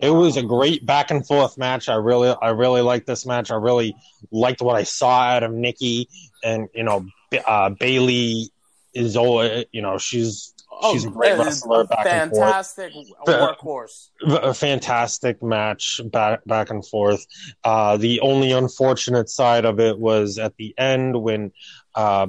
It 0.00 0.10
was 0.10 0.36
a 0.36 0.42
great 0.42 0.84
back 0.84 1.12
and 1.12 1.24
forth 1.24 1.56
match. 1.56 1.88
I 1.88 1.94
really, 1.94 2.34
I 2.42 2.50
really 2.50 2.80
liked 2.80 3.06
this 3.06 3.24
match. 3.24 3.50
I 3.52 3.54
really 3.54 3.94
liked 4.32 4.60
what 4.60 4.74
I 4.74 4.82
saw 4.82 5.20
out 5.20 5.44
of 5.44 5.52
Nikki, 5.52 6.08
and 6.42 6.68
you 6.74 6.82
know, 6.82 7.06
uh, 7.46 7.70
Bayley 7.70 8.50
is 8.92 9.16
always, 9.16 9.66
you 9.70 9.82
know, 9.82 9.98
she's 9.98 10.52
she's 10.90 11.04
a 11.04 11.10
great 11.10 11.38
wrestler. 11.38 11.84
Back 11.84 12.06
and 12.06 12.30
forth. 12.30 12.42
fantastic 12.42 12.92
workhorse. 13.26 14.08
a 14.22 14.54
fantastic 14.54 15.42
match 15.42 16.00
back 16.04 16.44
back 16.44 16.70
and 16.70 16.86
forth. 16.86 17.24
Uh, 17.62 17.96
the 17.96 18.20
only 18.20 18.52
unfortunate 18.52 19.28
side 19.28 19.64
of 19.64 19.80
it 19.80 19.98
was 19.98 20.38
at 20.38 20.56
the 20.56 20.74
end 20.76 21.20
when 21.20 21.52
uh, 21.94 22.26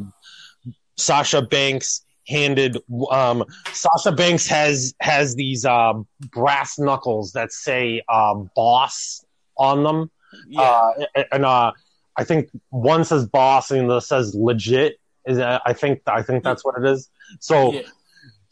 Sasha 1.01 1.41
Banks 1.41 2.05
handed 2.27 2.77
um, 3.09 3.43
Sasha 3.73 4.11
Banks 4.11 4.47
has 4.47 4.93
has 5.01 5.35
these 5.35 5.65
uh, 5.65 5.93
brass 6.31 6.77
knuckles 6.79 7.31
that 7.33 7.51
say 7.51 8.01
uh, 8.07 8.35
"boss" 8.55 9.25
on 9.57 9.83
them, 9.83 10.11
Yeah. 10.47 10.61
uh, 10.61 11.23
and 11.31 11.45
uh, 11.45 11.71
I 12.17 12.23
think 12.23 12.49
one 12.69 13.03
says 13.03 13.25
"boss" 13.27 13.71
and 13.71 13.89
the 13.89 13.93
other 13.93 14.01
says 14.01 14.33
"legit." 14.35 14.99
Is 15.25 15.39
I 15.39 15.73
think 15.73 16.01
I 16.07 16.21
think 16.21 16.43
that's 16.43 16.63
what 16.65 16.75
it 16.77 16.85
is. 16.85 17.09
So. 17.39 17.73
yeah. 17.73 17.81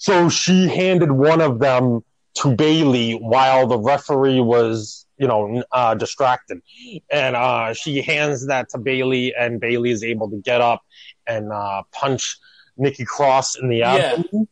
So 0.01 0.29
she 0.29 0.69
handed 0.69 1.11
one 1.11 1.41
of 1.41 1.59
them 1.59 2.05
to 2.35 2.55
Bayley 2.55 3.15
while 3.15 3.67
the 3.67 3.77
referee 3.77 4.39
was, 4.39 5.05
you 5.17 5.27
know, 5.27 5.61
uh, 5.73 5.93
distracted. 5.95 6.61
And 7.11 7.35
uh, 7.35 7.73
she 7.73 8.01
hands 8.01 8.47
that 8.47 8.69
to 8.69 8.77
Bayley, 8.77 9.35
and 9.35 9.59
Bayley 9.59 9.91
is 9.91 10.01
able 10.01 10.29
to 10.29 10.37
get 10.37 10.61
up 10.61 10.81
and 11.29 11.53
uh, 11.53 11.83
punch 11.93 12.37
Nikki 12.77 13.05
Cross 13.05 13.57
in 13.61 13.69
the 13.69 13.83
Yeah. 13.83 14.15
abdomen 14.15 14.47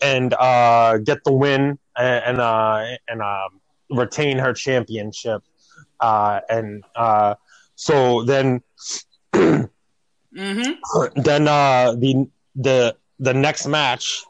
and 0.00 0.34
uh, 0.34 0.98
get 0.98 1.24
the 1.24 1.32
win 1.32 1.78
and 1.96 2.24
and, 2.26 2.40
uh, 2.40 2.84
and 3.08 3.22
um, 3.22 3.60
retain 3.90 4.38
her 4.38 4.54
championship. 4.54 5.42
Uh, 6.00 6.40
and 6.48 6.84
uh, 6.96 7.34
so 7.76 8.24
then, 8.24 8.62
Mm-hmm. 10.36 10.72
then 11.16 11.48
uh, 11.48 11.92
the 11.98 12.26
the 12.54 12.96
the 13.18 13.34
next 13.34 13.66
match. 13.66 14.24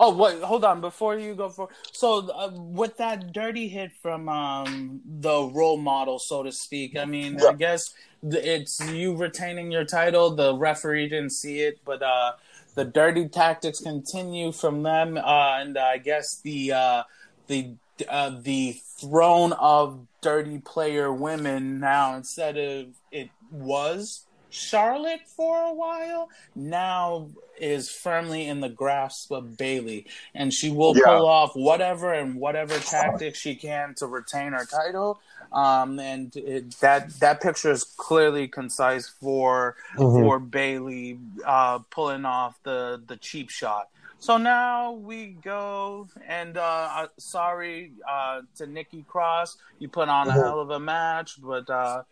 Oh 0.00 0.14
wait, 0.14 0.40
hold 0.42 0.64
on. 0.64 0.80
Before 0.80 1.18
you 1.18 1.34
go 1.34 1.48
for 1.48 1.68
so 1.90 2.30
uh, 2.30 2.50
with 2.54 2.96
that 2.98 3.32
dirty 3.32 3.66
hit 3.66 3.90
from 4.00 4.28
um, 4.28 5.00
the 5.04 5.50
role 5.52 5.76
model, 5.76 6.20
so 6.20 6.44
to 6.44 6.52
speak. 6.52 6.96
I 6.96 7.04
mean, 7.04 7.40
I 7.42 7.54
guess 7.54 7.94
it's 8.22 8.78
you 8.92 9.16
retaining 9.16 9.72
your 9.72 9.84
title. 9.84 10.30
The 10.36 10.54
referee 10.54 11.08
didn't 11.08 11.32
see 11.32 11.60
it, 11.62 11.80
but 11.84 12.00
uh, 12.00 12.32
the 12.76 12.84
dirty 12.84 13.28
tactics 13.28 13.80
continue 13.80 14.52
from 14.52 14.84
them, 14.84 15.18
uh, 15.18 15.58
and 15.58 15.76
I 15.76 15.98
guess 15.98 16.40
the 16.42 16.72
uh, 16.72 17.02
the 17.48 17.74
uh, 18.08 18.30
the 18.40 18.80
throne 19.00 19.52
of 19.54 20.06
dirty 20.20 20.58
player 20.58 21.12
women 21.12 21.80
now 21.80 22.14
instead 22.14 22.56
of 22.56 22.86
it 23.10 23.30
was 23.50 24.27
Charlotte 24.50 25.20
for 25.36 25.58
a 25.60 25.72
while 25.72 26.28
now 26.54 27.28
is 27.58 27.90
firmly 27.90 28.46
in 28.46 28.60
the 28.60 28.68
grasp 28.68 29.30
of 29.30 29.56
Bayley, 29.56 30.06
and 30.34 30.52
she 30.52 30.70
will 30.70 30.94
Yeah. 30.94 31.04
pull 31.04 31.26
off 31.26 31.54
whatever 31.54 32.12
and 32.12 32.36
whatever 32.36 32.78
tactics 32.78 33.38
she 33.38 33.54
can 33.56 33.94
to 33.96 34.06
retain 34.06 34.52
her 34.52 34.64
title. 34.64 35.20
Um, 35.52 35.98
and 35.98 36.34
it, 36.36 36.78
that 36.80 37.18
that 37.20 37.40
picture 37.40 37.70
is 37.70 37.82
clearly 37.84 38.48
concise 38.48 39.08
for 39.08 39.76
Mhm. 39.96 40.20
for 40.22 40.38
Bayley 40.38 41.18
uh, 41.44 41.78
pulling 41.90 42.24
off 42.24 42.58
the 42.62 43.02
the 43.06 43.16
cheap 43.16 43.50
shot. 43.50 43.88
So 44.20 44.36
now 44.36 44.92
we 44.92 45.26
go 45.26 46.08
and 46.26 46.56
uh, 46.58 46.60
uh, 46.92 47.06
sorry 47.18 47.92
uh, 48.06 48.42
to 48.56 48.66
Nikki 48.66 49.04
Cross, 49.04 49.56
you 49.78 49.88
put 49.88 50.08
on 50.08 50.28
a 50.28 50.32
Mhm. 50.32 50.34
hell 50.34 50.60
of 50.60 50.70
a 50.70 50.80
match, 50.80 51.40
but 51.40 51.70
uh, 51.70 52.02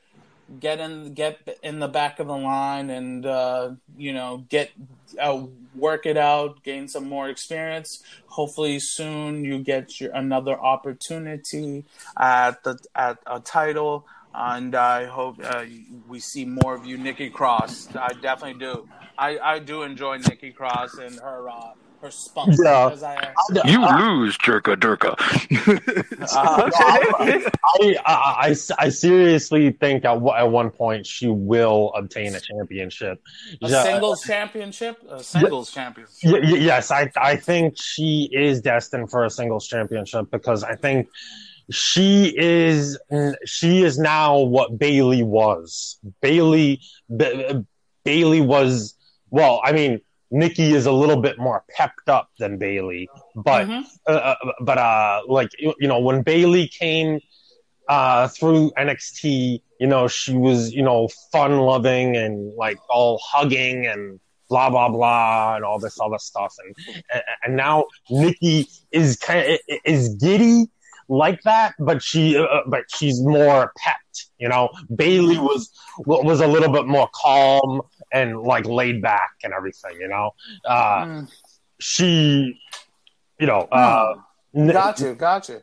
get 0.60 0.80
in 0.80 1.14
get 1.14 1.58
in 1.62 1.78
the 1.78 1.88
back 1.88 2.20
of 2.20 2.26
the 2.26 2.36
line 2.36 2.90
and 2.90 3.26
uh, 3.26 3.70
you 3.96 4.12
know 4.12 4.44
get 4.48 4.70
uh, 5.20 5.42
work 5.74 6.06
it 6.06 6.16
out, 6.16 6.62
gain 6.62 6.88
some 6.88 7.08
more 7.08 7.28
experience. 7.28 8.02
Hopefully 8.26 8.78
soon 8.78 9.44
you 9.44 9.58
get 9.58 10.00
your 10.00 10.12
another 10.12 10.58
opportunity 10.58 11.84
at 12.16 12.62
the 12.64 12.78
at 12.94 13.18
a 13.26 13.40
title. 13.40 14.06
And 14.38 14.74
I 14.74 15.06
hope 15.06 15.36
uh, 15.42 15.64
we 16.06 16.20
see 16.20 16.44
more 16.44 16.74
of 16.74 16.84
you, 16.84 16.98
Nikki 16.98 17.30
Cross. 17.30 17.96
I 17.96 18.12
definitely 18.20 18.60
do. 18.60 18.86
I, 19.16 19.38
I 19.38 19.58
do 19.60 19.82
enjoy 19.82 20.18
Nikki 20.18 20.52
Cross 20.52 20.98
and 20.98 21.18
her 21.20 21.48
uh, 21.48 21.70
her 22.00 22.10
spunk. 22.10 22.54
Yeah. 22.62 22.86
because 22.90 23.02
I, 23.02 23.32
You 23.64 23.80
lose, 23.80 24.36
Jerka 24.38 24.76
Durka. 24.76 25.14
uh, 26.36 26.70
I, 26.74 27.50
I, 27.80 27.96
I, 28.06 28.56
I 28.78 28.88
seriously 28.88 29.72
think 29.72 30.04
at, 30.04 30.20
one- 30.20 30.38
at 30.38 30.50
one 30.50 30.70
point 30.70 31.06
she 31.06 31.28
will 31.28 31.92
obtain 31.94 32.34
a 32.34 32.40
championship. 32.40 33.22
a 33.62 33.68
Yeah, 33.68 33.82
singles 33.82 34.22
championship, 34.22 34.98
a 35.08 35.22
singles 35.22 35.70
championship. 35.72 36.16
y- 36.24 36.40
y- 36.42 36.58
yes, 36.58 36.90
I, 36.90 37.10
I 37.16 37.36
think 37.36 37.74
she 37.80 38.28
is 38.32 38.60
destined 38.60 39.10
for 39.10 39.24
a 39.24 39.30
singles 39.30 39.66
championship 39.66 40.30
because 40.30 40.62
I 40.64 40.74
think 40.76 41.08
she 41.70 42.32
is 42.36 42.98
she 43.44 43.82
is 43.82 43.98
now 43.98 44.38
what 44.38 44.78
Bayley 44.78 45.22
was. 45.24 45.98
Bayley 46.20 46.80
B- 47.16 47.64
Bayley 48.04 48.40
was 48.40 48.94
well, 49.30 49.60
I 49.64 49.72
mean, 49.72 50.00
Nikki 50.30 50.74
is 50.74 50.86
a 50.86 50.92
little 50.92 51.20
bit 51.20 51.38
more 51.38 51.64
pepped 51.76 52.08
up 52.08 52.28
than 52.38 52.58
Bayley, 52.58 53.08
but 53.34 53.66
Mhm. 53.66 53.84
uh, 54.08 54.10
uh, 54.10 54.34
but 54.60 54.78
uh, 54.78 55.22
like 55.28 55.50
you, 55.58 55.74
know, 55.80 56.00
when 56.00 56.22
Bayley 56.22 56.68
came 56.68 57.20
uh, 57.88 58.26
through 58.28 58.72
NXT, 58.76 59.62
you 59.78 59.86
know, 59.86 60.08
she 60.08 60.34
was 60.34 60.72
you 60.72 60.82
know 60.82 61.08
fun 61.32 61.58
loving 61.58 62.16
and 62.16 62.54
like 62.56 62.78
all 62.90 63.20
hugging 63.24 63.86
and 63.86 64.18
blah 64.48 64.70
blah 64.70 64.88
blah 64.88 65.56
and 65.56 65.64
all 65.64 65.78
this 65.78 65.98
other 66.00 66.18
stuff, 66.18 66.54
and 66.64 66.74
and, 67.12 67.22
and 67.44 67.56
now 67.56 67.84
Nikki 68.10 68.68
is 68.90 69.16
kind 69.16 69.52
of, 69.52 69.58
is 69.84 70.08
giddy 70.16 70.66
like 71.08 71.40
that, 71.42 71.74
but 71.78 72.02
she 72.02 72.36
uh, 72.36 72.62
but 72.66 72.84
she's 72.88 73.22
more 73.22 73.72
pepped. 73.76 74.26
You 74.38 74.48
know, 74.48 74.70
Bayley 74.94 75.38
was 75.38 75.70
was 76.06 76.40
a 76.40 76.46
little 76.48 76.72
bit 76.72 76.86
more 76.86 77.08
calm 77.14 77.82
and 78.12 78.40
like 78.40 78.66
laid 78.66 79.02
back 79.02 79.30
and 79.42 79.52
everything. 79.52 79.96
You 80.00 80.08
know, 80.08 80.30
uh, 80.64 81.04
Mm. 81.04 81.32
she, 81.80 82.58
you 83.38 83.46
know, 83.46 83.68
uh, 83.72 84.14
n- 84.54 84.68
Got 84.68 85.00
you, 85.00 85.14
got 85.14 85.48
you. 85.48 85.60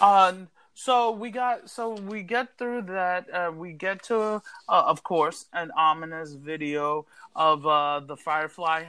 Um, 0.00 0.48
so 0.74 1.10
we 1.12 1.30
got, 1.30 1.68
so 1.70 1.92
we 1.94 2.22
get 2.22 2.56
through 2.58 2.82
that. 2.82 3.26
Uh, 3.32 3.52
we 3.54 3.72
get 3.72 4.02
to, 4.04 4.16
uh, 4.18 4.40
of 4.68 5.02
course, 5.02 5.46
an 5.52 5.70
ominous 5.76 6.32
video 6.32 7.06
of 7.36 7.66
uh, 7.66 8.00
the 8.00 8.16
Firefly 8.16 8.84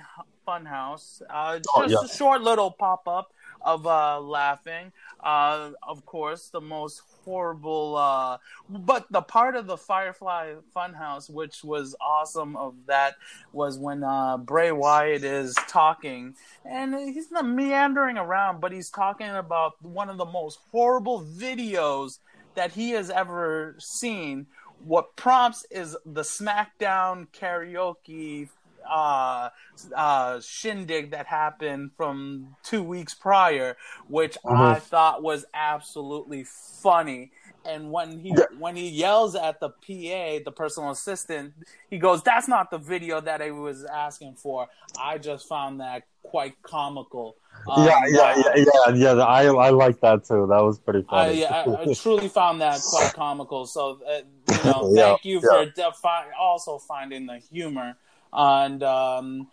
Funhouse. 0.47 1.21
Uh, 1.29 1.57
just 1.57 1.67
Oh, 1.75 1.85
yeah. 1.87 1.97
a 2.03 2.07
short 2.07 2.41
little 2.41 2.71
pop 2.71 3.07
up 3.07 3.33
of 3.63 3.87
uh, 3.87 4.19
laughing. 4.19 4.91
Uh, 5.19 5.71
of 5.81 6.05
course, 6.05 6.49
the 6.49 6.61
most 6.61 7.01
horrible, 7.23 7.95
uh, 7.95 8.37
but 8.69 9.05
the 9.11 9.21
part 9.21 9.55
of 9.55 9.67
the 9.67 9.77
Firefly 9.77 10.55
Funhouse, 10.75 11.29
which 11.29 11.63
was 11.63 11.95
awesome, 12.01 12.55
of 12.57 12.75
that 12.87 13.15
was 13.53 13.77
when 13.77 14.03
uh, 14.03 14.37
Bray 14.37 14.71
Wyatt 14.71 15.23
is 15.23 15.55
talking 15.67 16.35
and 16.65 16.93
he's 16.95 17.31
not 17.31 17.47
meandering 17.47 18.17
around, 18.17 18.59
but 18.61 18.71
he's 18.71 18.89
talking 18.89 19.29
about 19.29 19.81
one 19.81 20.09
of 20.09 20.17
the 20.17 20.25
most 20.25 20.59
horrible 20.71 21.23
videos 21.23 22.19
that 22.55 22.71
he 22.71 22.91
has 22.91 23.09
ever 23.09 23.75
seen. 23.79 24.47
What 24.85 25.15
prompts 25.15 25.65
is 25.71 25.95
the 26.05 26.21
SmackDown 26.21 27.27
karaoke 27.29 28.49
uh, 28.89 29.49
uh, 29.95 30.39
shindig 30.41 31.11
that 31.11 31.27
happened 31.27 31.91
from 31.97 32.55
two 32.63 32.83
weeks 32.83 33.13
prior, 33.13 33.77
which 34.07 34.37
I 34.45 34.79
thought 34.79 35.23
was 35.23 35.45
absolutely 35.53 36.45
funny. 36.45 37.31
And 37.65 37.91
when 37.91 38.19
he 38.19 38.29
Yeah. 38.37 38.45
when 38.57 38.75
he 38.75 38.89
yells 38.89 39.35
at 39.35 39.59
the 39.59 39.69
PA, 39.69 40.39
the 40.43 40.51
personal 40.53 40.91
assistant, 40.91 41.53
he 41.89 41.97
goes, 41.97 42.21
"That's 42.21 42.47
not 42.47 42.71
the 42.71 42.77
video 42.77 43.21
that 43.21 43.41
I 43.41 43.51
was 43.51 43.85
asking 43.85 44.35
for." 44.35 44.67
I 44.97 45.17
just 45.17 45.47
found 45.47 45.79
that 45.79 46.03
quite 46.23 46.61
comical. 46.61 47.37
Um, 47.65 47.85
yeah, 47.85 47.99
yeah, 48.07 48.35
yeah, 48.55 48.65
yeah, 48.93 49.13
yeah. 49.15 49.23
I 49.23 49.45
I 49.45 49.69
like 49.69 50.01
that 50.01 50.25
too. 50.25 50.45
That 50.47 50.61
was 50.61 50.79
pretty 50.79 51.05
I, 51.07 51.25
funny. 51.25 51.45
I, 51.45 51.83
I 51.83 51.87
truly 51.87 52.27
found 52.27 52.59
that 52.61 52.81
quite 52.85 53.13
comical. 53.13 53.65
So, 53.65 54.01
uh, 54.05 54.21
you 54.45 54.61
know, 54.63 54.89
Yeah, 54.93 55.03
thank 55.03 55.25
you 55.25 55.39
for 55.39 55.65
defi- 55.65 56.33
also 56.37 56.77
finding 56.79 57.25
the 57.25 57.37
humor. 57.37 57.95
And 58.33 58.81
um, 58.83 59.47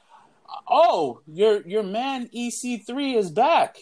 oh, 0.69 1.21
your 1.27 1.61
your 1.67 1.83
man 1.83 2.29
EC3 2.35 3.17
is 3.17 3.31
back. 3.31 3.77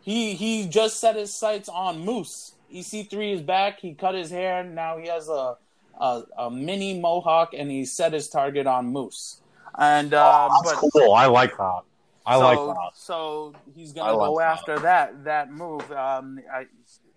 He 0.00 0.34
he 0.34 0.66
just 0.66 1.00
set 1.00 1.16
his 1.16 1.34
sights 1.34 1.68
on 1.68 2.04
Moose. 2.04 2.54
EC3 2.72 3.34
is 3.34 3.42
back. 3.42 3.80
He 3.80 3.94
cut 3.94 4.14
his 4.14 4.30
hair. 4.30 4.62
Now 4.64 4.98
he 4.98 5.08
has 5.08 5.28
a 5.28 5.56
a, 5.98 6.22
a 6.36 6.50
mini 6.50 6.98
mohawk, 6.98 7.54
and 7.54 7.70
he 7.70 7.84
set 7.84 8.12
his 8.12 8.28
target 8.28 8.66
on 8.66 8.86
Moose. 8.86 9.40
And 9.78 10.14
uh, 10.14 10.48
Oh, 10.50 10.60
that's 10.64 10.80
but 10.80 10.90
cool. 10.92 11.14
I 11.14 11.26
like 11.26 11.56
that. 11.56 11.80
I 12.26 12.34
so, 12.38 12.40
like 12.40 12.76
that. 12.76 12.90
So 12.94 13.54
he's 13.74 13.92
gonna 13.92 14.14
like 14.14 14.28
go 14.28 14.38
that. 14.38 14.52
after 14.52 14.78
that 14.80 15.24
that 15.24 15.50
move. 15.50 15.90
Um, 15.90 16.40
I, 16.52 16.66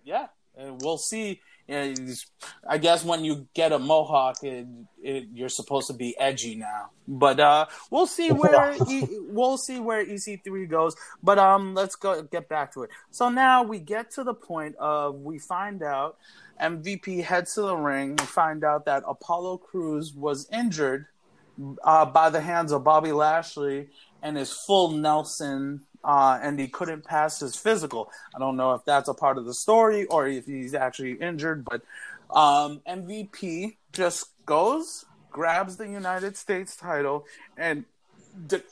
yeah, 0.04 0.28
we'll 0.56 0.98
see. 0.98 1.40
I 1.68 2.78
guess 2.78 3.04
when 3.04 3.24
you 3.24 3.46
get 3.54 3.72
a 3.72 3.78
mohawk, 3.78 4.42
it, 4.42 4.66
it, 5.02 5.28
you're 5.32 5.48
supposed 5.48 5.86
to 5.86 5.94
be 5.94 6.18
edgy 6.18 6.54
now. 6.54 6.90
But 7.06 7.40
uh, 7.40 7.66
we'll 7.90 8.06
see 8.06 8.28
where 8.32 8.74
e, 8.88 9.06
we'll 9.28 9.58
see 9.58 9.80
where 9.80 10.04
EC3 10.04 10.68
goes. 10.68 10.94
But 11.22 11.38
um, 11.38 11.74
let's 11.74 11.94
go 11.94 12.22
get 12.22 12.48
back 12.48 12.74
to 12.74 12.82
it. 12.82 12.90
So 13.10 13.28
now 13.28 13.62
we 13.62 13.78
get 13.78 14.10
to 14.12 14.24
the 14.24 14.34
point 14.34 14.76
of 14.76 15.16
we 15.20 15.38
find 15.38 15.82
out 15.82 16.18
MVP 16.60 17.24
heads 17.24 17.54
to 17.54 17.62
the 17.62 17.76
ring. 17.76 18.16
We 18.16 18.26
find 18.26 18.64
out 18.64 18.84
that 18.86 19.02
Apollo 19.06 19.58
Crews 19.58 20.12
was 20.14 20.48
injured 20.52 21.06
uh, 21.84 22.06
by 22.06 22.30
the 22.30 22.40
hands 22.40 22.72
of 22.72 22.84
Bobby 22.84 23.12
Lashley 23.12 23.88
and 24.22 24.36
his 24.36 24.52
full 24.52 24.92
Nelson, 24.92 25.82
uh, 26.04 26.38
and 26.42 26.58
he 26.58 26.68
couldn't 26.68 27.04
pass 27.04 27.40
his 27.40 27.56
physical. 27.56 28.10
I 28.34 28.38
don't 28.38 28.56
know 28.56 28.74
if 28.74 28.84
that's 28.84 29.08
a 29.08 29.14
part 29.14 29.38
of 29.38 29.44
the 29.44 29.54
story 29.54 30.04
or 30.06 30.26
if 30.26 30.46
he's 30.46 30.74
actually 30.74 31.12
injured, 31.14 31.64
but 31.64 31.82
um, 32.30 32.80
MVP 32.88 33.76
just 33.92 34.26
goes, 34.46 35.04
grabs 35.30 35.76
the 35.76 35.88
United 35.88 36.36
States 36.36 36.76
title, 36.76 37.26
and 37.56 37.84
de- 38.46 38.62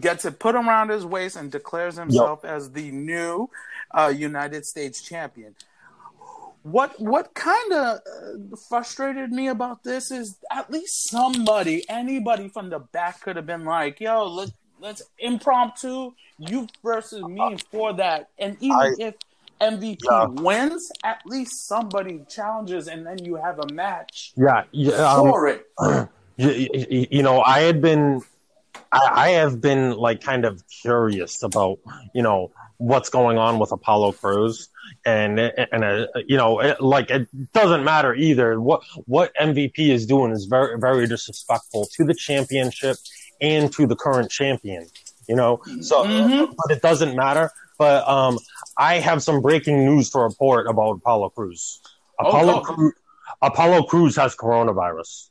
gets 0.00 0.24
it 0.24 0.38
put 0.38 0.54
around 0.54 0.90
his 0.90 1.04
waist 1.04 1.36
and 1.36 1.50
declares 1.50 1.96
himself 1.96 2.44
as 2.44 2.72
the 2.72 2.90
new 2.90 3.50
uh, 3.90 4.12
United 4.14 4.64
States 4.66 5.02
champion. 5.02 5.54
What 6.62 7.00
what 7.00 7.34
kind 7.34 7.72
of 7.72 7.98
uh, 7.98 8.56
frustrated 8.68 9.30
me 9.30 9.48
about 9.48 9.84
this 9.84 10.10
is 10.10 10.38
at 10.50 10.70
least 10.70 11.08
somebody, 11.08 11.88
anybody 11.88 12.48
from 12.48 12.68
the 12.68 12.80
back 12.80 13.22
could 13.22 13.36
have 13.36 13.46
been 13.46 13.64
like, 13.64 14.00
"Yo, 14.00 14.26
let 14.26 14.50
let's 14.80 15.02
impromptu 15.18 16.12
you 16.38 16.66
versus 16.82 17.24
me 17.24 17.56
for 17.70 17.92
that." 17.94 18.28
And 18.38 18.56
even 18.60 18.78
I- 18.78 18.94
if 18.98 19.14
MVP 19.60 19.98
Yeah. 20.08 20.26
wins, 20.26 20.90
at 21.04 21.20
least 21.26 21.66
somebody 21.66 22.24
challenges, 22.28 22.86
and 22.88 23.04
then 23.04 23.24
you 23.24 23.36
have 23.36 23.58
a 23.58 23.72
match 23.72 24.32
Yeah, 24.36 24.64
yeah. 24.70 24.92
Um, 24.94 25.30
for 25.30 25.48
it. 25.48 25.66
you, 26.36 26.50
you, 26.90 27.06
you 27.10 27.22
know, 27.22 27.42
I 27.42 27.60
had 27.60 27.80
been, 27.80 28.22
I, 28.92 29.00
I 29.12 29.28
have 29.30 29.60
been 29.60 29.96
like 29.96 30.20
kind 30.20 30.44
of 30.44 30.62
curious 30.82 31.42
about, 31.42 31.78
you 32.14 32.22
know, 32.22 32.52
what's 32.76 33.08
going 33.08 33.38
on 33.38 33.58
with 33.58 33.72
Apollo 33.72 34.12
Crews, 34.12 34.68
and 35.04 35.38
and 35.40 35.84
uh, 35.84 36.06
you 36.26 36.36
know, 36.36 36.60
it, 36.60 36.80
like 36.80 37.10
it 37.10 37.28
doesn't 37.52 37.82
matter 37.84 38.14
either. 38.14 38.60
What 38.60 38.82
what 39.06 39.34
MVP 39.34 39.90
is 39.90 40.06
doing 40.06 40.30
is 40.30 40.46
very 40.46 40.78
very 40.78 41.06
disrespectful 41.08 41.88
to 41.94 42.04
the 42.04 42.14
championship 42.14 42.96
and 43.40 43.72
to 43.72 43.86
the 43.86 43.96
current 43.96 44.30
champion. 44.30 44.86
You 45.28 45.36
know, 45.36 45.60
so 45.82 46.04
Mhm. 46.04 46.54
but 46.56 46.74
it 46.76 46.80
doesn't 46.82 47.14
matter. 47.14 47.50
But 47.78 48.08
um, 48.08 48.38
I 48.76 48.98
have 48.98 49.22
some 49.22 49.40
breaking 49.40 49.84
news 49.84 50.10
to 50.10 50.18
report 50.20 50.66
about 50.66 50.92
Apollo 50.92 51.30
Crews. 51.30 51.80
Apollo 52.18 52.64
Oh, 52.66 52.90
Apollo 53.42 53.82
Crews 53.84 54.16
has 54.16 54.34
coronavirus. 54.34 55.28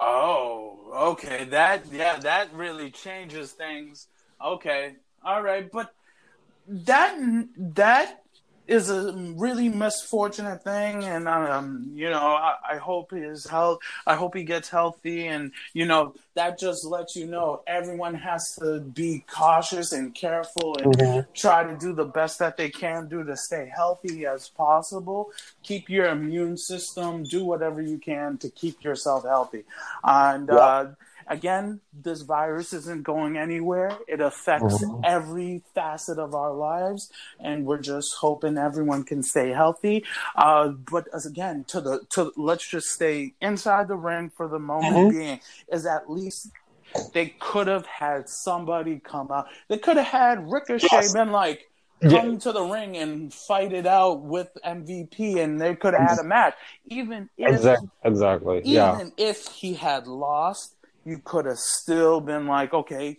Oh, 0.00 0.90
okay. 1.12 1.44
That 1.44 1.86
yeah, 1.90 2.18
that 2.18 2.52
really 2.52 2.90
changes 2.90 3.52
things. 3.52 4.08
Okay, 4.44 4.96
all 5.24 5.42
right, 5.42 5.70
but 5.72 5.94
that 6.68 7.16
that 7.56 8.22
is 8.66 8.90
a 8.90 9.12
really 9.36 9.68
misfortunate 9.68 10.62
thing, 10.64 11.04
and 11.04 11.28
um, 11.28 11.90
you 11.94 12.10
know, 12.10 12.18
I, 12.18 12.56
I 12.72 12.76
hope 12.76 13.10
his 13.10 13.46
health. 13.46 13.78
I 14.06 14.14
hope 14.16 14.34
he 14.36 14.44
gets 14.44 14.68
healthy, 14.68 15.26
and 15.26 15.52
you 15.72 15.86
know, 15.86 16.14
that 16.34 16.58
just 16.58 16.84
lets 16.84 17.16
you 17.16 17.26
know 17.26 17.62
everyone 17.66 18.14
has 18.14 18.56
to 18.60 18.80
be 18.80 19.24
cautious 19.30 19.92
and 19.92 20.14
careful 20.14 20.78
and 20.78 21.24
try 21.34 21.64
to 21.64 21.76
do 21.76 21.92
the 21.92 22.04
best 22.04 22.38
that 22.38 22.56
they 22.56 22.68
can 22.70 23.08
do 23.08 23.24
to 23.24 23.36
stay 23.36 23.70
healthy 23.74 24.26
as 24.26 24.48
possible. 24.48 25.30
Keep 25.62 25.88
your 25.88 26.06
immune 26.06 26.56
system. 26.56 27.22
Do 27.24 27.44
whatever 27.44 27.80
you 27.80 27.98
can 27.98 28.38
to 28.38 28.48
keep 28.50 28.82
yourself 28.82 29.24
healthy. 29.24 29.64
And 30.04 30.50
Yeah. 30.50 30.56
uh, 30.56 30.86
again, 31.26 31.80
this 31.92 32.22
virus 32.22 32.72
isn't 32.72 33.02
going 33.02 33.36
anywhere. 33.36 33.90
It 34.06 34.20
affects 34.20 34.82
Mhm. 34.84 35.00
every 35.04 35.62
facet 35.74 36.18
of 36.18 36.34
our 36.34 36.52
lives, 36.52 37.10
and 37.40 37.66
we're 37.66 37.80
just 37.80 38.14
hoping 38.20 38.58
everyone 38.58 39.04
can 39.04 39.22
stay 39.22 39.50
healthy. 39.50 40.04
Uh, 40.36 40.68
but 40.68 41.08
as 41.12 41.26
again, 41.26 41.64
to 41.68 41.80
the 41.80 42.04
to 42.10 42.32
let's 42.36 42.68
just 42.68 42.88
stay 42.88 43.34
inside 43.40 43.88
the 43.88 43.96
ring 43.96 44.30
for 44.36 44.48
the 44.48 44.58
moment 44.58 44.96
Mhm. 44.96 45.10
being 45.10 45.40
is 45.72 45.86
at 45.86 46.10
least 46.10 46.50
they 47.12 47.26
could 47.40 47.66
have 47.66 47.86
had 47.86 48.28
somebody 48.28 48.98
come 49.00 49.30
out. 49.30 49.46
They 49.68 49.78
could 49.78 49.96
have 49.96 50.06
had 50.06 50.50
Ricochet 50.50 50.86
Yes. 50.90 51.12
been 51.12 51.32
like 51.32 51.68
Yeah. 52.00 52.20
come 52.20 52.38
to 52.40 52.52
the 52.52 52.62
ring 52.62 52.96
and 52.96 53.32
fight 53.32 53.72
it 53.72 53.86
out 53.86 54.20
with 54.20 54.48
MVP, 54.62 55.40
and 55.40 55.60
they 55.60 55.74
could 55.74 55.94
have 55.94 56.10
had 56.10 56.18
a 56.18 56.24
match. 56.24 56.54
Even 56.86 57.28
if 57.38 57.48
Exactly. 57.48 57.88
Exactly. 58.04 58.58
even 58.58 58.70
Yeah. 58.72 59.08
if 59.16 59.46
he 59.48 59.74
had 59.74 60.06
lost, 60.06 60.75
you 61.06 61.20
could 61.24 61.46
have 61.46 61.58
still 61.58 62.20
been 62.20 62.46
like, 62.46 62.74
okay, 62.74 63.16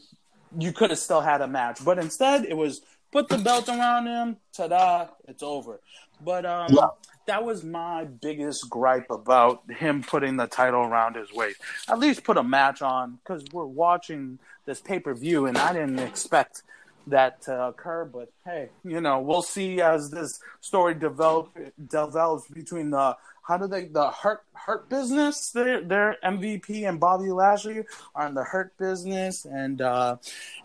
you 0.57 0.73
could 0.73 0.89
have 0.89 0.99
still 0.99 1.21
had 1.21 1.41
a 1.41 1.47
match. 1.47 1.83
But 1.83 1.97
instead, 1.97 2.45
it 2.45 2.55
was 2.55 2.81
put 3.11 3.29
the 3.29 3.38
belt 3.38 3.69
around 3.69 4.07
him, 4.07 4.38
ta-da, 4.55 5.07
it's 5.27 5.41
over. 5.41 5.79
But 6.21 6.45
um, 6.45 6.73
Yeah. 6.73 6.88
that 7.27 7.45
was 7.45 7.63
my 7.63 8.03
biggest 8.03 8.69
gripe 8.69 9.09
about 9.09 9.71
him 9.71 10.03
putting 10.03 10.35
the 10.35 10.47
title 10.47 10.81
around 10.81 11.15
his 11.15 11.31
waist. 11.33 11.61
At 11.88 11.99
least 11.99 12.23
put 12.25 12.38
a 12.38 12.43
match 12.43 12.81
on 12.81 13.19
because 13.23 13.45
we're 13.53 13.65
watching 13.65 14.39
this 14.65 14.81
pay 14.81 14.99
per 14.99 15.13
view, 15.13 15.45
and 15.45 15.57
I 15.57 15.71
didn't 15.71 15.99
expect 15.99 16.63
that 17.07 17.41
to 17.43 17.67
occur. 17.67 18.03
But 18.03 18.33
hey, 18.43 18.69
you 18.83 18.99
know, 18.99 19.21
we'll 19.21 19.41
see 19.41 19.79
as 19.79 20.09
this 20.09 20.39
story 20.59 20.93
develop 20.93 21.57
develops 21.88 22.49
between 22.49 22.89
the 22.89 23.15
how 23.47 23.57
do 23.57 23.65
they 23.67 23.85
the 23.85 24.11
hurt 24.11 24.43
hurt 24.53 24.89
business 24.89 25.51
their 25.51 25.81
their 25.81 26.17
MVP 26.23 26.87
and 26.87 26.99
Bobby 26.99 27.31
Lashley 27.31 27.83
are 28.13 28.27
in 28.27 28.33
the 28.33 28.43
hurt 28.43 28.77
business 28.77 29.45
and 29.45 29.81
uh 29.81 30.17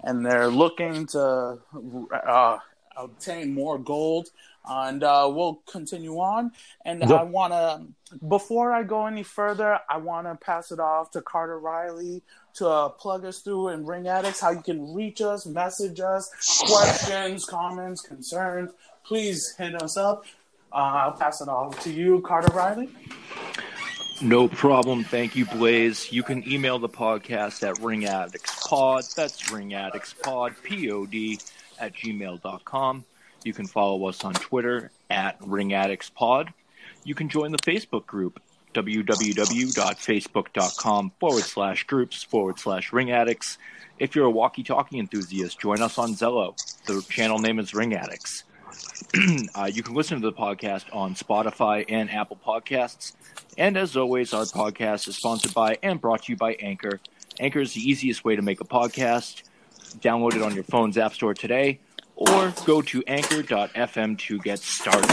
and 0.03 0.27
they're 0.27 0.49
looking 0.49 1.07
to 1.07 1.59
uh 2.27 2.59
obtain 2.97 3.55
more 3.55 3.79
gold 3.79 4.29
and 4.69 5.03
uh 5.05 5.31
we'll 5.33 5.63
continue 5.71 6.17
on. 6.19 6.53
And 6.85 7.01
Yep. 7.01 7.11
I 7.11 7.23
want 7.23 7.53
to 7.53 8.19
before 8.29 8.73
I 8.73 8.83
go 8.83 9.07
any 9.07 9.23
further 9.23 9.79
I 9.89 9.97
want 9.99 10.27
to 10.27 10.35
pass 10.35 10.73
it 10.73 10.81
off 10.81 11.13
to 11.13 11.23
Carter 11.23 11.59
Riley 11.61 12.23
to 12.55 12.69
uh, 12.69 12.89
plug 12.91 13.25
us 13.25 13.39
through 13.39 13.69
and 13.69 13.87
Ring 13.89 14.09
Addicts 14.09 14.41
how 14.41 14.51
you 14.51 14.61
can 14.61 14.93
reach 14.93 15.21
us 15.23 15.47
message 15.47 16.01
us 16.01 16.29
questions 16.69 17.45
comments 17.45 18.03
concerns. 18.03 18.73
Please 19.05 19.55
hit 19.57 19.81
us 19.81 19.97
up 19.97 20.25
Uh, 20.73 20.77
I'll 20.77 21.13
pass 21.13 21.41
it 21.41 21.49
off 21.49 21.83
to 21.85 21.91
you, 21.91 22.21
Carter 22.23 22.53
Riley. 22.55 22.89
No 24.23 24.49
problem. 24.49 25.05
Thank 25.05 25.35
you, 25.35 25.47
Blaze. 25.47 26.13
You 26.13 26.23
can 26.23 26.47
email 26.49 26.79
the 26.79 26.89
podcast 26.89 27.69
at 27.69 27.75
ringaddictspod. 27.77 29.15
That's 29.15 29.43
ringaddictspod, 29.51 30.63
P-O-D, 30.63 31.41
at 31.81 31.95
gmail.com. 31.95 33.05
You 33.45 33.53
can 33.53 33.67
follow 33.67 34.07
us 34.07 34.23
on 34.23 34.35
Twitter 34.35 34.93
at 35.11 35.41
ringaddictspod. 35.41 36.51
You 37.05 37.17
can 37.17 37.29
join 37.29 37.51
the 37.51 37.59
Facebook 37.59 38.07
group, 38.07 38.41
www.facebook.com 38.75 41.13
forward 41.19 41.43
slash 41.43 41.83
groups 41.85 42.23
forward 42.23 42.61
slash 42.61 42.93
ringaddicts. 42.93 43.57
If 43.99 44.15
you're 44.15 44.27
a 44.27 44.31
walkie-talkie 44.31 45.01
enthusiast, 45.01 45.59
join 45.59 45.83
us 45.83 45.99
on 45.99 46.15
Zello. 46.15 46.55
The 46.87 47.03
channel 47.09 47.41
name 47.41 47.59
is 47.59 47.75
Ring 47.75 47.95
Addicts. 47.95 48.45
uh, 49.55 49.71
you 49.73 49.83
can 49.83 49.95
listen 49.95 50.21
to 50.21 50.31
the 50.31 50.37
podcast 50.37 50.85
on 50.93 51.15
Spotify 51.15 51.85
and 51.89 52.11
Apple 52.11 52.39
Podcasts. 52.45 53.13
And 53.59 53.77
as 53.77 53.97
always, 53.97 54.33
our 54.33 54.45
podcast 54.45 55.09
is 55.09 55.17
sponsored 55.17 55.55
by 55.55 55.79
and 55.83 56.01
brought 56.01 56.25
to 56.25 56.33
you 56.33 56.37
by 56.37 56.55
Anchor. 56.55 57.01
Anchor 57.39 57.61
is 57.61 57.75
the 57.75 57.81
easiest 57.81 58.25
way 58.25 58.37
to 58.37 58.43
make 58.43 58.61
a 58.61 58.65
podcast. 58.65 59.43
Download 59.99 60.35
it 60.35 60.43
on 60.43 60.55
your 60.55 60.65
phone's 60.65 60.97
App 60.97 61.15
Store 61.15 61.35
today 61.35 61.81
or 62.17 62.53
go 62.65 62.83
to 62.83 63.03
anchor.fm 63.07 64.19
to 64.19 64.39
get 64.39 64.59
started. 64.59 65.11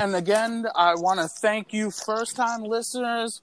And 0.00 0.14
again, 0.14 0.66
I 0.76 0.94
want 0.94 1.20
to 1.20 1.28
thank 1.28 1.72
you, 1.72 1.90
first 1.90 2.36
time 2.36 2.62
listeners, 2.62 3.42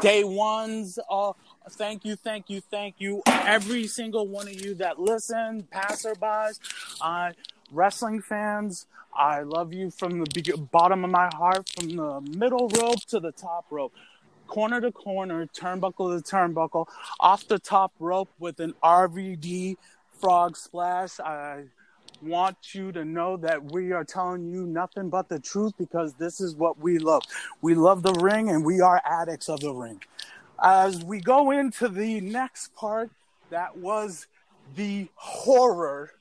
day 0.00 0.22
ones. 0.24 0.98
Uh, 1.10 1.32
thank 1.70 2.04
you, 2.04 2.16
thank 2.16 2.50
you, 2.50 2.60
thank 2.60 2.96
you. 2.98 3.22
Every 3.26 3.86
single 3.86 4.26
one 4.28 4.48
of 4.48 4.60
you 4.60 4.74
that 4.76 4.98
listen, 5.00 5.66
passerbys, 5.72 6.58
uh, 7.00 7.32
wrestling 7.72 8.22
fans. 8.22 8.86
I 9.14 9.40
love 9.42 9.72
you 9.72 9.90
from 9.90 10.20
the 10.20 10.26
be- 10.26 10.52
bottom 10.72 11.04
of 11.04 11.10
my 11.10 11.30
heart, 11.34 11.68
from 11.70 11.88
the 11.88 12.20
middle 12.20 12.68
rope 12.68 13.00
to 13.08 13.20
the 13.20 13.32
top 13.32 13.66
rope. 13.70 13.92
Corner 14.46 14.80
to 14.80 14.92
corner, 14.92 15.46
turnbuckle 15.46 16.16
to 16.16 16.22
turnbuckle, 16.36 16.86
off 17.18 17.48
the 17.48 17.58
top 17.58 17.92
rope 17.98 18.30
with 18.38 18.60
an 18.60 18.74
RVD 18.82 19.76
frog 20.20 20.56
splash. 20.56 21.18
I 21.18 21.64
want 22.22 22.56
you 22.74 22.92
to 22.92 23.04
know 23.04 23.36
that 23.38 23.72
we 23.72 23.92
are 23.92 24.04
telling 24.04 24.46
you 24.46 24.66
nothing 24.66 25.10
but 25.10 25.28
the 25.28 25.38
truth 25.38 25.72
because 25.78 26.14
this 26.14 26.40
is 26.40 26.54
what 26.54 26.78
we 26.78 26.98
love. 26.98 27.22
We 27.60 27.74
love 27.74 28.02
the 28.02 28.14
ring 28.14 28.48
and 28.50 28.64
we 28.64 28.80
are 28.80 29.00
addicts 29.04 29.48
of 29.48 29.60
the 29.60 29.72
ring. 29.74 30.00
As 30.62 31.04
we 31.04 31.20
go 31.20 31.50
into 31.50 31.88
the 31.88 32.20
next 32.20 32.74
part, 32.74 33.10
that 33.50 33.76
was 33.76 34.26
the 34.74 35.08
horror 35.14 36.12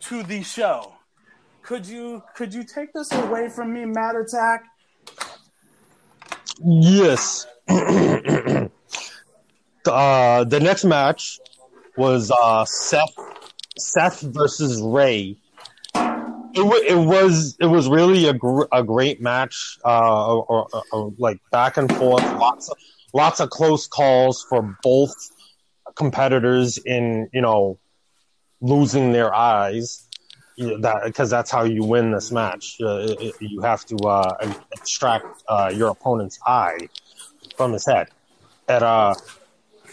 to 0.00 0.22
the 0.22 0.42
show. 0.42 0.92
Could 1.62 1.86
you 1.86 2.22
could 2.34 2.54
you 2.54 2.64
take 2.64 2.92
this 2.92 3.12
away 3.12 3.48
from 3.48 3.72
me, 3.72 3.84
Matt 3.84 4.16
Attack? 4.16 4.64
Yes. 6.62 7.46
uh, 7.68 8.68
the 9.86 10.60
next 10.60 10.84
match 10.84 11.40
was 11.96 12.30
uh, 12.30 12.64
Seth 12.64 13.14
Seth 13.78 14.20
versus 14.20 14.80
Rey. 14.82 15.36
It, 16.52 16.56
w- 16.56 16.84
it 16.84 16.96
was 16.96 17.56
it 17.60 17.66
was 17.66 17.88
really 17.88 18.26
a, 18.26 18.32
gr- 18.32 18.64
a 18.72 18.82
great 18.82 19.20
match, 19.20 19.78
uh, 19.84 20.34
or, 20.34 20.66
or, 20.72 20.82
or, 20.92 21.12
like 21.18 21.38
back 21.52 21.76
and 21.76 21.94
forth, 21.94 22.24
lots 22.34 22.68
of 22.68 22.76
lots 23.12 23.40
of 23.40 23.50
close 23.50 23.86
calls 23.86 24.44
for 24.48 24.76
both 24.82 25.14
competitors 25.94 26.78
in 26.78 27.28
you 27.32 27.40
know 27.40 27.78
losing 28.60 29.12
their 29.12 29.34
eyes. 29.34 30.06
That 30.58 31.04
because 31.04 31.30
that's 31.30 31.50
how 31.50 31.64
you 31.64 31.84
win 31.84 32.10
this 32.10 32.30
match. 32.30 32.76
Uh, 32.84 33.14
you 33.40 33.62
have 33.62 33.84
to 33.86 33.96
uh, 33.96 34.52
extract 34.72 35.42
uh, 35.48 35.72
your 35.74 35.88
opponent's 35.88 36.38
eye 36.44 36.88
from 37.56 37.72
his 37.72 37.86
head. 37.86 38.08
And 38.68 38.84
uh, 38.84 39.14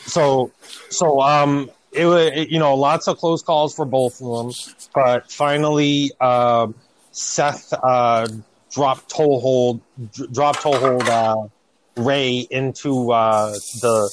so 0.06 0.52
so 0.90 1.22
um, 1.22 1.72
it, 1.94 2.06
it 2.06 2.50
you 2.50 2.60
know 2.60 2.76
lots 2.76 3.08
of 3.08 3.18
close 3.18 3.42
calls 3.42 3.76
for 3.76 3.86
both 3.86 4.20
of 4.22 4.28
them, 4.28 4.54
but 4.94 5.32
finally 5.32 6.12
uh, 6.20 6.68
Seth 7.12 7.74
uh, 7.82 8.28
dropped 8.72 9.10
toehold 9.10 9.80
dr- 10.12 10.34
dropped 10.34 10.62
toehold 10.62 11.08
uh, 11.08 11.48
Rey 11.98 12.48
into 12.50 13.12
uh, 13.12 13.52
the 13.82 14.10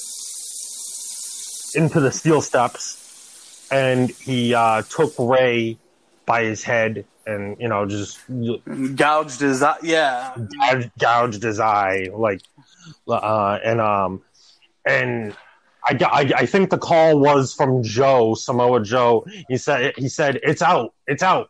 into 1.75 1.99
the 1.99 2.11
steel 2.11 2.41
steps, 2.41 3.67
and 3.71 4.09
he 4.09 4.53
uh, 4.53 4.81
took 4.83 5.13
Rey 5.19 5.77
by 6.25 6.43
his 6.43 6.63
head 6.63 7.05
and 7.25 7.57
you 7.59 7.67
know 7.67 7.85
just 7.85 8.19
Gouged 8.95 9.39
his 9.39 9.63
eye. 9.63 9.77
Yeah. 9.81 10.35
gouged, 10.35 10.91
gouged 10.99 11.43
his 11.43 11.59
eye 11.59 12.09
like 12.13 12.41
uh, 13.07 13.59
and 13.63 13.81
um 13.81 14.21
and 14.85 15.35
I, 15.83 15.97
I 16.03 16.31
I 16.37 16.45
think 16.45 16.69
the 16.69 16.77
call 16.77 17.19
was 17.19 17.53
from 17.53 17.83
Joe 17.83 18.33
Samoa 18.35 18.83
Joe. 18.83 19.25
He 19.47 19.57
said 19.57 19.93
he 19.97 20.09
said 20.09 20.39
it's 20.43 20.61
out, 20.61 20.93
it's 21.07 21.23
out, 21.23 21.49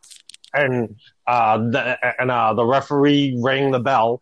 and 0.54 0.96
uh 1.28 1.58
the, 1.58 2.22
and 2.22 2.32
uh 2.32 2.54
the 2.54 2.66
referee 2.66 3.38
rang 3.42 3.72
the 3.72 3.80
bell. 3.80 4.22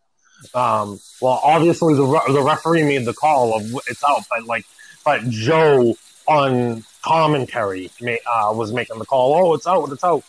Um, 0.54 1.00
well, 1.22 1.40
obviously 1.44 1.94
the 1.96 2.04
re- 2.04 2.34
the 2.34 2.42
referee 2.42 2.84
made 2.84 3.06
the 3.06 3.14
call 3.14 3.56
of 3.56 3.64
it's 3.88 4.04
out, 4.04 4.24
but 4.30 4.46
like 4.46 4.66
but 5.06 5.22
Joe 5.30 5.96
on 6.28 6.84
commentary 7.02 7.92
uh, 8.02 8.54
was 8.56 8.72
making 8.72 9.00
the 9.00 9.06
call. 9.06 9.36
Oh, 9.36 9.54
it's 9.54 9.68
out, 9.68 9.92
it's 9.92 10.04
out, 10.04 10.24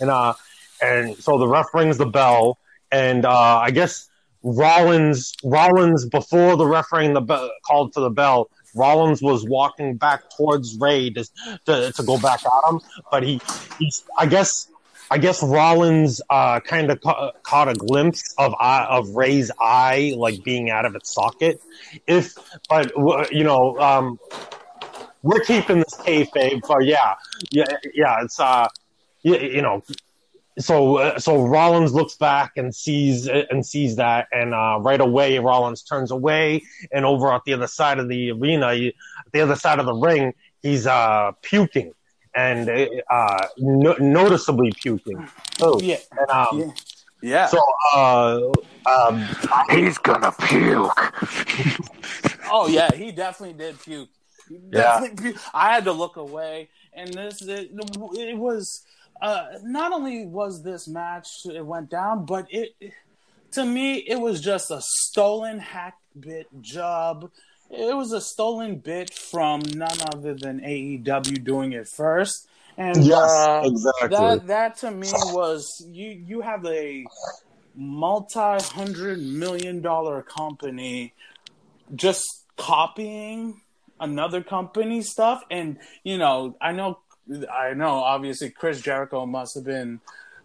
and 0.00 0.10
uh 0.10 0.34
and 0.82 1.16
so 1.16 1.38
the 1.38 1.48
ref 1.48 1.66
rings 1.74 1.98
the 1.98 2.06
bell, 2.06 2.58
and 2.90 3.24
uh 3.24 3.58
I 3.58 3.70
guess 3.70 4.08
Rollins 4.42 5.34
Rollins 5.44 6.06
before 6.06 6.56
the 6.56 6.66
ref 6.66 6.92
rang 6.92 7.14
the 7.14 7.20
bell, 7.20 7.50
called 7.66 7.92
for 7.94 8.00
the 8.00 8.10
bell. 8.10 8.48
Rollins 8.74 9.20
was 9.20 9.44
walking 9.44 9.96
back 9.96 10.22
towards 10.36 10.78
Rey 10.78 11.10
to, 11.10 11.24
to, 11.66 11.92
to 11.92 12.02
go 12.04 12.18
back 12.18 12.40
at 12.46 12.70
him, 12.70 12.80
but 13.10 13.24
he, 13.24 13.40
he's 13.78 14.04
I 14.16 14.26
guess 14.26 14.68
I 15.12 15.18
guess 15.18 15.42
Rollins 15.42 16.20
uh, 16.30 16.60
kind 16.60 16.90
of 16.90 17.00
ca- 17.00 17.32
caught 17.42 17.68
a 17.68 17.74
glimpse 17.74 18.32
of 18.38 18.54
eye, 18.60 18.86
of 18.88 19.08
Rey's 19.16 19.50
eye 19.60 20.14
like 20.16 20.44
being 20.44 20.70
out 20.70 20.84
of 20.84 20.94
its 20.94 21.12
socket. 21.12 21.60
If 22.06 22.34
but 22.68 22.92
you 23.32 23.42
know 23.42 23.76
um, 23.80 24.18
we're 25.22 25.40
keeping 25.40 25.78
this 25.78 25.94
kayfabe, 25.94 26.62
but 26.66 26.84
yeah, 26.84 27.14
yeah, 27.50 27.64
yeah. 27.92 28.22
It's 28.22 28.38
uh, 28.38 28.68
you, 29.22 29.36
you 29.36 29.62
know, 29.62 29.82
so 30.58 30.96
uh, 30.98 31.18
so 31.18 31.44
Rollins 31.44 31.92
looks 31.92 32.16
back 32.16 32.52
and 32.56 32.72
sees 32.74 33.26
and 33.26 33.66
sees 33.66 33.96
that, 33.96 34.28
and 34.32 34.54
uh, 34.54 34.78
right 34.80 35.00
away 35.00 35.38
Rollins 35.40 35.82
turns 35.82 36.12
away, 36.12 36.62
and 36.92 37.04
over 37.04 37.32
at 37.32 37.42
the 37.44 37.54
other 37.54 37.66
side 37.66 37.98
of 37.98 38.08
the 38.08 38.30
arena, 38.30 38.74
he- 38.74 38.94
the 39.32 39.40
other 39.40 39.56
side 39.56 39.80
of 39.80 39.86
the 39.86 39.94
ring, 39.94 40.34
he's 40.62 40.86
uh, 40.86 41.32
puking 41.42 41.92
and 42.40 43.02
uh, 43.10 43.46
no- 43.58 43.96
noticeably 44.00 44.72
puking. 44.72 45.28
Oh, 45.60 45.80
Yeah. 45.80 45.96
and, 46.18 46.30
um, 46.30 46.58
Yeah. 46.58 46.72
Yeah. 47.22 47.46
so 47.46 47.58
uh, 47.94 48.50
um, 48.86 49.26
He's 49.70 49.98
gonna 49.98 50.32
puke. 50.32 50.98
oh 52.50 52.66
yeah, 52.68 52.90
he 52.94 53.12
definitely 53.12 53.52
did 53.58 53.78
puke. 53.80 54.08
Definitely, 54.70 55.34
I 55.52 55.74
had 55.74 55.84
to 55.84 55.92
look 55.92 56.16
away, 56.16 56.70
and 56.94 57.12
this 57.12 57.42
it, 57.42 57.70
it 57.72 58.36
was. 58.38 58.84
Uh, 59.20 59.48
not 59.62 59.92
only 59.92 60.24
was 60.24 60.62
this 60.62 60.88
match 60.88 61.28
it 61.44 61.64
went 61.64 61.90
down, 61.90 62.24
but 62.24 62.46
it 62.48 62.70
to 63.52 63.66
me 63.66 63.96
it 63.96 64.18
was 64.18 64.40
just 64.40 64.70
a 64.70 64.80
stolen 64.80 65.58
hack 65.58 65.98
bit 66.18 66.46
job. 66.62 67.30
It 67.70 67.96
was 67.96 68.12
a 68.12 68.20
stolen 68.20 68.76
bit 68.76 69.14
from 69.14 69.60
none 69.60 69.98
other 70.12 70.34
than 70.34 70.60
AEW 70.60 71.44
doing 71.44 71.72
it 71.72 71.88
first. 71.88 72.48
And 72.76 73.04
Yes, 73.04 73.30
uh, 73.30 73.62
exactly. 73.64 74.08
that 74.08 74.46
that 74.46 74.76
to 74.78 74.90
me 74.90 75.08
was 75.12 75.84
you 75.88 76.08
you 76.10 76.40
have 76.40 76.64
a 76.66 77.04
multi 77.76 78.64
hundred 78.64 79.18
million 79.20 79.80
dollar 79.80 80.22
company 80.22 81.14
just 81.94 82.46
copying 82.56 83.60
another 84.00 84.42
company 84.42 85.02
stuff 85.02 85.42
and 85.50 85.78
you 86.04 86.18
know 86.18 86.56
I 86.60 86.72
know 86.72 86.98
I 87.52 87.74
know 87.74 87.98
obviously 87.98 88.50
Chris 88.50 88.80
Jericho 88.80 89.26
must 89.26 89.54
have 89.54 89.64
been 89.64 90.00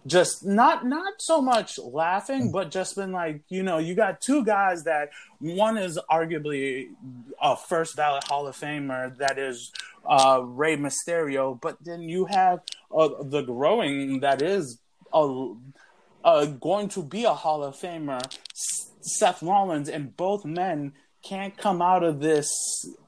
just 0.07 0.45
not 0.45 0.85
not 0.85 1.13
so 1.19 1.41
much 1.41 1.79
laughing 1.79 2.51
but 2.51 2.69
just 2.69 2.95
been 2.95 3.11
like 3.11 3.41
you 3.49 3.63
know 3.63 3.77
you 3.79 3.95
got 3.95 4.21
two 4.21 4.45
guys 4.45 4.83
that 4.83 5.09
one 5.39 5.77
is 5.77 5.97
arguably 6.11 6.89
a 7.41 7.55
first 7.55 7.95
ballot 7.95 8.23
hall 8.25 8.45
of 8.47 8.55
famer 8.55 9.15
that 9.17 9.39
is 9.39 9.71
uh 10.07 10.41
Rey 10.43 10.77
Mysterio 10.77 11.59
but 11.59 11.77
then 11.83 12.01
you 12.03 12.25
have 12.25 12.59
uh, 12.95 13.09
the 13.21 13.41
growing 13.41 14.19
that 14.19 14.41
is 14.41 14.79
a 15.11 15.53
uh, 16.25 16.45
going 16.45 16.89
to 16.89 17.03
be 17.03 17.23
a 17.23 17.33
Hall 17.33 17.63
of 17.63 17.75
Famer, 17.75 18.19
S- 18.51 18.91
Seth 18.99 19.43
Rollins, 19.43 19.87
and 19.87 20.17
both 20.17 20.43
men 20.43 20.93
can't 21.23 21.55
come 21.55 21.81
out 21.81 22.03
of 22.03 22.19
this 22.19 22.49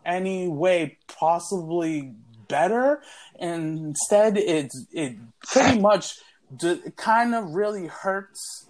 any 0.06 0.48
way 0.48 0.98
possibly 1.08 2.14
better. 2.48 3.02
And 3.40 3.80
instead, 3.80 4.38
it's 4.38 4.86
it 4.92 5.18
pretty 5.42 5.80
much 5.80 6.20
d- 6.56 6.82
kind 6.96 7.36
of 7.36 7.54
really 7.54 7.88
hurts 7.88 8.66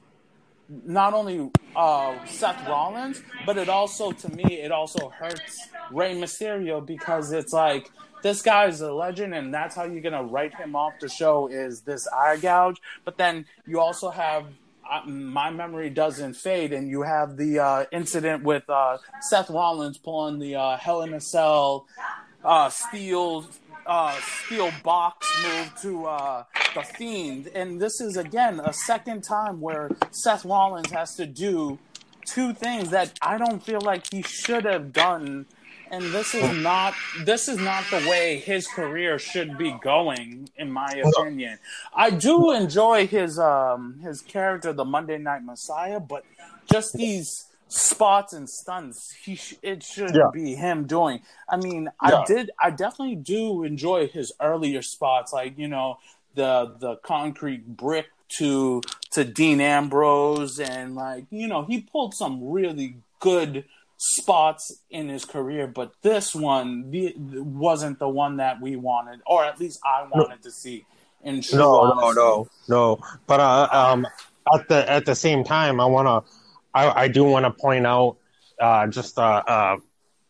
not 0.69 1.13
only 1.13 1.49
uh, 1.75 2.25
Seth 2.25 2.67
Rollins, 2.67 3.21
but 3.45 3.57
it 3.57 3.69
also, 3.69 4.11
to 4.11 4.29
me, 4.29 4.61
it 4.61 4.71
also 4.71 5.09
hurts 5.09 5.59
Rey 5.91 6.15
Mysterio 6.15 6.85
because 6.85 7.31
it's 7.31 7.53
like 7.53 7.89
this 8.23 8.41
guy 8.41 8.65
is 8.65 8.81
a 8.81 8.91
legend, 8.91 9.33
and 9.33 9.53
that's 9.53 9.75
how 9.75 9.85
you're 9.85 10.01
gonna 10.01 10.23
write 10.23 10.55
him 10.55 10.75
off 10.75 10.93
the 10.99 11.07
show 11.07 11.47
is 11.47 11.81
this 11.81 12.07
eye 12.07 12.37
gouge. 12.37 12.81
But 13.05 13.17
then 13.17 13.45
you 13.65 13.79
also 13.79 14.09
have 14.09 14.45
uh, 14.89 15.05
my 15.05 15.49
memory 15.51 15.89
doesn't 15.89 16.33
fade, 16.33 16.73
and 16.73 16.89
you 16.89 17.03
have 17.03 17.37
the 17.37 17.59
uh, 17.59 17.85
incident 17.91 18.43
with 18.43 18.69
uh, 18.69 18.97
Seth 19.21 19.49
Rollins 19.49 19.97
pulling 19.97 20.39
the 20.39 20.55
uh, 20.55 20.77
Hell 20.77 21.03
in 21.03 21.13
a 21.13 21.21
Cell 21.21 21.85
steel 22.69 23.47
uh, 23.87 24.13
steel 24.43 24.71
box 24.83 25.27
move 25.43 25.73
to 25.81 26.05
uh, 26.05 26.43
the 26.75 26.83
Fiend, 26.83 27.47
and 27.55 27.79
this 27.81 28.01
is 28.01 28.17
again 28.17 28.59
a 28.59 28.73
second 28.73 29.23
time 29.23 29.61
where 29.61 29.89
Seth 30.11 30.45
Rollins 30.45 30.91
has 30.91 31.15
to 31.15 31.25
do 31.25 31.79
two 32.25 32.53
things 32.53 32.89
that 32.89 33.17
I 33.21 33.37
don't 33.37 33.63
feel 33.63 33.81
like 33.81 34.11
he 34.11 34.21
should 34.21 34.65
have 34.65 34.93
done. 34.93 35.45
And 35.89 36.03
this 36.03 36.35
is 36.35 36.57
not 36.57 36.93
this 37.23 37.47
is 37.47 37.57
not 37.59 37.85
the 37.89 38.05
way 38.09 38.39
his 38.39 38.67
career 38.67 39.17
should 39.17 39.57
be 39.57 39.71
going, 39.81 40.49
in 40.57 40.69
my 40.69 41.01
opinion. 41.03 41.59
I 41.95 42.09
do 42.09 42.51
enjoy 42.51 43.07
his 43.07 43.39
um 43.39 43.99
his 44.03 44.19
character, 44.21 44.73
the 44.73 44.83
Monday 44.83 45.17
Night 45.17 45.45
Messiah, 45.45 46.01
but 46.01 46.25
just 46.69 46.93
these 46.93 47.46
spots 47.67 48.33
and 48.33 48.49
stunts, 48.49 49.11
he 49.23 49.35
sh- 49.35 49.55
it 49.61 49.83
should 49.83 50.15
Yeah. 50.15 50.29
be 50.33 50.55
him 50.55 50.85
doing. 50.85 51.21
I 51.49 51.57
mean, 51.57 51.89
I 51.99 52.23
did 52.25 52.51
I 52.59 52.69
definitely 52.71 53.15
do 53.15 53.63
enjoy 53.63 54.07
his 54.07 54.31
earlier 54.41 54.81
spots, 54.81 55.33
like 55.33 55.57
you 55.57 55.67
know 55.67 55.97
the 56.35 56.75
the 56.79 56.95
concrete 56.97 57.65
brick 57.77 58.07
to 58.37 58.81
to 59.11 59.23
Dean 59.23 59.61
Ambrose, 59.61 60.59
and 60.59 60.95
like 60.95 61.25
you 61.29 61.47
know 61.47 61.63
he 61.63 61.81
pulled 61.81 62.13
some 62.13 62.49
really 62.49 62.97
good 63.19 63.65
spots 63.97 64.79
in 64.91 65.09
his 65.09 65.25
career, 65.25 65.67
but 65.67 65.91
this 66.03 66.35
one 66.35 66.91
the, 66.91 67.13
wasn't 67.17 67.97
the 67.99 68.07
one 68.07 68.37
that 68.37 68.61
we 68.61 68.75
wanted, 68.75 69.21
or 69.25 69.43
at 69.43 69.59
least 69.59 69.79
I 69.83 70.07
wanted 70.09 70.43
to 70.43 70.51
see. 70.51 70.85
In 71.23 71.41
true 71.41 71.57
no, 71.57 71.93
no, 71.99 72.11
no, 72.11 72.47
no. 72.69 72.99
But 73.25 73.39
uh, 73.39 73.67
um, 73.71 74.05
at 74.53 74.69
the 74.69 74.89
at 74.89 75.05
the 75.05 75.15
same 75.15 75.43
time, 75.43 75.81
I 75.81 75.85
wanna, 75.85 76.21
I, 76.77 77.03
I 77.03 77.07
do 77.07 77.23
want 77.23 77.45
to 77.45 77.51
point 77.51 77.87
out 77.87 78.17
uh, 78.61 78.87
just 78.87 79.17
a, 79.17 79.21
a, 79.51 79.77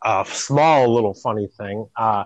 a 0.04 0.26
small 0.28 0.94
little 0.94 1.14
funny 1.14 1.48
thing. 1.58 1.88
Uh, 1.96 2.24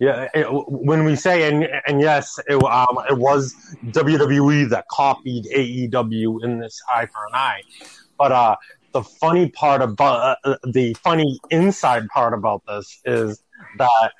yeah, 0.00 0.28
it, 0.34 0.46
when 0.50 1.04
we 1.04 1.16
say 1.16 1.48
and 1.48 1.66
and 1.86 2.00
yes, 2.00 2.38
it, 2.48 2.62
um, 2.62 2.98
it 3.08 3.16
was 3.16 3.54
WWE 3.86 4.68
that 4.70 4.88
copied 4.88 5.44
AEW 5.46 6.44
in 6.44 6.58
this 6.58 6.80
eye 6.94 7.06
for 7.06 7.24
an 7.28 7.34
eye, 7.34 7.62
but 8.18 8.32
uh, 8.32 8.56
the 8.92 9.02
funny 9.02 9.48
part 9.48 9.80
about 9.80 10.36
uh, 10.44 10.56
the 10.64 10.94
funny 10.94 11.38
inside 11.50 12.08
part 12.08 12.34
about 12.34 12.62
this 12.66 13.00
is 13.06 13.42
that 13.78 14.12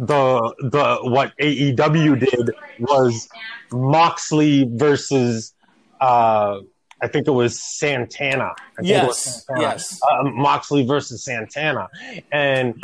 the 0.00 0.54
the 0.58 0.98
what 1.02 1.32
AEW 1.40 2.18
did 2.18 2.50
was 2.80 3.28
Moxley 3.70 4.68
versus 4.72 5.54
uh 6.00 6.58
I 7.02 7.08
think 7.08 7.26
it 7.26 7.32
was 7.32 7.60
Santana. 7.60 8.52
I 8.78 8.82
think 8.82 8.88
it 8.90 9.06
was 9.06 9.26
Yes, 9.26 9.44
Santana. 9.46 9.60
yes. 9.68 10.00
Uh, 10.10 10.24
Moxley 10.30 10.86
versus 10.86 11.24
Santana, 11.24 11.88
and 12.32 12.82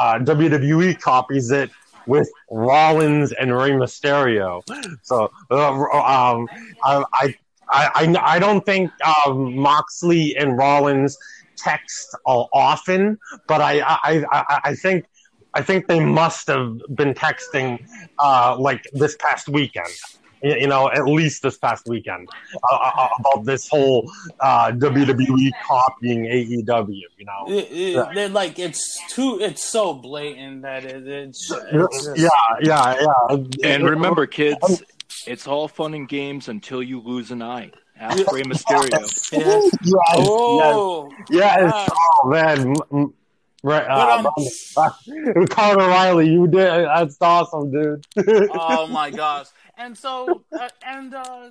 uh, 0.00 0.18
WWE 0.20 1.00
copies 1.00 1.50
it 1.50 1.70
with 2.06 2.30
Rollins 2.50 3.32
and 3.32 3.54
Rey 3.54 3.70
Mysterio. 3.72 4.62
So 5.02 5.30
uh, 5.50 5.72
um, 5.72 6.48
I, 6.84 7.04
I 7.12 7.34
I 7.70 8.16
I 8.22 8.38
don't 8.38 8.64
think 8.64 8.90
um, 9.26 9.54
Moxley 9.56 10.34
and 10.36 10.56
Rollins 10.56 11.18
text 11.56 12.16
all 12.24 12.48
often, 12.52 13.18
but 13.46 13.60
I 13.60 13.80
I, 13.80 14.24
I, 14.32 14.60
I 14.64 14.74
think 14.74 15.04
I 15.52 15.62
think 15.62 15.86
they 15.88 16.00
must 16.00 16.46
have 16.46 16.78
been 16.94 17.12
texting 17.14 17.84
uh, 18.18 18.56
like 18.58 18.84
this 18.92 19.16
past 19.16 19.48
weekend. 19.48 19.88
You 20.42 20.54
you 20.62 20.66
know, 20.68 20.90
at 20.90 21.04
least 21.06 21.42
this 21.42 21.58
past 21.58 21.86
weekend 21.88 22.28
uh, 22.70 22.76
uh, 22.76 23.08
about 23.18 23.44
this 23.44 23.68
whole 23.68 24.10
uh, 24.40 24.70
WWE 24.72 25.50
copying 25.66 26.24
AEW. 26.24 27.02
You 27.18 27.24
know, 27.24 27.44
It, 27.48 27.68
it, 27.72 27.94
Yeah. 28.14 28.26
like 28.30 28.58
it's 28.58 29.00
too 29.14 29.38
it's 29.40 29.62
so 29.64 29.94
blatant 29.94 30.62
that 30.62 30.84
it, 30.84 31.06
it's, 31.06 31.50
it's 31.72 32.04
just, 32.04 32.18
yeah, 32.18 32.28
yeah, 32.60 32.94
yeah. 33.30 33.36
And 33.64 33.84
remember, 33.88 34.26
kids, 34.26 34.82
it's 35.26 35.46
all 35.46 35.68
fun 35.68 35.94
and 35.94 36.08
games 36.08 36.48
until 36.48 36.82
you 36.82 37.00
lose 37.00 37.30
an 37.30 37.42
eye. 37.42 37.72
Ask 37.98 38.30
Rey 38.30 38.42
Mysterio. 38.42 38.90
yeah. 39.32 39.38
yes, 39.40 39.70
yes, 39.82 39.98
Oh, 40.14 41.10
yes. 41.30 41.56
yes. 41.60 41.90
Oh 41.92 42.28
man, 42.28 42.60
M- 42.76 42.82
m- 42.92 43.14
right? 43.64 43.86
But, 43.88 44.08
Uh, 44.78 44.84
um, 45.36 45.46
Conor 45.48 45.88
Riley, 45.88 46.28
you 46.30 46.46
did. 46.46 46.84
That's 46.86 47.16
awesome, 47.20 47.72
dude. 47.72 48.06
oh 48.52 48.86
my 48.86 49.10
gosh 49.10 49.46
and 49.78 49.96
so 49.96 50.44
uh, 50.58 50.68
and 50.84 51.14
uh 51.14 51.50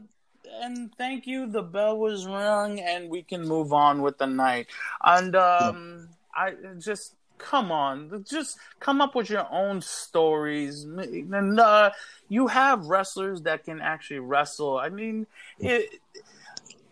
and 0.61 0.95
thank 0.97 1.28
you. 1.28 1.47
The 1.47 1.61
bell 1.63 1.97
was 1.97 2.25
rung 2.25 2.80
and 2.80 3.09
we 3.09 3.23
can 3.23 3.47
move 3.47 3.73
on 3.73 4.01
with 4.01 4.17
the 4.17 4.28
night. 4.28 4.67
And 5.03 5.36
um 5.36 6.09
i 6.36 6.53
just 6.80 7.15
come 7.38 7.71
on. 7.71 8.25
Just 8.28 8.57
come 8.80 9.01
up 9.01 9.15
with 9.15 9.30
your 9.30 9.47
own 9.51 9.82
stories. 9.82 10.84
And 10.84 11.59
uh 11.59 11.91
you 12.30 12.47
have 12.47 12.86
wrestlers 12.86 13.41
that 13.43 13.65
can 13.65 13.82
actually 13.82 14.19
wrestle. 14.19 14.78
I 14.78 14.89
mean 14.89 15.28
it 15.59 15.89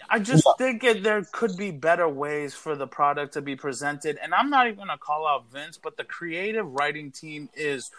I 0.10 0.20
just 0.20 0.48
think 0.58 0.84
it, 0.84 1.04
there 1.04 1.26
could 1.32 1.58
be 1.58 1.72
better 1.72 2.08
ways 2.08 2.54
for 2.54 2.76
the 2.76 2.88
product 2.88 3.34
to 3.34 3.42
be 3.42 3.56
presented. 3.56 4.18
And 4.22 4.34
I'm 4.34 4.50
not 4.50 4.68
even 4.68 4.78
going 4.78 4.90
to 4.90 4.98
call 4.98 5.28
out 5.28 5.52
Vince, 5.52 5.80
but 5.82 5.98
the 5.98 6.04
creative 6.04 6.66
writing 6.66 7.12
team 7.12 7.50
is 7.56 7.92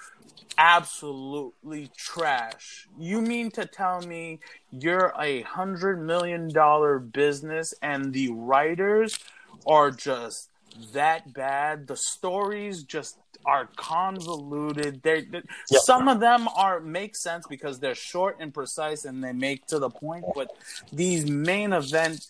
absolutely 0.59 1.91
trash. 1.97 2.89
You 2.99 3.21
mean 3.21 3.51
to 3.53 3.67
tell 3.67 4.01
me 4.01 4.41
you're 4.71 5.13
a 5.19 5.43
hundred 5.43 6.01
million 6.03 6.49
dollar 6.49 6.99
business 6.99 7.75
and 7.83 8.13
the 8.13 8.31
writers 8.31 9.19
are 9.67 9.91
just 9.91 10.51
that 10.93 11.33
bad? 11.33 11.87
The 11.87 11.97
stories 11.97 12.83
just 12.83 13.19
are 13.47 13.69
convoluted. 13.77 15.03
They, 15.03 15.23
they 15.23 15.43
Yeah. 15.71 15.79
some 15.85 16.09
of 16.09 16.21
them 16.21 16.49
are 16.49 16.81
make 16.81 17.17
sense 17.17 17.47
because 17.49 17.79
they're 17.79 17.95
short 17.95 18.37
and 18.41 18.53
precise 18.53 19.05
and 19.05 19.23
they 19.23 19.33
make 19.33 19.67
to 19.69 19.79
the 19.79 19.91
point. 19.91 20.25
But 20.35 20.49
these 20.93 21.25
main 21.25 21.73
event 21.73 22.21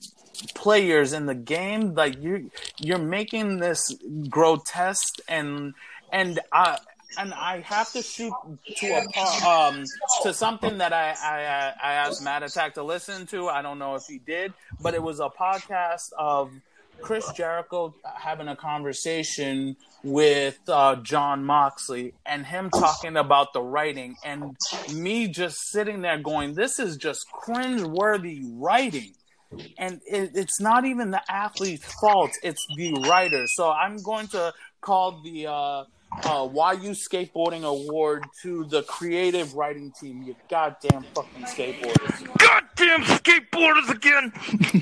players 0.55 1.13
in 1.13 1.27
the 1.27 1.35
game, 1.35 1.95
like 1.95 2.23
you, 2.23 2.51
you're 2.79 2.99
making 2.99 3.59
this 3.59 3.81
grotesque 4.29 5.19
and 5.29 5.75
and 6.13 6.39
I 6.53 6.79
and 7.19 7.33
I 7.33 7.61
have 7.61 7.91
to 7.93 8.03
shoot 8.03 8.33
to 8.77 8.87
a 9.17 9.49
um 9.49 9.85
to 10.23 10.35
something 10.35 10.79
that 10.79 10.93
I 10.93 11.15
I 11.23 11.73
I 11.83 11.93
asked 11.95 12.23
Matt 12.23 12.43
Attack 12.43 12.75
to 12.75 12.83
listen 12.83 13.27
to. 13.29 13.49
I 13.49 13.63
don't 13.63 13.79
know 13.79 13.95
if 13.95 14.05
he 14.07 14.19
did, 14.19 14.53
but 14.83 14.95
it 14.95 15.03
was 15.03 15.21
a 15.21 15.31
podcast 15.31 16.13
of 16.19 16.53
Chris 17.03 17.31
Jericho 17.33 17.95
having 18.05 18.49
a 18.49 18.57
conversation 18.57 19.77
with 20.07 20.59
uh, 20.69 20.97
Jon 20.97 21.45
Moxley 21.45 22.15
and 22.25 22.47
him 22.47 22.71
talking 22.71 23.17
about 23.17 23.53
the 23.53 23.61
writing, 23.61 24.15
and 24.25 24.57
me 24.95 25.27
just 25.29 25.57
sitting 25.71 26.01
there 26.03 26.19
going, 26.19 26.55
"This 26.55 26.79
is 26.79 26.97
just 26.97 27.27
cringe-worthy 27.33 28.43
writing." 28.53 29.13
And 29.79 30.01
it, 30.07 30.31
it's 30.35 30.61
not 30.61 30.85
even 30.85 31.11
the 31.11 31.23
athlete's 31.31 31.85
fault; 32.01 32.31
it's 32.43 32.65
the 32.77 32.93
writer. 33.09 33.45
So 33.49 33.71
I'm 33.71 33.97
going 34.03 34.29
to 34.29 34.55
call 34.81 35.23
the 35.25 35.47
uh, 35.49 35.85
uh, 36.25 36.49
YU 36.81 36.91
Skateboarding 36.93 37.65
Award 37.65 38.25
to 38.43 38.65
the 38.67 38.83
creative 38.85 39.55
writing 39.55 39.93
team. 40.01 40.23
You 40.23 40.37
goddamn 40.49 41.05
fucking 41.15 41.45
skateboarders. 41.45 42.39
Goddamn 42.39 43.03
skateboarders 43.03 43.91
again. 43.91 44.33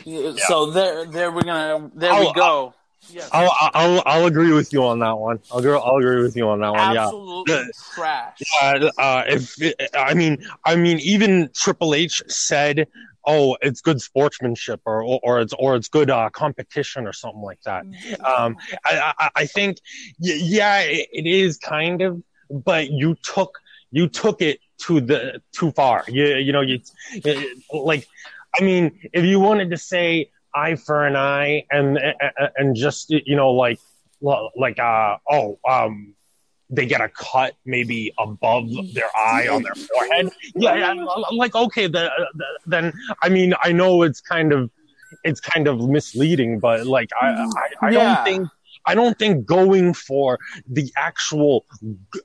Yeah, 0.05 0.33
So 0.49 0.71
there, 0.71 1.07
there 1.07 1.33
we're 1.33 1.43
gonna, 1.43 1.91
there 1.95 2.13
we 2.21 2.27
I'll- 2.27 2.33
go. 2.35 2.75
Yes, 3.11 3.29
I'll, 3.33 3.53
I'll 3.75 4.03
I'll 4.07 4.27
agree 4.27 4.53
with 4.53 4.73
you 4.73 4.85
on 4.85 4.99
that 5.01 5.19
one. 5.19 5.39
I'll 5.51 5.59
agree, 5.59 5.73
I'll 5.73 5.97
agree 5.97 6.23
with 6.23 6.37
you 6.37 6.49
on 6.49 6.61
that 6.61 6.71
one. 6.71 6.95
Yeah. 6.95 7.07
absolutely 7.07 7.65
trash. 7.95 8.39
Uh, 8.63 8.91
uh, 8.99 9.23
if 9.27 9.55
I 9.95 10.15
mean, 10.15 10.45
I 10.65 10.77
mean, 10.77 10.99
even 11.01 11.51
Triple 11.55 11.95
H 11.95 12.23
said, 12.29 12.87
"Oh, 13.27 13.57
it's 13.63 13.81
good 13.81 14.01
sportsmanship," 14.01 14.81
or 14.85 15.03
or, 15.03 15.21
or 15.23 15.41
it's 15.41 15.55
or 15.59 15.77
it's 15.77 15.89
good 15.89 16.11
uh, 16.11 16.31
competition, 16.31 17.07
or 17.07 17.13
something 17.13 17.43
like 17.43 17.61
that. 17.65 17.87
Um, 18.25 18.57
I, 18.85 19.13
I 19.19 19.31
I 19.37 19.47
think, 19.47 19.79
yeah, 20.19 20.81
it, 20.81 21.09
it 21.13 21.27
is 21.27 21.59
kind 21.59 22.03
of, 22.03 22.23
but 22.51 22.91
you 22.91 23.17
took 23.23 23.59
you 23.91 24.09
took 24.09 24.43
it 24.43 24.61
to 24.87 25.01
the 25.01 25.41
too 25.53 25.71
far. 25.73 26.05
You 26.09 26.37
you 26.37 26.53
know 26.53 26.61
you 26.61 26.81
like, 27.73 28.07
I 28.59 28.65
mean, 28.65 28.99
if 29.13 29.25
you 29.25 29.41
wanted 29.41 29.71
to 29.71 29.79
say 29.79 30.31
eye 30.55 30.77
for 30.77 31.07
an 31.07 31.17
eye 31.17 31.65
and 31.71 31.99
and 32.57 32.77
just 32.77 33.11
you 33.11 33.37
know 33.37 33.51
like 33.53 33.79
like 34.57 34.79
uh 34.79 35.17
oh 35.31 35.59
um 35.69 36.15
they 36.71 36.87
get 36.87 37.01
a 37.01 37.09
cut 37.09 37.55
maybe 37.65 38.13
above 38.19 38.71
their 38.95 39.11
eye 39.17 39.49
on 39.49 39.63
their 39.63 39.75
forehead. 39.75 40.31
Yeah, 40.55 40.75
yeah 40.77 40.91
I'm 40.91 41.37
like 41.37 41.55
okay, 41.55 41.87
the, 41.87 42.11
the, 42.35 42.45
then 42.67 42.93
I 43.23 43.29
mean 43.29 43.55
I 43.63 43.73
know 43.73 44.03
it's 44.03 44.21
kind 44.21 44.53
of 44.53 44.71
it's 45.23 45.41
kind 45.41 45.69
of 45.69 45.89
misleading, 45.89 46.61
but 46.61 46.87
like 46.87 47.11
I 47.21 47.27
I, 47.27 47.87
I 47.89 47.91
Yeah. 47.93 47.99
don't 48.01 48.25
think 48.25 48.49
I 48.87 48.95
don't 48.95 49.19
think 49.19 49.47
going 49.47 49.95
for 49.95 50.39
the 50.69 50.93
actual 50.97 51.65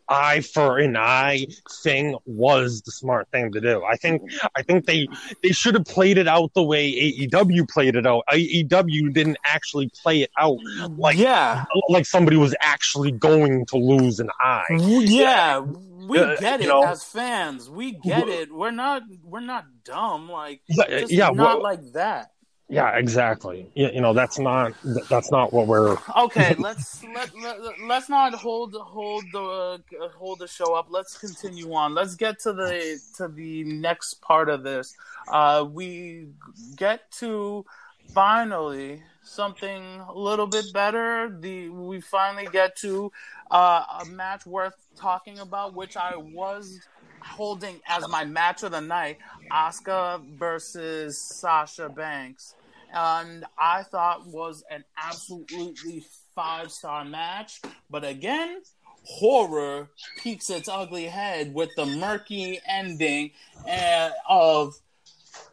eye 0.08 0.42
for 0.42 0.78
an 0.80 0.98
eye 0.98 1.46
thing 1.84 2.18
was 2.26 2.82
the 2.82 2.92
smart 2.92 3.28
thing 3.32 3.52
to 3.54 3.62
do. 3.62 3.84
I 3.84 3.96
think 3.96 4.22
I 4.56 4.62
think 4.64 4.86
they 4.86 5.08
they 5.44 5.52
should 5.52 5.76
have 5.76 5.86
played 5.86 6.18
it 6.18 6.28
out 6.28 6.54
the 6.54 6.64
way 6.64 6.92
AEW 6.92 7.68
played 7.70 7.96
it 7.96 8.06
out. 8.06 8.24
AEW 8.32 9.14
didn't 9.14 9.38
actually 9.46 9.90
play 10.04 10.22
it 10.22 10.32
out 10.38 10.58
like 10.98 11.18
yeah, 11.18 11.66
like 11.90 12.06
somebody 12.06 12.38
was 12.38 12.56
actually 12.62 13.12
going 13.12 13.66
to 13.68 13.78
lose 13.78 14.20
an 14.20 14.30
eye. 14.40 14.66
yeah, 14.78 15.60
we 15.60 16.18
Uh, 16.20 16.36
get 16.38 16.60
it 16.60 16.64
you 16.64 16.70
know- 16.70 16.84
as 16.84 17.04
fans. 17.04 17.70
We 17.70 17.92
get 17.94 18.28
it. 18.28 18.52
We're 18.54 18.72
not, 18.72 19.04
we're 19.24 19.40
not 19.42 19.66
dumb. 19.84 20.30
Like, 20.30 20.62
Yeah, 20.68 21.06
yeah, 21.08 21.30
not 21.30 21.36
well- 21.58 21.64
like 21.64 21.92
that. 21.94 22.32
Yeah, 22.72 22.96
exactly. 22.98 23.68
You, 23.74 23.90
you 23.96 24.02
know, 24.02 24.14
that's 24.14 24.38
not 24.38 24.74
that's 25.10 25.32
not 25.32 25.52
what 25.52 25.66
we're. 25.66 25.98
Okay, 26.16 26.54
let's 26.60 27.04
let, 27.16 27.32
let 27.42 27.58
let's 27.82 28.10
not 28.10 28.36
hold 28.36 28.76
hold 28.76 29.24
the 29.34 29.82
uh, 30.00 30.08
hold 30.10 30.40
the 30.40 30.48
show 30.48 30.76
up. 30.76 30.88
Let's 30.90 31.18
continue 31.18 31.74
on. 31.74 31.96
Let's 31.96 32.14
get 32.14 32.40
to 32.42 32.54
the 32.54 33.02
to 33.18 33.28
the 33.28 33.64
next 33.64 34.22
part 34.22 34.50
of 34.50 34.62
this. 34.64 34.96
Uh, 35.28 35.66
we 35.68 36.28
get 36.76 37.12
to 37.14 37.66
finally 38.14 39.02
something 39.24 40.02
a 40.08 40.14
little 40.14 40.48
bit 40.48 40.72
better. 40.72 41.36
The 41.40 41.70
we 41.70 42.02
finally 42.02 42.48
get 42.52 42.76
to 42.78 43.12
uh, 43.50 43.84
a 44.02 44.06
match 44.06 44.46
worth 44.46 44.76
talking 44.96 45.40
about, 45.40 45.74
which 45.74 45.98
I 45.98 46.16
was 46.16 46.80
holding 47.22 47.80
as 47.88 48.08
my 48.10 48.26
match 48.26 48.62
of 48.62 48.72
the 48.74 48.82
night: 48.82 49.18
Asuka 49.52 50.24
versus 50.38 51.18
Sasha 51.18 51.90
Banks 51.90 52.54
and 52.94 53.46
I 53.58 53.84
thought 53.84 54.28
was 54.28 54.64
an 54.70 54.84
absolutely 54.98 56.04
five 56.36 56.72
star 56.72 57.06
match. 57.06 57.62
But 57.90 58.04
again, 58.04 58.62
horror 59.04 59.90
peeks 60.22 60.50
its 60.50 60.70
ugly 60.70 61.06
head 61.06 61.54
with 61.54 61.70
the 61.76 61.86
murky 61.86 62.60
ending 62.68 63.32
uh, 63.68 64.12
of 64.28 64.74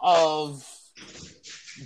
of 0.01 0.65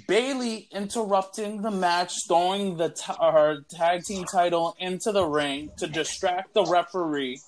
Bayley 0.06 0.68
interrupting 0.70 1.62
the 1.62 1.70
match, 1.70 2.12
throwing 2.28 2.76
the 2.76 2.90
t- 2.90 3.12
her 3.20 3.62
tag 3.70 4.04
team 4.04 4.24
title 4.24 4.76
into 4.78 5.10
the 5.12 5.24
ring 5.24 5.70
to 5.78 5.86
distract 5.86 6.54
the 6.54 6.64
referee, 6.64 7.40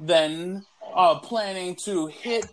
then 0.00 0.64
uh, 0.94 1.18
planning 1.18 1.76
to 1.84 2.06
hit, 2.06 2.46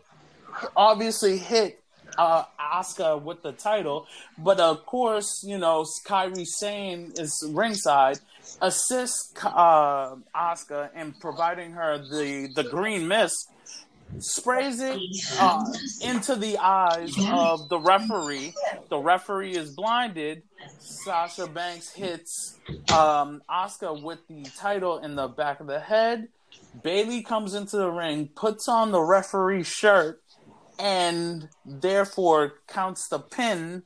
obviously 0.76 1.38
hit 1.38 1.82
uh, 2.20 2.44
Asuka 2.60 3.22
with 3.22 3.42
the 3.42 3.54
title, 3.54 4.06
but 4.38 4.60
of 4.60 4.86
course, 4.86 5.42
you 5.48 5.58
know, 5.58 5.86
Kairi 6.06 6.46
Sane 6.46 7.14
is 7.16 7.34
ringside, 7.50 8.20
assists 8.62 9.34
uh, 9.44 10.16
Asuka 10.36 10.94
in 10.96 11.14
providing 11.14 11.72
her 11.72 11.98
the 11.98 12.50
the 12.54 12.64
green 12.64 13.08
mist, 13.08 13.50
sprays 14.20 14.82
it 14.82 15.00
uh, 15.40 15.64
into 16.02 16.36
the 16.36 16.58
eyes 16.58 17.14
of 17.32 17.70
the 17.70 17.80
referee. 17.80 18.54
The 18.90 18.98
referee 18.98 19.56
is 19.56 19.74
blinded. 19.76 20.44
Sasha 20.80 21.48
Banks 21.48 21.94
hits 21.94 22.60
um, 22.92 23.42
Asuka 23.50 24.02
with 24.04 24.20
the 24.28 24.44
title 24.58 24.98
in 25.00 25.16
the 25.16 25.30
back 25.30 25.62
of 25.62 25.68
the 25.68 25.80
head. 25.80 26.28
Bayley 26.84 27.22
comes 27.24 27.54
into 27.54 27.78
the 27.78 27.90
ring, 27.90 28.30
puts 28.36 28.68
on 28.68 28.92
the 28.92 29.02
referee 29.02 29.64
shirt, 29.64 30.22
and 30.80 31.50
therefore 31.66 32.54
counts 32.68 33.10
the 33.10 33.20
pin 33.20 33.84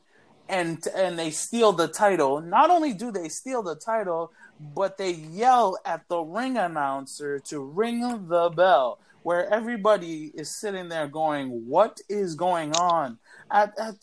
and 0.48 0.86
and 0.96 1.18
they 1.18 1.32
steal 1.32 1.72
the 1.72 1.88
title. 1.88 2.40
Not 2.40 2.70
only 2.70 2.94
do 2.94 3.12
they 3.12 3.30
steal 3.30 3.64
the 3.64 3.76
title, 3.76 4.32
but 4.60 4.98
they 4.98 5.12
yell 5.12 5.78
at 5.86 6.08
the 6.08 6.20
ring 6.20 6.58
announcer 6.58 7.40
to 7.40 7.60
ring 7.60 8.28
the 8.28 8.50
bell, 8.50 9.00
where 9.24 9.52
everybody 9.52 10.32
is 10.36 10.50
sitting 10.50 10.90
there 10.90 11.08
going, 11.08 11.68
"What 11.68 12.02
is 12.08 12.36
going 12.36 12.76
on?" 12.76 13.18
At, 13.50 13.78
at 13.80 13.96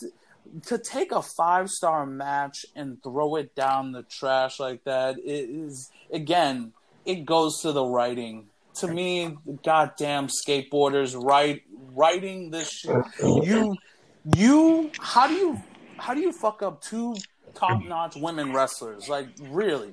to 0.67 0.79
take 0.79 1.13
a 1.13 1.23
five 1.23 1.71
star 1.71 2.07
match 2.07 2.67
and 2.75 3.03
throw 3.03 3.37
it 3.37 3.55
down 3.55 3.93
the 3.93 4.03
trash 4.03 4.59
like 4.59 4.83
that 4.85 5.17
is 5.25 5.91
again 6.13 6.73
it 7.05 7.25
goes 7.25 7.61
to 7.61 7.71
the 7.71 7.85
writing 7.85 8.47
to 8.75 8.89
me 8.89 9.37
goddamn 9.63 10.29
skateboarders 10.29 11.21
write 11.21 11.63
writing 11.93 12.51
this 12.51 12.71
shit. 12.71 13.05
You 13.21 13.77
you 14.37 14.91
how 15.01 15.27
do 15.27 15.35
you 15.35 15.61
how 15.99 16.15
do 16.15 16.21
you 16.21 16.33
fuck 16.33 16.63
up 16.63 16.81
two 16.83 17.15
top 17.61 17.85
notch 17.85 18.17
women 18.17 18.53
wrestlers 18.53 19.09
like 19.09 19.29
really 19.43 19.93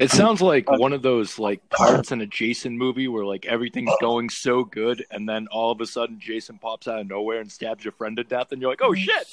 It 0.00 0.10
sounds 0.10 0.40
like 0.40 0.70
one 0.70 0.92
of 0.92 1.02
those 1.02 1.38
like 1.38 1.68
parts 1.70 2.12
in 2.12 2.20
a 2.20 2.26
Jason 2.26 2.78
movie 2.78 3.08
where 3.08 3.24
like 3.24 3.46
everything's 3.46 3.92
going 4.00 4.28
so 4.28 4.64
good, 4.64 5.04
and 5.10 5.28
then 5.28 5.46
all 5.50 5.70
of 5.70 5.80
a 5.80 5.86
sudden 5.86 6.18
Jason 6.18 6.58
pops 6.58 6.88
out 6.88 7.00
of 7.00 7.06
nowhere 7.08 7.40
and 7.40 7.50
stabs 7.50 7.84
your 7.84 7.92
friend 7.92 8.16
to 8.16 8.24
death, 8.24 8.52
and 8.52 8.60
you're 8.60 8.70
like, 8.70 8.80
"Oh 8.82 8.94
shit!" 8.94 9.28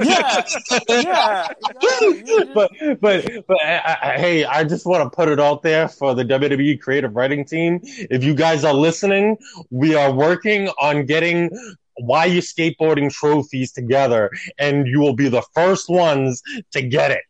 yeah 0.00 0.44
yeah, 0.88 1.48
yeah 1.80 2.44
but 2.54 2.70
but 3.00 3.46
but 3.46 3.64
I, 3.64 3.98
I, 4.02 4.18
hey, 4.18 4.44
I 4.44 4.64
just 4.64 4.86
want 4.86 5.04
to 5.04 5.14
put 5.14 5.28
it 5.28 5.40
out 5.40 5.62
there 5.62 5.88
for 5.88 6.14
the 6.14 6.24
WWE 6.24 6.80
creative 6.80 7.14
writing 7.14 7.44
team. 7.44 7.80
If 7.82 8.24
you 8.24 8.34
guys 8.34 8.64
are 8.64 8.74
listening, 8.74 9.36
we 9.70 9.94
are 9.94 10.12
working 10.12 10.68
on 10.80 11.06
getting 11.06 11.50
why 11.98 12.24
you 12.26 12.40
skateboarding 12.40 13.10
trophies 13.10 13.72
together, 13.72 14.30
and 14.58 14.86
you 14.86 15.00
will 15.00 15.14
be 15.14 15.28
the 15.28 15.42
first 15.54 15.88
ones 15.88 16.42
to 16.72 16.82
get 16.82 17.10
it. 17.10 17.22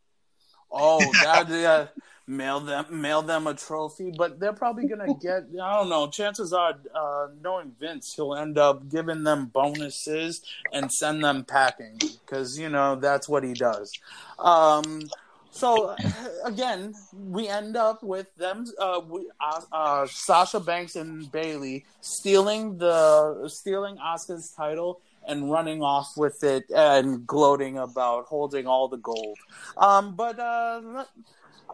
Oh, 0.71 0.99
that 1.23 1.49
yeah. 1.49 1.87
Mail 2.27 2.61
them, 2.61 2.87
mail 3.01 3.23
them 3.23 3.49
a 3.49 3.55
trophy, 3.55 4.13
but 4.17 4.39
they're 4.39 4.53
probably 4.53 4.87
gonna 4.87 5.13
get. 5.21 5.47
I 5.61 5.79
don't 5.79 5.89
know. 5.89 6.07
Chances 6.07 6.53
are, 6.53 6.79
uh, 6.95 7.27
knowing 7.43 7.73
Vince, 7.81 8.15
he'll 8.15 8.37
end 8.37 8.57
up 8.57 8.89
giving 8.89 9.25
them 9.25 9.47
bonuses 9.47 10.41
and 10.73 10.93
send 10.93 11.25
them 11.25 11.43
packing 11.45 11.99
because 11.99 12.57
you 12.57 12.69
know 12.69 12.95
that's 12.95 13.29
what 13.29 13.43
he 13.43 13.53
does. 13.53 13.93
Um, 14.39 15.11
so 15.51 15.97
again, 16.45 16.95
we 17.13 17.49
end 17.49 17.77
up 17.77 18.03
with 18.03 18.35
them, 18.37 18.67
uh, 18.79 19.01
we, 19.07 19.29
uh, 19.41 19.61
uh, 19.73 20.07
Sasha 20.07 20.61
Banks 20.61 20.97
and 20.97 21.31
Bayley 21.31 21.85
stealing 22.01 22.79
the 22.79 23.49
stealing 23.49 23.97
Asuka's 23.97 24.51
title 24.51 25.01
and 25.27 25.51
running 25.51 25.83
off 25.83 26.17
with 26.17 26.43
it 26.43 26.65
and 26.71 27.27
gloating 27.27 27.79
about 27.79 28.27
holding 28.27 28.67
all 28.67 28.89
the 28.89 28.97
gold. 28.97 29.39
Um, 29.77 30.15
but 30.15 30.39
uh, 30.39 30.81
let- 30.83 31.09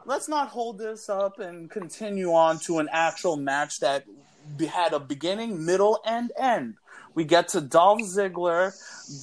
let's 0.05 0.29
not 0.29 0.49
hold 0.49 0.79
this 0.79 1.09
up 1.09 1.39
and 1.39 1.71
continue 1.71 2.33
on 2.33 2.59
to 2.61 2.79
an 2.79 2.89
actual 2.93 3.37
match 3.37 3.81
that 3.81 4.05
had 4.71 4.93
a 4.93 5.01
beginning, 5.01 5.65
middle, 5.65 6.01
and 6.05 6.33
end. 6.39 6.75
We 7.17 7.25
get 7.25 7.49
to 7.49 7.63
Dolph 7.63 8.03
Ziggler 8.03 8.73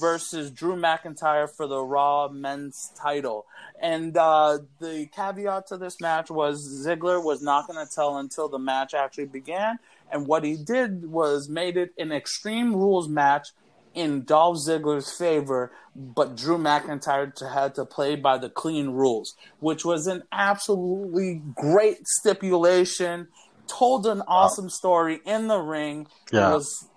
versus 0.00 0.50
Drew 0.50 0.74
McIntyre 0.74 1.48
for 1.48 1.68
the 1.68 1.80
Raw 1.80 2.28
Men's 2.28 2.90
title. 3.00 3.46
And 3.80 4.16
uh, 4.16 4.58
the 4.80 5.08
caveat 5.14 5.68
to 5.68 5.76
this 5.76 6.00
match 6.00 6.28
was 6.28 6.84
Ziggler 6.84 7.22
was 7.22 7.40
not 7.40 7.68
going 7.68 7.86
to 7.86 7.90
tell 7.90 8.18
until 8.18 8.48
the 8.48 8.58
match 8.58 8.94
actually 8.94 9.26
began. 9.26 9.78
And 10.10 10.26
what 10.26 10.42
he 10.42 10.56
did 10.56 11.06
was 11.06 11.48
made 11.48 11.76
it 11.76 11.92
an 11.96 12.10
Extreme 12.10 12.74
Rules 12.74 13.08
match 13.08 13.50
in 13.94 14.24
Dolph 14.24 14.58
Ziggler's 14.58 15.16
favor, 15.16 15.70
but 15.94 16.36
Drew 16.36 16.58
McIntyre 16.58 17.32
to, 17.36 17.48
had 17.48 17.76
to 17.76 17.84
play 17.84 18.16
by 18.16 18.38
the 18.38 18.50
clean 18.50 18.90
rules, 18.90 19.36
which 19.60 19.84
was 19.84 20.08
an 20.08 20.24
absolutely 20.32 21.42
great 21.54 22.08
stipulation. 22.08 23.28
Told 23.68 24.06
an 24.06 24.20
awesome 24.26 24.68
story 24.68 25.20
in 25.24 25.46
the 25.46 25.60
ring. 25.60 26.08
Yeah. 26.32 26.50
It 26.50 26.54
was, 26.54 26.88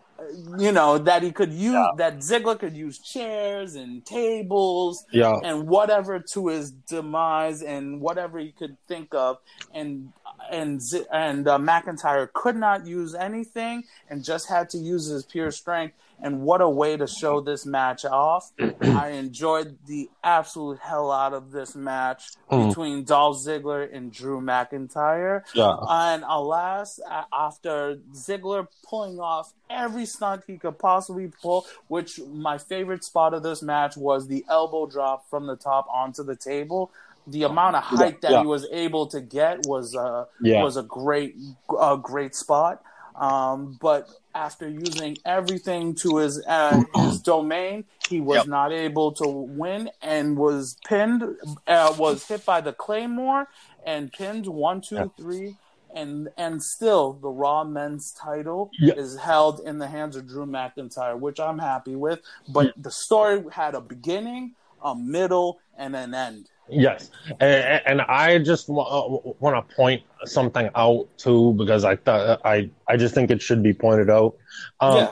you 0.57 0.71
know, 0.71 0.97
that 0.97 1.23
he 1.23 1.31
could 1.31 1.53
use 1.53 1.73
Yeah. 1.73 1.91
that 1.97 2.17
Ziggler 2.17 2.57
could 2.59 2.75
use 2.75 2.99
chairs 2.99 3.75
and 3.75 4.05
tables 4.05 5.05
Yeah. 5.11 5.39
and 5.43 5.67
whatever 5.67 6.19
to 6.19 6.47
his 6.47 6.71
demise 6.71 7.61
and 7.61 8.01
whatever 8.01 8.39
he 8.39 8.51
could 8.51 8.77
think 8.87 9.13
of 9.13 9.37
and 9.73 10.11
and 10.51 10.81
and 11.11 11.47
uh, 11.47 11.57
McIntyre 11.57 12.31
could 12.31 12.55
not 12.55 12.85
use 12.85 13.13
anything 13.15 13.83
and 14.09 14.23
just 14.23 14.47
had 14.49 14.69
to 14.69 14.77
use 14.77 15.07
his 15.07 15.25
pure 15.25 15.51
strength 15.51 15.95
and 16.21 16.41
what 16.41 16.61
a 16.61 16.69
way 16.69 16.97
to 16.97 17.05
show 17.07 17.41
this 17.41 17.65
match 17.65 18.03
off 18.05 18.51
I 18.81 19.09
enjoyed 19.09 19.77
the 19.87 20.09
absolute 20.23 20.79
hell 20.79 21.11
out 21.11 21.33
of 21.33 21.51
this 21.51 21.75
match 21.75 22.23
Mm. 22.51 22.69
between 22.69 23.03
Dolph 23.03 23.37
Ziggler 23.37 23.87
and 23.93 24.11
Drew 24.11 24.39
McIntyre 24.41 25.43
Yeah. 25.53 25.75
and 25.89 26.23
alas, 26.27 26.99
after 27.33 27.97
Ziggler 28.13 28.67
pulling 28.87 29.19
off 29.19 29.53
every 29.69 30.05
stunt 30.05 30.43
he 30.47 30.57
could 30.57 30.79
possibly 30.79 31.27
pull, 31.41 31.65
which 31.87 32.19
my 32.19 32.57
favorite 32.57 33.03
spot 33.03 33.33
of 33.33 33.43
this 33.43 33.61
match 33.61 33.97
was 33.97 34.27
the 34.27 34.45
elbow 34.49 34.85
drop 34.85 35.29
from 35.29 35.45
the 35.47 35.55
top 35.57 35.87
onto 35.91 36.23
the 36.23 36.35
table. 36.35 36.91
The 37.27 37.43
amount 37.43 37.75
of 37.75 37.83
height 37.83 38.21
that 38.21 38.31
Yeah. 38.31 38.41
he 38.41 38.47
was 38.47 38.65
able 38.71 39.07
to 39.07 39.19
get 39.19 39.65
was 39.65 39.93
uh, 39.95 40.25
Yeah. 40.41 40.63
was 40.63 40.77
a 40.77 40.83
great 40.83 41.35
a 41.79 41.97
great 41.97 42.33
spot. 42.35 42.81
Um, 43.15 43.77
but 43.81 44.07
after 44.37 44.69
using 44.69 45.17
everything 45.25 45.95
to 45.95 46.17
his 46.17 46.43
uh, 46.45 46.83
his 46.93 47.21
domain, 47.33 47.85
he 48.07 48.21
was 48.21 48.37
Yep. 48.37 48.47
not 48.47 48.71
able 48.71 49.11
to 49.13 49.27
win 49.27 49.89
and 50.01 50.37
was 50.37 50.77
pinned. 50.87 51.23
Uh, 51.67 51.93
was 51.97 52.27
hit 52.27 52.45
by 52.45 52.61
the 52.61 52.73
claymore 52.73 53.47
and 53.85 54.11
pinned 54.13 54.45
one, 54.47 54.81
two, 54.81 54.95
Yeah. 54.95 55.05
three, 55.17 55.55
and 55.95 56.29
and 56.37 56.61
still 56.63 57.13
the 57.13 57.29
Raw 57.29 57.63
Men's 57.63 58.11
title 58.13 58.71
Yeah. 58.79 58.93
is 58.95 59.17
held 59.17 59.59
in 59.61 59.79
the 59.79 59.87
hands 59.87 60.15
of 60.15 60.27
Drew 60.27 60.45
McIntyre, 60.45 61.19
which 61.19 61.39
I'm 61.39 61.59
happy 61.59 61.95
with. 61.95 62.19
But 62.47 62.73
the 62.77 62.91
story 62.91 63.43
had 63.51 63.73
a 63.75 63.81
beginning, 63.81 64.53
a 64.81 64.93
middle, 64.95 65.59
and 65.77 65.95
an 65.95 66.13
end. 66.13 66.49
Yes, 66.69 67.11
and, 67.39 67.81
and 67.85 68.01
I 68.01 68.39
just 68.39 68.67
want 68.69 69.69
to 69.69 69.75
point 69.75 70.03
something 70.25 70.69
out 70.75 71.07
too 71.17 71.53
because 71.53 71.85
I 71.85 71.95
thought 71.95 72.41
I 72.43 72.69
I 72.87 72.97
just 72.97 73.13
think 73.15 73.31
it 73.31 73.41
should 73.41 73.63
be 73.63 73.73
pointed 73.73 74.09
out. 74.09 74.35
Um, 74.79 75.09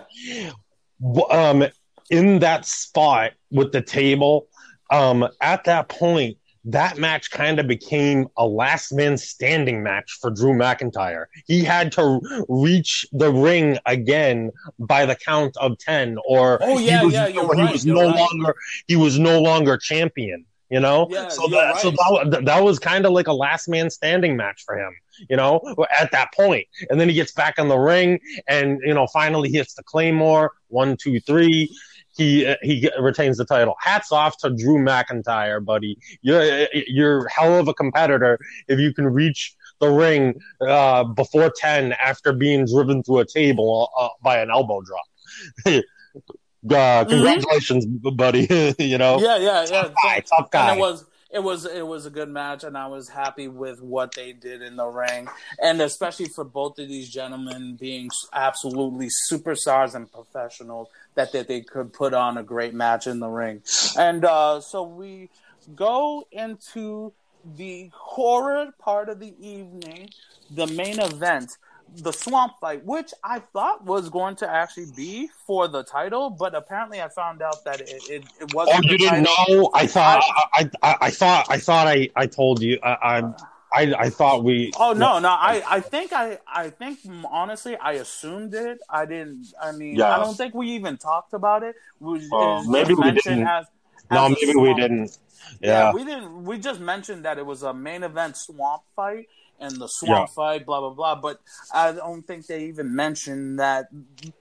w- 1.02 1.30
um, 1.30 1.66
in 2.10 2.40
that 2.40 2.66
spot 2.66 3.32
with 3.52 3.72
the 3.72 3.82
table, 3.82 4.48
um, 4.92 5.28
at 5.42 5.64
that 5.66 5.88
point, 5.90 6.38
that 6.66 6.98
match 6.98 7.30
kind 7.32 7.60
of 7.60 7.68
became 7.68 8.28
a 8.38 8.46
last 8.46 8.92
man 8.92 9.18
standing 9.18 9.84
match 9.84 10.18
for 10.20 10.32
Drew 10.32 10.54
McIntyre. 10.54 11.26
He 11.46 11.64
had 11.64 11.92
to 11.94 12.20
reach 12.50 13.06
the 13.12 13.32
ring 13.32 13.78
again 13.86 14.52
by 14.80 15.06
the 15.06 15.16
count 15.16 15.56
of 15.58 15.78
ten, 15.78 16.18
or 16.28 16.58
Oh, 16.62 16.80
yeah, 16.80 17.00
he 17.00 17.06
was, 17.06 17.14
yeah, 17.14 17.28
you're 17.28 17.56
he 17.56 17.62
right, 17.62 17.72
was 17.72 17.86
you're 17.86 17.96
no 17.96 18.10
right. 18.10 18.20
longer 18.20 18.56
he 18.88 18.96
was 18.96 19.20
no 19.20 19.40
longer 19.40 19.78
champion. 19.78 20.46
You 20.70 20.80
know, 20.80 21.08
Yeah, 21.12 21.28
so 21.28 21.48
that 21.50 21.78
so 21.78 21.92
that, 21.92 22.46
that 22.46 22.64
was 22.64 22.80
kind 22.80 23.06
of 23.06 23.12
like 23.12 23.28
a 23.28 23.34
last 23.34 23.68
man 23.68 23.90
standing 23.90 24.36
match 24.36 24.64
for 24.66 24.78
him. 24.78 24.94
You 25.30 25.38
know, 25.38 25.62
at 25.98 26.12
that 26.12 26.34
point, 26.34 26.68
and 26.90 27.00
then 27.00 27.08
he 27.08 27.14
gets 27.14 27.32
back 27.32 27.60
in 27.60 27.68
the 27.68 27.78
ring, 27.78 28.20
and 28.48 28.80
you 28.84 28.94
know, 28.94 29.06
finally 29.08 29.50
hits 29.50 29.76
the 29.76 29.84
claymore. 29.84 30.54
One, 30.70 30.98
two, 30.98 31.20
three. 31.20 31.70
He 32.18 32.52
he 32.64 32.90
retains 33.00 33.38
the 33.38 33.46
title. 33.46 33.76
Hats 33.80 34.12
off 34.12 34.38
to 34.40 34.50
Drew 34.50 34.78
McIntyre, 34.78 35.64
buddy. 35.64 35.98
You're 36.22 36.68
you're 36.74 37.28
hell 37.28 37.60
of 37.60 37.68
a 37.68 37.74
competitor 37.74 38.40
if 38.68 38.80
you 38.80 38.94
can 38.94 39.06
reach 39.06 39.56
the 39.80 39.90
ring 39.90 40.34
uh, 40.62 41.04
before 41.04 41.52
ten 41.56 41.94
after 41.94 42.34
being 42.34 42.66
driven 42.66 43.04
through 43.04 43.20
a 43.20 43.26
table 43.26 43.92
uh, 43.98 44.10
by 44.24 44.40
an 44.40 44.50
elbow 44.50 44.82
drop. 44.82 45.84
uh, 46.72 47.06
congratulations, 47.06 47.86
buddy. 47.86 48.48
you 48.80 48.98
know, 48.98 49.20
Yeah, 49.20 49.38
yeah, 49.38 49.66
yeah. 49.70 49.82
tough 49.84 49.94
guy, 50.04 50.20
tough 50.22 50.52
guy. 50.52 50.70
And 50.72 50.78
it 50.78 50.82
was 50.82 51.06
it 51.36 51.44
was 51.44 51.66
it 51.66 51.86
was 51.86 52.06
a 52.06 52.10
good 52.10 52.30
match, 52.30 52.64
and 52.64 52.78
I 52.78 52.88
was 52.88 53.10
happy 53.10 53.50
with 53.50 53.82
what 53.82 54.14
they 54.14 54.32
did 54.32 54.62
in 54.62 54.78
the 54.78 54.86
ring, 54.86 55.28
and 55.62 55.82
especially 55.82 56.28
for 56.34 56.46
both 56.46 56.80
of 56.80 56.88
these 56.88 57.10
gentlemen 57.10 57.76
being 57.76 58.10
absolutely 58.32 59.10
superstars 59.30 59.96
and 59.96 60.10
professionals, 60.10 60.88
that 61.16 61.34
that 61.34 61.50
they 61.50 61.60
could 61.62 61.92
put 61.92 62.14
on 62.14 62.38
a 62.38 62.44
great 62.44 62.74
match 62.74 63.06
in 63.06 63.20
the 63.20 63.28
ring, 63.28 63.62
and 63.98 64.24
uh, 64.24 64.62
so 64.62 64.84
we 64.84 65.30
go 65.76 66.26
into 66.32 67.12
the 67.58 67.92
horror 67.94 68.74
part 68.80 69.10
of 69.10 69.20
the 69.20 69.36
evening, 69.40 70.10
the 70.50 70.68
main 70.68 71.00
event. 71.00 71.52
The 71.98 72.12
swamp 72.12 72.54
fight, 72.60 72.84
which 72.84 73.14
I 73.24 73.40
thought 73.40 73.86
was 73.86 74.10
going 74.10 74.36
to 74.38 74.50
actually 74.50 74.88
be 74.96 75.30
for 75.48 75.68
the 75.68 75.84
title, 75.84 76.30
but 76.30 76.54
apparently 76.54 77.02
I 77.02 77.08
found 77.10 77.42
out 77.42 77.64
that 77.64 77.82
it, 77.82 77.90
it, 78.10 78.24
it 78.42 78.54
wasn't. 78.54 78.86
Oh, 78.86 78.90
you 78.90 78.98
didn't 78.98 79.26
title. 79.26 79.56
know? 79.56 79.72
I 79.74 79.88
thought 79.88 80.24
I, 80.54 80.70
I, 80.84 80.98
I 81.02 81.10
thought 81.10 81.46
I 81.50 81.58
thought 81.58 81.88
I, 81.88 82.10
I 82.16 82.28
told 82.28 82.62
you. 82.62 82.80
I, 82.84 83.20
I 83.20 83.34
I 83.74 83.94
I 83.98 84.10
thought 84.10 84.44
we. 84.44 84.72
Oh 84.78 84.94
no, 84.94 85.20
no. 85.20 85.30
I, 85.30 85.64
I 85.68 85.80
think 85.80 86.14
I, 86.14 86.40
I 86.48 86.70
think 86.70 87.04
mm, 87.04 87.24
honestly, 87.30 87.76
I 87.78 87.94
assumed 87.94 88.54
it. 88.54 88.80
I 88.90 89.06
didn't. 89.06 89.54
I 89.62 89.72
mean, 89.72 89.96
Yeah. 89.96 90.16
I 90.16 90.20
don't 90.20 90.36
think 90.36 90.54
we 90.54 90.70
even 90.72 90.98
talked 90.98 91.34
about 91.34 91.64
it. 91.64 91.76
We, 92.00 92.20
it 92.20 92.30
Oh, 92.32 92.64
maybe 92.70 92.94
we 92.94 93.12
didn't. 93.12 93.48
As, 93.48 93.66
No, 94.12 94.26
as 94.26 94.32
a 94.32 94.36
maybe 94.46 94.58
we 94.60 94.74
didn't. 94.74 95.18
Yeah. 95.62 95.70
Yeah. 95.70 95.94
we 95.94 96.06
didn't. 96.06 96.46
We 96.46 96.58
just 96.58 96.80
mentioned 96.80 97.26
that 97.26 97.38
it 97.38 97.46
was 97.46 97.64
a 97.64 97.74
main 97.74 98.04
event 98.04 98.38
swamp 98.38 98.84
fight 98.96 99.28
and 99.60 99.80
the 99.80 99.88
swamp 99.88 100.30
fight, 100.32 100.66
blah 100.66 100.80
blah 100.80 100.90
blah. 100.92 101.16
But 101.16 101.40
I 101.74 101.92
don't 101.94 102.24
think 102.24 102.48
they 102.48 102.66
even 102.66 102.96
mentioned 102.96 103.60
that. 103.60 103.88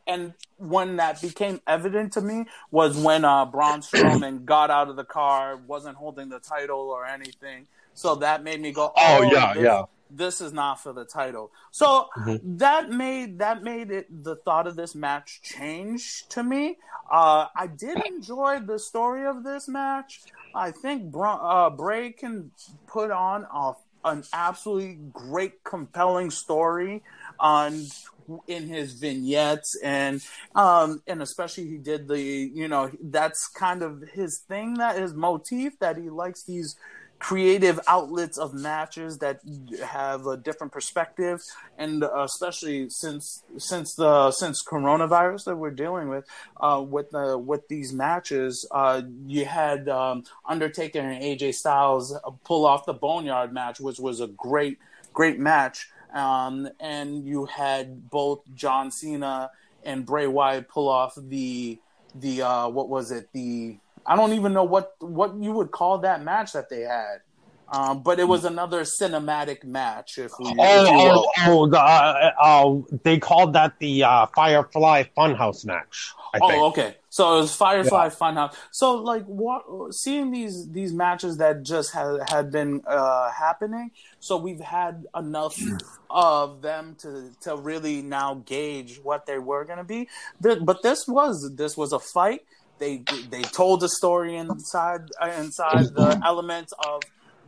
And 0.07 0.35
when 0.57 0.97
that 0.97 1.21
became 1.21 1.61
evident 1.67 2.13
to 2.15 2.21
me 2.21 2.47
was 2.71 2.97
when 2.97 3.25
uh, 3.25 3.45
Braun 3.47 3.81
Strowman 3.81 4.45
got 4.45 4.71
out 4.71 4.89
of 4.89 4.97
the 4.97 5.05
car, 5.05 5.57
wasn't 5.57 5.97
holding 5.97 6.29
the 6.29 6.41
title 6.41 6.81
or 6.81 7.05
anything. 7.07 7.67
So 7.95 8.17
that 8.17 8.43
made 8.43 8.61
me 8.61 8.73
go, 8.73 8.93
Oh, 8.97 9.19
"Oh, 9.19 9.23
yeah, 9.23 9.55
this- 9.55 9.63
yeah. 9.65 9.83
This 10.11 10.41
is 10.41 10.53
not 10.53 10.81
for 10.81 10.93
the 10.93 11.05
title." 11.05 11.51
So 11.73 12.09
Mhm. 12.19 12.41
that 12.59 12.91
made 12.91 13.39
that 13.39 13.63
made 13.63 13.91
it 13.91 14.07
the 14.25 14.37
thought 14.37 14.67
of 14.67 14.77
this 14.77 14.95
match 14.95 15.41
change 15.43 16.27
to 16.29 16.43
me. 16.43 16.79
Uh, 17.11 17.47
I 17.57 17.67
did 17.67 17.99
enjoy 18.07 18.61
the 18.61 18.79
story 18.79 19.27
of 19.27 19.45
this 19.45 19.67
match. 19.69 20.23
I 20.55 20.71
think 20.71 21.11
Bra- 21.11 21.67
uh, 21.67 21.71
Bray 21.71 22.13
can 22.13 22.53
put 22.87 23.11
on 23.11 23.45
a, 23.53 23.73
an 24.05 24.23
absolutely 24.33 24.99
great, 25.13 25.65
compelling 25.65 26.31
story 26.31 27.03
on 27.39 27.87
in 28.47 28.67
his 28.67 28.95
vignettes 28.95 29.77
and 29.83 30.25
um 30.55 31.03
and 31.07 31.21
especially 31.21 31.69
he 31.69 31.77
did 31.77 32.09
the 32.09 32.19
you 32.19 32.67
know 32.67 32.91
that's 33.03 33.49
kind 33.49 33.83
of 33.83 34.03
his 34.15 34.39
thing 34.39 34.75
that 34.75 34.97
his 34.97 35.13
motif 35.13 35.79
that 35.79 35.99
he 35.99 36.09
likes 36.09 36.45
these 36.45 36.75
creative 37.25 37.81
outlets 37.89 38.37
of 38.37 38.53
matches 38.53 39.19
that 39.19 39.41
have 39.83 40.27
a 40.27 40.37
different 40.37 40.71
perspective 40.71 41.41
and 41.79 42.05
uh, 42.05 42.23
especially 42.23 42.91
since 42.91 43.43
since 43.57 43.95
the 43.95 44.31
since 44.31 44.63
coronavirus 44.63 45.45
that 45.45 45.57
we're 45.57 45.71
dealing 45.71 46.09
with 46.09 46.27
uh, 46.61 46.85
with 46.87 47.11
the 47.13 47.39
with 47.39 47.67
these 47.69 47.95
matches 47.95 48.67
uh, 48.73 49.01
you 49.27 49.47
had 49.47 49.89
um, 49.89 50.23
Undertaker 50.47 50.99
and 50.99 51.23
AJ 51.23 51.55
Styles 51.55 52.15
pull 52.45 52.67
off 52.67 52.85
the 52.85 52.93
Boneyard 52.93 53.55
match 53.55 53.81
which 53.81 53.99
was 53.99 54.21
a 54.21 54.27
great 54.27 54.79
great 55.15 55.39
match. 55.39 55.89
Um, 56.13 56.69
and 56.79 57.25
you 57.25 57.47
had 57.47 58.11
both 58.11 58.43
John 58.55 58.91
Cena 58.91 59.51
and 59.83 60.05
Bray 60.05 60.27
Wyatt 60.27 60.69
pull 60.69 60.89
off 60.89 61.15
the 61.17 61.79
the 62.15 62.43
uh, 62.43 62.69
what 62.69 62.89
was 62.89 63.11
it? 63.11 63.31
The 63.33 63.79
I 64.07 64.17
don't 64.17 64.33
even 64.33 64.53
know 64.53 64.65
what 64.65 64.95
what 65.01 65.35
you 65.37 65.53
would 65.53 65.71
call 65.71 65.99
that 65.99 66.23
match 66.23 66.53
that 66.53 66.69
they 66.69 66.83
had. 66.83 67.21
Um, 67.69 68.03
but 68.03 68.21
it 68.21 68.29
was 68.29 68.45
another 68.45 68.83
cinematic 68.83 69.65
match, 69.65 70.19
if 70.19 70.33
we. 70.39 70.47
Oh, 70.47 70.55
oh, 70.59 71.27
oh, 71.47 71.67
the, 71.67 71.81
uh, 71.81 72.33
uh, 72.39 72.97
they 73.03 73.19
called 73.19 73.55
that 73.55 73.79
the 73.79 74.05
uh, 74.05 74.27
Firefly 74.27 75.05
Funhouse 75.17 75.65
match. 75.65 76.13
I 76.35 76.39
think. 76.41 76.53
Oh, 76.53 76.67
okay. 76.67 76.97
So 77.09 77.37
it 77.37 77.41
was 77.41 77.57
Firefly 77.57 78.05
yeah. 78.05 78.11
Funhouse. 78.11 78.55
So 78.71 78.97
like 78.97 79.25
what 79.25 79.95
seeing 79.95 80.31
these 80.31 80.69
these 80.71 80.93
matches 80.93 81.39
that 81.39 81.63
just 81.63 81.93
had 81.95 82.19
had 82.29 82.51
been 82.51 82.83
uh, 82.87 83.31
happening. 83.31 83.93
So 84.21 84.37
we've 84.37 84.61
had 84.61 85.07
enough 85.17 85.59
of 86.11 86.61
them 86.61 86.97
to 87.01 87.31
to 87.43 87.57
really 87.57 88.03
now 88.03 88.43
gauge 88.47 89.01
what 89.03 89.27
they 89.27 89.39
were 89.39 89.65
going 89.65 89.79
to 89.79 89.85
be. 89.85 90.09
But 90.41 90.83
this 90.83 91.09
was 91.09 91.55
this 91.57 91.77
was 91.77 91.93
a 91.93 91.99
fight. 91.99 92.45
They 92.79 93.03
they 93.31 93.43
told 93.43 93.81
the 93.81 93.89
story 93.89 94.37
inside 94.37 95.11
inside 95.23 95.95
the 95.95 96.21
elements 96.25 96.73
of 96.87 97.03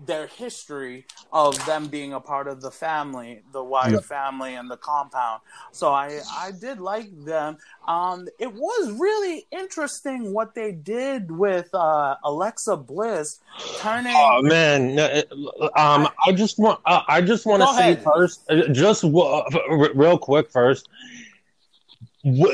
their 0.04 0.26
history 0.26 1.06
of 1.32 1.64
them 1.66 1.86
being 1.86 2.12
a 2.12 2.20
part 2.20 2.48
of 2.48 2.60
the 2.60 2.70
family, 2.70 3.42
the 3.52 3.62
Wyatt 3.62 3.92
yeah. 3.92 4.00
family, 4.00 4.54
and 4.54 4.70
the 4.70 4.76
compound. 4.76 5.40
So 5.72 5.92
I 5.92 6.20
I 6.30 6.50
did 6.52 6.80
like 6.80 7.08
them. 7.24 7.56
Um, 7.86 8.28
it 8.38 8.52
was 8.52 8.92
really 8.92 9.46
interesting 9.50 10.32
what 10.32 10.54
they 10.54 10.72
did 10.72 11.30
with 11.30 11.72
uh, 11.74 12.16
Alexa 12.24 12.76
Bliss 12.76 13.40
turning. 13.78 14.14
Oh 14.14 14.42
man, 14.42 14.98
um, 15.76 16.08
I 16.26 16.32
just 16.32 16.58
want 16.58 16.80
uh, 16.84 17.02
I 17.08 17.20
just 17.22 17.46
want 17.46 17.62
to 17.62 17.68
say 17.68 17.92
ahead. 17.92 18.04
first, 18.04 18.42
uh, 18.50 18.68
just 18.68 19.04
uh, 19.04 19.42
real 19.94 20.18
quick 20.18 20.50
first. 20.50 20.88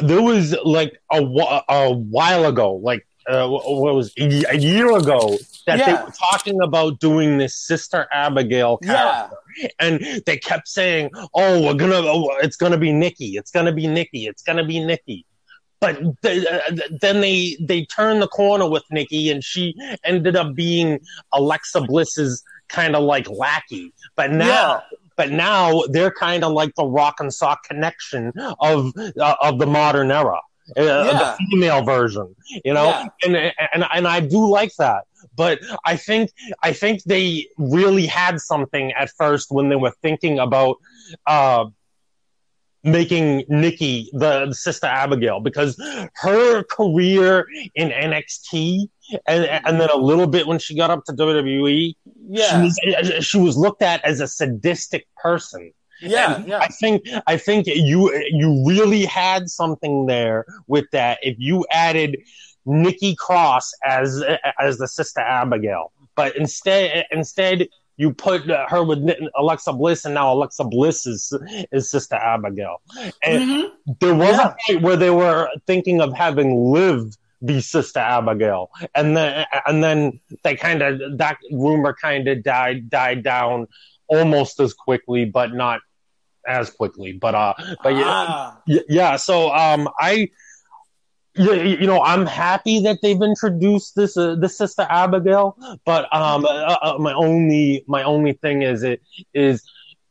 There 0.03 0.20
was 0.20 0.55
like 0.64 1.01
a, 1.11 1.23
a 1.68 1.93
while 1.93 2.45
ago, 2.45 2.75
like 2.75 3.07
uh, 3.27 3.49
what 3.49 3.95
was 3.95 4.12
a 4.18 4.57
year 4.57 4.97
ago 4.97 5.39
that 5.66 5.79
yeah. 5.79 5.87
they 5.87 5.93
were 6.05 6.11
talking 6.11 6.61
about 6.62 6.99
doing 6.99 7.39
this 7.39 7.57
Sister 7.57 8.07
Abigail 8.12 8.79
character, 8.79 9.37
yeah. 9.57 9.68
and 9.79 10.23
they 10.27 10.37
kept 10.37 10.68
saying, 10.68 11.11
"Oh, 11.35 11.62
we're 11.62 11.75
gonna, 11.75 12.03
oh, 12.03 12.37
it's 12.43 12.57
gonna 12.57 12.79
be 12.79 12.93
Nikki, 12.93 13.37
it's 13.37 13.51
gonna 13.51 13.73
be 13.73 13.87
Nikki, 13.87 14.27
it's 14.27 14.43
gonna 14.43 14.64
be 14.64 14.85
Nikki." 14.85 15.25
But 15.81 16.01
they, 16.23 16.47
uh, 16.47 16.77
then 17.01 17.20
they 17.20 17.57
they 17.61 17.87
turned 17.87 18.23
the 18.23 18.29
corner 18.29 18.68
with 18.68 18.85
Nikki, 18.91 19.31
and 19.31 19.43
she 19.43 19.75
ended 20.05 20.37
up 20.37 20.55
being 20.55 21.01
Alexa 21.33 21.81
Bliss's 21.83 22.43
kind 22.68 22.95
of 22.95 23.05
like 23.05 23.29
lackey. 23.29 23.93
But 24.16 24.33
now. 24.33 24.47
Yeah 24.47 24.81
but 25.17 25.31
now 25.31 25.83
they're 25.91 26.11
kind 26.11 26.45
of 26.45 26.53
like 26.53 26.75
the 26.75 26.85
rock 26.85 27.17
and 27.21 27.33
sock 27.33 27.65
connection 27.65 28.33
of 28.61 28.93
uh, 28.97 29.35
of 29.41 29.59
the 29.59 29.67
modern 29.67 30.11
era 30.11 30.41
uh, 30.77 30.83
yeah. 30.83 31.13
the 31.13 31.37
female 31.51 31.83
version, 31.83 32.35
you 32.65 32.73
know, 32.73 32.85
yeah. 32.85 33.07
and 33.25 33.37
and 33.73 33.85
and 33.93 34.07
I 34.07 34.21
do 34.21 34.49
like 34.49 34.75
that. 34.77 35.05
But 35.37 35.61
I 35.85 35.97
think 35.97 36.31
I 36.63 36.73
think 36.73 37.03
they 37.05 37.47
really 37.59 38.07
had 38.07 38.41
something 38.41 38.93
at 38.93 39.11
first 39.11 39.51
when 39.51 39.69
they 39.69 39.77
were 39.77 39.93
thinking 40.03 40.39
about 40.39 40.77
uh, 41.27 41.67
making 42.85 43.45
Nikki 43.49 44.11
the, 44.12 44.47
the, 44.47 44.55
sister 44.55 44.87
Abigail 44.87 45.41
because 45.41 45.80
her 46.14 46.64
career 46.64 47.47
in 47.74 47.91
NXT 47.91 48.89
and 49.26 49.45
and 49.45 49.80
then 49.80 49.91
a 49.91 49.97
little 49.97 50.26
bit 50.26 50.47
when 50.47 50.59
she 50.59 50.76
got 50.76 50.91
up 50.91 51.05
to 51.05 51.12
WWE, 51.12 51.95
yeah, 52.28 52.51
she 52.51 52.62
was, 52.62 53.24
she 53.24 53.39
was 53.39 53.57
looked 53.57 53.83
at 53.83 54.05
as 54.05 54.20
a 54.20 54.26
sadistic 54.26 55.07
person. 55.16 55.72
Yeah, 56.01 56.43
yeah. 56.45 56.59
I 56.59 56.68
think 56.68 57.05
I 57.26 57.37
think 57.37 57.66
you 57.66 58.12
you 58.30 58.64
really 58.66 59.05
had 59.05 59.49
something 59.49 60.07
there 60.07 60.45
with 60.66 60.87
that. 60.93 61.18
If 61.22 61.37
you 61.39 61.64
added 61.70 62.18
Nikki 62.66 63.14
Cross 63.14 63.72
as 63.85 64.22
as 64.59 64.78
the 64.78 64.89
sister 64.89 65.20
Abigail, 65.20 65.93
but 66.16 66.37
instead 66.37 67.07
instead 67.11 67.68
you 67.97 68.12
put 68.12 68.47
her 68.47 68.82
with 68.82 69.09
Alexa 69.36 69.72
Bliss, 69.72 70.05
and 70.05 70.14
now 70.14 70.32
Alexa 70.32 70.64
Bliss 70.64 71.07
is 71.07 71.32
is 71.70 71.90
Sister 71.90 72.16
Abigail. 72.16 72.80
And 73.22 73.43
mm-hmm. 73.43 73.93
there 74.01 74.14
was 74.14 74.36
yeah. 74.36 74.49
a 74.49 74.55
point 74.66 74.82
where 74.82 74.97
they 74.97 75.11
were 75.11 75.49
thinking 75.66 76.01
of 76.01 76.12
having 76.12 76.72
Liv 76.72 77.16
be 77.45 77.61
Sister 77.61 78.01
Abigail, 78.01 78.70
and 78.95 79.16
then 79.16 79.47
and 79.66 79.84
then 79.84 80.20
they 80.43 80.57
kind 80.57 80.82
of 80.82 81.18
that 81.18 81.38
rumor 81.51 81.95
kind 81.95 82.28
of 82.28 82.43
died 82.43 82.88
died 82.88 83.22
down 83.22 83.66
almost 84.07 84.61
as 84.61 84.72
quickly, 84.74 85.24
but 85.24 85.53
not 85.53 85.80
as 86.47 86.70
quickly. 86.70 87.12
But 87.12 87.34
uh, 87.34 87.55
but 87.82 87.93
ah. 87.97 88.61
yeah, 88.66 88.80
yeah. 88.88 89.16
So 89.16 89.53
um, 89.53 89.88
I. 89.99 90.30
You, 91.35 91.55
you 91.55 91.87
know, 91.87 92.03
I'm 92.03 92.26
happy 92.26 92.80
that 92.80 92.99
they've 93.03 93.20
introduced 93.22 93.97
this 93.97 94.16
uh, 94.16 94.35
this 94.35 94.59
sister 94.59 94.87
Abigail, 94.91 95.57
but 95.87 96.05
um, 96.14 96.45
uh, 96.45 96.76
uh, 96.83 96.99
my 96.99 97.14
only 97.14 97.85
my 97.87 98.03
only 98.03 98.35
thing 98.35 98.62
is 98.62 98.83
it 98.83 99.01
is 99.33 99.62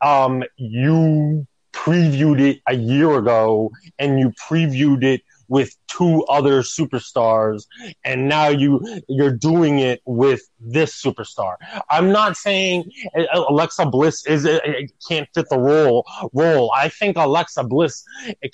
um, 0.02 0.44
you 0.58 1.46
previewed 1.74 2.42
it 2.42 2.62
a 2.68 2.74
year 2.74 3.18
ago 3.18 3.72
and 4.00 4.20
you 4.20 4.32
previewed 4.32 5.04
it 5.04 5.22
with 5.52 5.76
two 5.88 6.24
other 6.30 6.62
superstars 6.62 7.66
and 8.06 8.30
now 8.30 8.48
you 8.48 8.80
you're 9.10 9.36
doing 9.36 9.80
it 9.80 10.02
with 10.06 10.42
this 10.62 11.04
superstar. 11.04 11.56
I'm 11.90 12.10
not 12.10 12.38
saying 12.38 12.90
uh, 13.14 13.44
Alexa 13.50 13.86
Bliss 13.88 14.26
is 14.26 14.46
uh, 14.46 14.60
can't 15.10 15.28
fit 15.36 15.48
the 15.50 15.60
role 15.60 16.06
role. 16.32 16.72
I 16.74 16.88
think 16.88 17.18
Alexa 17.18 17.66
Bliss 17.66 18.02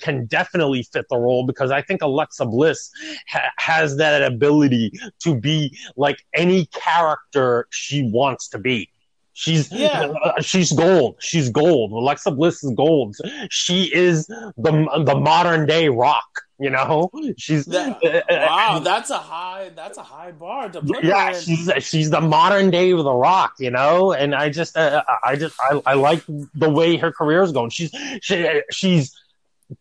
can 0.00 0.26
definitely 0.26 0.82
fit 0.92 1.06
the 1.08 1.18
role 1.18 1.46
because 1.46 1.70
I 1.70 1.82
think 1.82 2.02
Alexa 2.02 2.46
Bliss 2.46 2.90
ha- 3.28 3.52
has 3.58 3.96
that 3.98 4.20
ability 4.24 4.90
to 5.20 5.38
be 5.38 5.78
like 5.96 6.18
any 6.34 6.66
character 6.66 7.68
she 7.70 8.10
wants 8.12 8.48
to 8.48 8.58
be. 8.58 8.90
She's 9.34 9.70
yeah. 9.70 10.12
Uh, 10.24 10.40
she's 10.40 10.72
gold. 10.72 11.14
She's 11.20 11.48
gold. 11.48 11.92
Alexa 11.92 12.32
Bliss 12.32 12.64
is 12.64 12.72
gold. 12.72 13.14
She 13.50 13.84
is 13.94 14.26
the 14.26 15.02
the 15.06 15.14
modern 15.14 15.64
day 15.64 15.88
rock. 15.88 16.47
You 16.60 16.70
know, 16.70 17.08
she's 17.36 17.66
that, 17.66 18.02
uh, 18.02 18.08
uh, 18.32 18.46
wow. 18.48 18.78
That's 18.80 19.10
a 19.10 19.18
high. 19.18 19.70
That's 19.76 19.96
a 19.96 20.02
high 20.02 20.32
bar 20.32 20.68
to 20.68 20.80
put. 20.80 21.04
Yeah, 21.04 21.38
she's 21.38 21.70
she's 21.78 22.10
the 22.10 22.20
modern 22.20 22.70
day 22.70 22.90
of 22.90 23.04
the 23.04 23.12
Rock. 23.12 23.54
You 23.60 23.70
know, 23.70 24.12
and 24.12 24.34
I 24.34 24.50
just 24.50 24.76
uh, 24.76 25.04
I 25.24 25.36
just 25.36 25.56
I, 25.60 25.80
I 25.86 25.94
like 25.94 26.24
the 26.26 26.68
way 26.68 26.96
her 26.96 27.12
career 27.12 27.42
is 27.42 27.52
going. 27.52 27.70
She's 27.70 27.92
she, 28.20 28.62
she's 28.72 29.16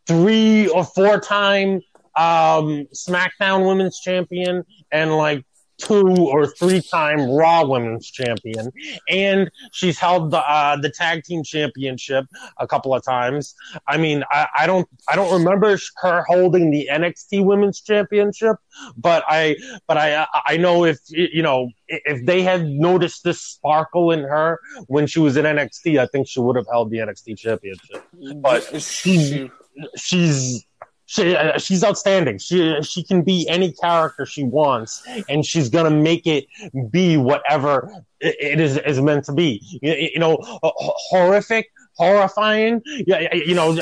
three 0.06 0.68
or 0.68 0.84
four 0.84 1.20
time 1.20 1.82
um, 2.18 2.88
SmackDown 2.94 3.68
Women's 3.68 4.00
Champion 4.00 4.64
and 4.92 5.16
like 5.16 5.46
two 5.78 6.08
or 6.08 6.48
three 6.48 6.82
time 6.82 7.30
Raw 7.30 7.66
Women's 7.66 8.10
Champion, 8.10 8.72
and 9.10 9.50
she's 9.72 10.00
held 10.00 10.32
the 10.32 10.40
uh, 10.40 10.78
the 10.78 10.90
tag 10.90 11.24
team 11.24 11.44
championship 11.44 12.26
a 12.58 12.68
couple 12.68 12.94
of 12.94 13.04
times. 13.04 13.56
I 13.88 13.98
mean, 13.98 14.24
I, 14.32 14.48
I 14.58 14.68
don't 14.68 14.88
I 15.08 15.16
don't 15.16 15.34
remember 15.34 15.78
her 15.98 16.24
holding 16.28 16.72
the 16.72 16.90
NXT 16.92 17.46
Women's 17.46 17.82
Championship, 17.82 18.58
but 18.96 19.24
I 19.28 19.56
but 19.88 19.98
I 19.98 20.28
I 20.46 20.58
know 20.58 20.86
if 20.86 21.00
you 21.10 21.42
know 21.42 21.70
if 21.88 22.26
they 22.26 22.42
had 22.42 22.66
noticed 22.66 23.24
this 23.24 23.42
sparkle 23.42 24.12
in 24.12 24.22
her 24.22 24.60
when 24.88 25.08
she 25.08 25.20
was 25.20 25.38
in 25.38 25.46
NXT, 25.46 26.00
I 26.00 26.08
think 26.08 26.28
she 26.28 26.40
would 26.40 26.56
have 26.56 26.68
held 26.70 26.92
the 26.92 26.98
NXT 26.98 27.38
Championship. 27.38 28.04
But 28.42 28.82
she's 28.82 29.50
she's 29.96 30.67
she, 31.08 31.36
uh, 31.36 31.58
she's 31.58 31.84
outstanding. 31.84 32.38
She 32.38 32.82
she 32.84 33.02
can 33.02 33.24
be 33.24 33.48
any 33.48 33.72
character 33.72 34.26
she 34.26 34.44
wants, 34.44 35.02
and 35.30 35.46
she's 35.46 35.70
gonna 35.70 35.90
make 35.90 36.28
it 36.28 36.46
be 36.92 37.16
whatever 37.16 38.04
it 38.20 38.60
is 38.60 38.78
is 38.78 39.00
meant 39.02 39.24
to 39.26 39.34
be. 39.34 39.62
You, 39.82 39.94
you 39.94 40.20
know, 40.20 40.38
horrific, 40.42 41.72
horrifying. 41.96 42.82
Yeah, 42.86 43.34
you 43.34 43.56
know, 43.56 43.80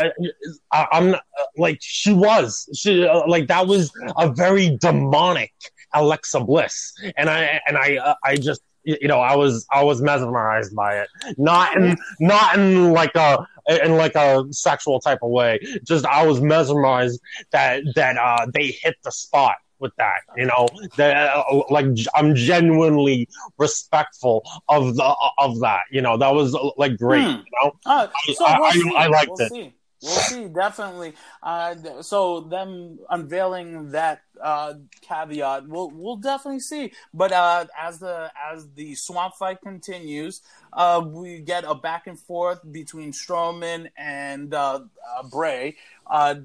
I, 0.72 0.88
am 0.92 1.16
like 1.58 1.80
she 1.82 2.14
was. 2.14 2.70
She 2.76 3.06
uh, 3.08 3.28
like 3.28 3.48
that 3.48 3.66
was 3.66 3.92
a 4.18 4.32
very 4.32 4.78
demonic 4.78 5.54
Alexa 5.96 6.42
Bliss, 6.42 6.94
and 7.18 7.28
I 7.28 7.60
and 7.66 7.76
I 7.76 7.98
uh, 7.98 8.16
I 8.24 8.36
just 8.36 8.62
you 8.86 9.08
know 9.08 9.20
I 9.20 9.36
was 9.36 9.66
I 9.72 9.84
was 9.84 10.02
mesmerized 10.02 10.76
by 10.76 11.00
it. 11.00 11.10
Not 11.38 11.76
in 11.76 11.98
not 12.20 12.58
in 12.58 12.92
like 12.92 13.16
a 13.16 13.46
in 13.68 13.98
like 13.98 14.16
a 14.16 14.46
sexual 14.52 15.00
type 15.00 15.20
of 15.22 15.32
way. 15.32 15.60
Just 15.84 16.06
I 16.06 16.26
was 16.26 16.42
mesmerized 16.42 17.20
that 17.52 17.84
that 17.96 18.18
uh, 18.18 18.48
they 18.54 18.68
hit 18.68 18.96
the 19.04 19.12
spot 19.12 19.56
with 19.80 19.96
that. 19.98 20.22
You 20.38 20.46
know, 20.46 20.68
that 20.98 21.36
uh, 21.36 21.64
like 21.70 21.86
I'm 22.14 22.36
genuinely 22.36 23.28
respectful 23.58 24.44
of 24.70 24.96
the 24.96 25.16
of 25.38 25.60
that. 25.62 25.82
You 25.92 26.02
know, 26.02 26.18
that 26.18 26.34
was 26.34 26.58
like 26.78 26.98
great. 26.98 27.24
Hmm. 27.24 27.30
You 27.30 27.52
know, 27.64 27.72
uh, 27.86 28.08
so 28.34 28.46
I, 28.46 28.60
we'll 28.60 28.98
I, 28.98 29.04
I, 29.04 29.08
liked 29.08 29.32
we'll 29.32 29.48
it. 29.48 29.52
See. 29.52 29.74
We'll 30.06 30.20
see, 30.20 30.48
definitely. 30.48 31.14
Uh, 31.42 32.02
so 32.02 32.42
them 32.42 33.00
unveiling 33.10 33.92
that 33.92 34.22
uh, 34.40 34.76
caveat, 35.02 35.68
we'll 35.68 35.90
we'll 35.90 36.18
definitely 36.18 36.60
see. 36.60 36.92
But 37.12 37.32
uh, 37.32 37.66
as 37.80 38.00
the 38.00 38.32
as 38.54 38.68
the 38.76 38.94
swamp 38.94 39.34
fight 39.34 39.62
continues, 39.62 40.42
uh, 40.74 41.04
we 41.04 41.40
get 41.40 41.64
a 41.68 41.74
back 41.74 42.06
and 42.06 42.20
forth 42.20 42.60
between 42.72 43.14
Strowman 43.14 43.90
and 43.98 44.54
uh, 44.54 44.82
uh, 45.18 45.24
Bray. 45.28 45.76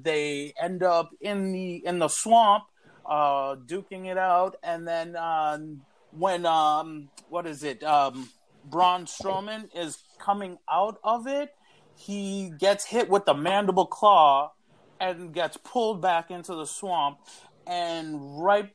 they 0.03 0.53
end 0.59 0.81
up 0.81 1.11
in 1.21 1.51
the 1.51 1.85
in 1.85 1.99
the 1.99 2.07
swamp, 2.07 2.63
duking 3.07 4.07
it 4.07 4.17
out, 4.17 4.55
and 4.63 4.87
then 4.87 5.15
um, 5.15 5.81
when 6.17 6.47
um, 6.47 7.09
what 7.29 7.45
is 7.45 7.63
it? 7.63 7.83
Um, 7.83 8.29
Braun 8.65 9.05
Strowman 9.05 9.69
is 9.75 9.99
coming 10.19 10.57
out 10.67 10.99
of 11.03 11.27
it 11.27 11.53
he 12.01 12.51
gets 12.57 12.85
hit 12.85 13.09
with 13.09 13.25
the 13.25 13.33
mandible 13.33 13.85
claw 13.85 14.51
and 14.99 15.33
gets 15.33 15.57
pulled 15.57 16.01
back 16.01 16.31
into 16.31 16.55
the 16.55 16.65
swamp. 16.65 17.19
and 17.67 18.43
right 18.43 18.69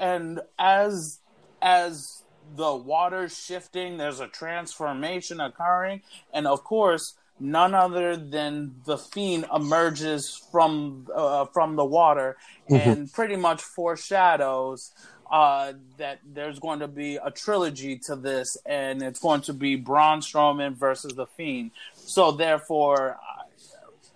and 0.00 0.40
as 0.58 1.20
as 1.60 2.22
the 2.56 2.74
water's 2.74 3.38
shifting, 3.38 3.96
there's 3.96 4.20
a 4.20 4.26
transformation 4.26 5.40
occurring, 5.40 6.02
and 6.32 6.46
of 6.46 6.64
course, 6.64 7.14
none 7.38 7.72
other 7.74 8.16
than 8.16 8.74
the 8.84 8.98
fiend 8.98 9.46
emerges 9.54 10.34
from 10.50 11.06
uh, 11.14 11.44
from 11.46 11.76
the 11.76 11.84
water 11.84 12.36
and 12.68 13.12
pretty 13.12 13.36
much 13.36 13.62
foreshadows 13.62 14.92
uh, 15.32 15.72
that 15.96 16.20
there's 16.34 16.58
going 16.58 16.80
to 16.80 16.88
be 16.88 17.16
a 17.16 17.30
trilogy 17.30 17.96
to 17.96 18.14
this, 18.14 18.58
and 18.66 19.02
it's 19.02 19.18
going 19.18 19.40
to 19.40 19.54
be 19.54 19.76
Braun 19.76 20.20
Strowman 20.20 20.74
versus 20.74 21.14
the 21.14 21.26
Fiend. 21.26 21.70
So 22.06 22.32
therefore, 22.32 23.16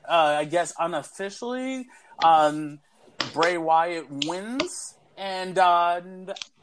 uh, 0.08 0.36
I 0.40 0.44
guess 0.44 0.72
unofficially, 0.78 1.86
um, 2.22 2.80
Bray 3.32 3.58
Wyatt 3.58 4.06
wins, 4.10 4.94
and, 5.16 5.58
uh, 5.58 6.00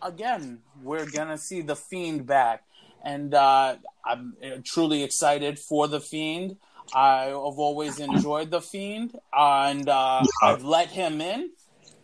again, 0.02 0.60
we're 0.82 1.10
gonna 1.10 1.38
see 1.38 1.62
the 1.62 1.76
Fiend 1.76 2.26
back, 2.26 2.64
and 3.04 3.34
uh, 3.34 3.76
I'm 4.06 4.36
truly 4.64 5.04
excited 5.04 5.60
for 5.60 5.88
the 5.88 6.00
Fiend. 6.00 6.58
I've 6.94 7.34
always 7.34 8.00
enjoyed 8.00 8.52
the 8.52 8.62
Fiend, 8.62 9.16
and 9.34 9.90
uh, 9.90 10.26
I've 10.42 10.64
let 10.64 10.90
him 10.90 11.20
in, 11.22 11.50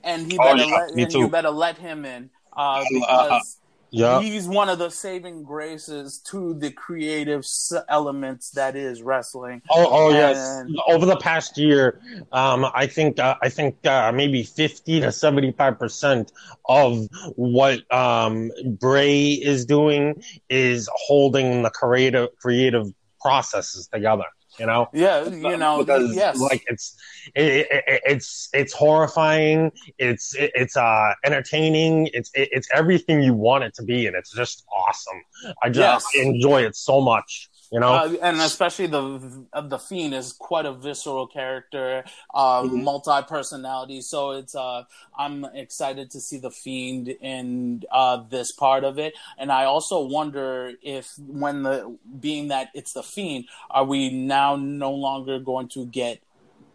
and 0.04 0.32
he 0.32 0.38
Oh, 0.40 0.56
yeah, 0.56 0.66
let, 0.66 0.92
and 0.92 1.14
you 1.14 1.30
better 1.30 1.52
let 1.52 1.78
him 1.78 2.06
in 2.06 2.32
uh, 2.56 2.60
uh, 2.60 2.86
because 2.92 3.58
Yeah. 3.92 4.22
he's 4.22 4.48
one 4.48 4.70
of 4.70 4.80
the 4.80 4.90
saving 4.90 5.44
graces 5.44 6.20
to 6.30 6.54
the 6.54 6.72
creative 6.72 7.46
elements 7.88 8.52
that 8.52 8.76
is 8.76 9.02
wrestling. 9.02 9.62
Oh, 9.70 9.88
oh 9.90 10.10
yes. 10.12 10.64
Over 10.88 11.06
the 11.06 11.18
past 11.18 11.58
year, 11.58 12.00
um, 12.32 12.66
I 12.74 12.88
think 12.88 13.20
uh, 13.20 13.36
I 13.42 13.50
think 13.50 13.86
uh, 13.86 14.12
maybe 14.12 14.44
fifty 14.44 15.00
to 15.00 15.12
seventy 15.12 15.52
five 15.52 15.80
percent 15.80 16.32
of 16.68 17.08
what 17.36 17.92
um, 17.92 18.52
Bray 18.66 19.32
is 19.32 19.66
doing 19.66 20.22
is 20.50 20.90
holding 20.94 21.64
the 21.64 21.70
creative 21.70 22.30
creative 22.38 22.92
processes 23.20 23.88
together. 23.88 24.26
You 24.60 24.66
know, 24.68 24.88
Yeah, 24.94 25.30
you 25.30 25.58
know, 25.58 25.84
because 25.86 26.16
yes, 26.16 26.38
like 26.38 26.62
it's 26.68 26.96
it, 27.36 27.68
it, 27.72 28.02
it's 28.06 28.50
it's 28.54 28.74
horrifying. 28.74 29.72
It's 29.98 30.36
it, 30.36 30.52
it's 30.54 30.76
uh 30.78 31.14
entertaining. 31.24 32.10
It's 32.14 32.30
it, 32.34 32.50
it's 32.52 32.68
everything 32.74 33.24
you 33.24 33.34
want 33.34 33.64
it 33.64 33.74
to 33.76 33.84
be, 33.84 34.08
and 34.08 34.16
it's 34.16 34.34
just 34.36 34.66
awesome. 34.76 35.22
I 35.64 35.70
just 35.70 36.06
Yes. 36.06 36.14
enjoy 36.16 36.64
it 36.64 36.76
so 36.76 37.02
much. 37.02 37.49
You 37.72 37.80
know. 37.80 37.94
Uh, 37.94 38.16
and 38.22 38.42
especially 38.42 38.88
the 38.88 39.46
uh, 39.54 39.62
the 39.62 39.78
fiend 39.78 40.16
is 40.16 40.34
quite 40.34 40.66
a 40.66 40.74
visceral 40.74 41.28
character, 41.28 42.04
uh, 42.34 42.64
Mhm. 42.64 42.84
multi 42.84 43.22
personality. 43.28 44.02
So 44.02 44.32
it's 44.32 44.56
uh, 44.56 44.86
I'm 45.18 45.46
excited 45.46 46.10
to 46.12 46.20
see 46.20 46.38
the 46.40 46.50
fiend 46.50 47.10
in 47.10 47.84
uh, 47.92 48.24
this 48.28 48.52
part 48.54 48.84
of 48.84 48.98
it, 48.98 49.14
and 49.38 49.52
I 49.52 49.66
also 49.66 50.02
wonder 50.02 50.74
if 50.82 51.14
when 51.20 51.64
the 51.64 51.96
being 52.20 52.48
that 52.48 52.70
it's 52.74 52.94
the 52.94 53.04
fiend, 53.04 53.46
are 53.70 53.86
we 53.86 54.10
now 54.10 54.56
no 54.56 54.92
longer 54.92 55.38
going 55.40 55.68
to 55.70 55.86
get 55.86 56.22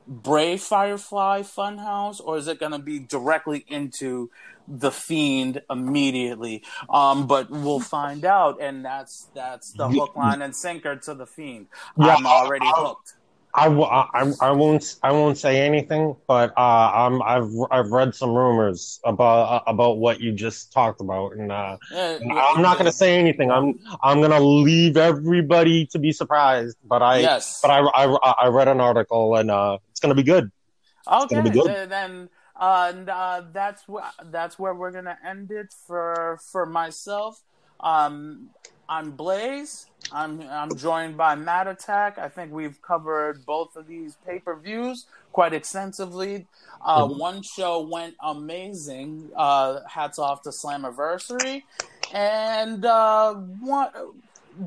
Bray's 0.06 0.66
Firefly 0.66 1.42
Funhouse, 1.42 2.20
or 2.22 2.36
is 2.36 2.46
it 2.46 2.60
going 2.60 2.72
to 2.72 2.78
be 2.78 2.98
directly 2.98 3.64
into 3.68 4.30
the 4.66 4.90
Fiend 4.90 5.62
immediately? 5.70 6.62
Um, 6.88 7.26
but 7.26 7.50
we'll 7.50 7.80
find 7.80 8.24
out, 8.24 8.60
and 8.60 8.84
that's 8.84 9.28
that's 9.34 9.72
the 9.72 9.88
hook, 9.88 10.16
line, 10.16 10.42
and 10.42 10.54
sinker 10.54 10.96
to 10.96 11.14
the 11.14 11.26
Fiend. 11.26 11.66
Yeah, 11.98 12.14
I'm 12.16 12.26
already 12.26 12.66
I- 12.66 12.72
hooked. 12.76 13.14
I, 13.56 13.68
I, 13.68 14.32
I 14.40 14.50
won't 14.50 14.96
I 15.04 15.12
won't 15.12 15.38
say 15.38 15.64
anything, 15.64 16.16
but 16.26 16.52
uh, 16.56 16.90
I'm 16.92 17.22
I've 17.22 17.52
I've 17.70 17.92
read 17.92 18.12
some 18.12 18.30
rumors 18.34 18.98
about 19.04 19.42
uh, 19.44 19.70
about 19.70 19.98
what 19.98 20.20
you 20.20 20.32
just 20.32 20.72
talked 20.72 21.00
about, 21.00 21.34
and 21.34 21.52
uh, 21.52 21.76
Uh, 21.94 22.18
I'm 22.20 22.62
not 22.62 22.78
gonna 22.78 22.90
say 22.90 23.16
anything. 23.16 23.52
I'm 23.52 23.78
I'm 24.02 24.20
gonna 24.20 24.40
leave 24.40 24.96
everybody 24.96 25.86
to 25.92 26.00
be 26.00 26.10
surprised. 26.10 26.76
But 26.82 27.02
I 27.02 27.18
yes. 27.20 27.60
but 27.62 27.70
I, 27.70 27.78
I 27.78 28.34
I 28.42 28.46
read 28.48 28.66
an 28.66 28.80
article, 28.80 29.36
and 29.36 29.52
uh, 29.52 29.78
it's 29.92 30.00
gonna 30.00 30.16
be 30.16 30.24
good. 30.24 30.50
Okay, 31.06 31.40
be 31.40 31.50
good. 31.50 31.90
then 31.90 32.28
uh, 32.56 32.93
and, 32.94 33.09
uh, 33.09 33.43
that's 33.52 33.82
wh- 33.90 34.09
that's 34.31 34.59
where 34.59 34.74
we're 34.74 34.90
gonna 34.93 35.18
end 35.24 35.51
it 35.51 35.72
for 35.86 36.39
for 36.51 36.66
myself. 36.66 37.40
Um, 37.81 38.51
I'm 38.89 39.12
Blaze. 39.12 39.86
I'm 40.12 40.43
I'm 40.43 40.76
joined 40.76 41.16
by 41.16 41.35
Matt 41.35 41.66
Attack. 41.66 42.18
I 42.18 42.28
think 42.28 42.52
we've 42.52 42.81
covered 42.82 43.44
both 43.47 43.76
of 43.76 43.86
these 43.86 44.16
pay 44.26 44.39
per 44.39 44.55
views 44.56 45.06
quite 45.32 45.52
extensively. 45.55 46.47
Uh, 46.85 47.06
Mhm. 47.06 47.18
One 47.18 47.43
show 47.43 47.81
went 47.81 48.14
amazing. 48.20 49.31
Uh, 49.35 49.81
hats 49.89 50.18
off 50.18 50.43
to 50.43 50.51
Slammiversary, 50.51 51.62
and 52.12 52.85
uh, 52.85 53.35
one 53.35 53.89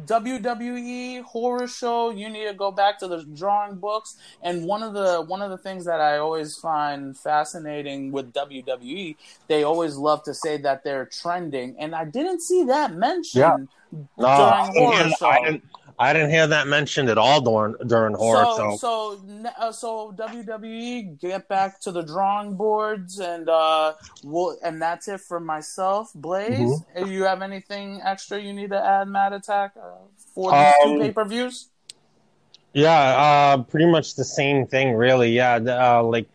WWE 0.05 1.23
horror 1.23 1.67
show. 1.67 2.09
You 2.09 2.29
need 2.29 2.47
to 2.47 2.53
go 2.53 2.71
back 2.71 2.99
to 2.99 3.07
the 3.07 3.23
drawing 3.23 3.75
books. 3.77 4.15
And 4.41 4.65
one 4.65 4.83
of 4.83 4.93
the 4.93 5.21
one 5.21 5.41
of 5.41 5.49
the 5.49 5.57
things 5.57 5.85
that 5.85 6.01
I 6.01 6.17
always 6.17 6.57
find 6.57 7.17
fascinating 7.17 8.11
with 8.11 8.33
WWE, 8.33 9.15
they 9.47 9.63
always 9.63 9.95
love 9.95 10.23
to 10.23 10.33
say 10.33 10.57
that 10.57 10.83
they're 10.83 11.05
trending, 11.05 11.75
and 11.79 11.95
I 11.95 12.05
didn't 12.05 12.41
see 12.41 12.63
that 12.65 12.93
mentioned 12.93 13.69
No, 14.17 14.27
during 14.37 14.65
didn't, 14.73 14.73
horror 14.75 15.03
hear, 15.03 15.09
show. 15.09 15.61
I 15.99 16.13
didn't 16.13 16.29
hear 16.29 16.45
that 16.47 16.67
mentioned 16.67 17.09
at 17.09 17.17
all 17.17 17.41
during 17.41 17.75
during 17.87 18.13
horror. 18.13 18.45
so, 18.55 18.77
So, 18.77 19.19
so, 19.25 19.49
uh, 19.57 19.71
so 19.71 20.13
WWE 20.15 21.19
get 21.19 21.47
back 21.47 21.79
to 21.81 21.91
the 21.91 22.03
drawing 22.03 22.55
boards, 22.55 23.19
and 23.19 23.49
uh, 23.49 23.93
we'll, 24.23 24.57
and 24.63 24.81
that's 24.81 25.07
it 25.07 25.21
for 25.21 25.39
myself, 25.39 26.11
Blaze. 26.13 26.59
Mm-hmm. 26.59 27.03
If 27.03 27.09
you 27.09 27.23
have 27.23 27.41
anything 27.41 28.01
extra 28.03 28.39
you 28.39 28.53
need 28.53 28.69
to 28.69 28.79
add, 28.83 29.07
Matt 29.07 29.33
Attack, 29.33 29.71
uh, 29.75 30.05
for 30.35 30.51
these 30.51 30.73
two 30.83 30.89
Um, 30.89 30.99
pay 30.99 31.11
per 31.11 31.25
views? 31.25 31.69
Yeah, 32.73 32.91
uh, 32.91 33.63
pretty 33.63 33.87
much 33.89 34.15
the 34.15 34.23
same 34.23 34.67
thing, 34.67 34.93
really. 34.93 35.31
Yeah, 35.31 35.55
uh, 35.55 36.03
like 36.03 36.29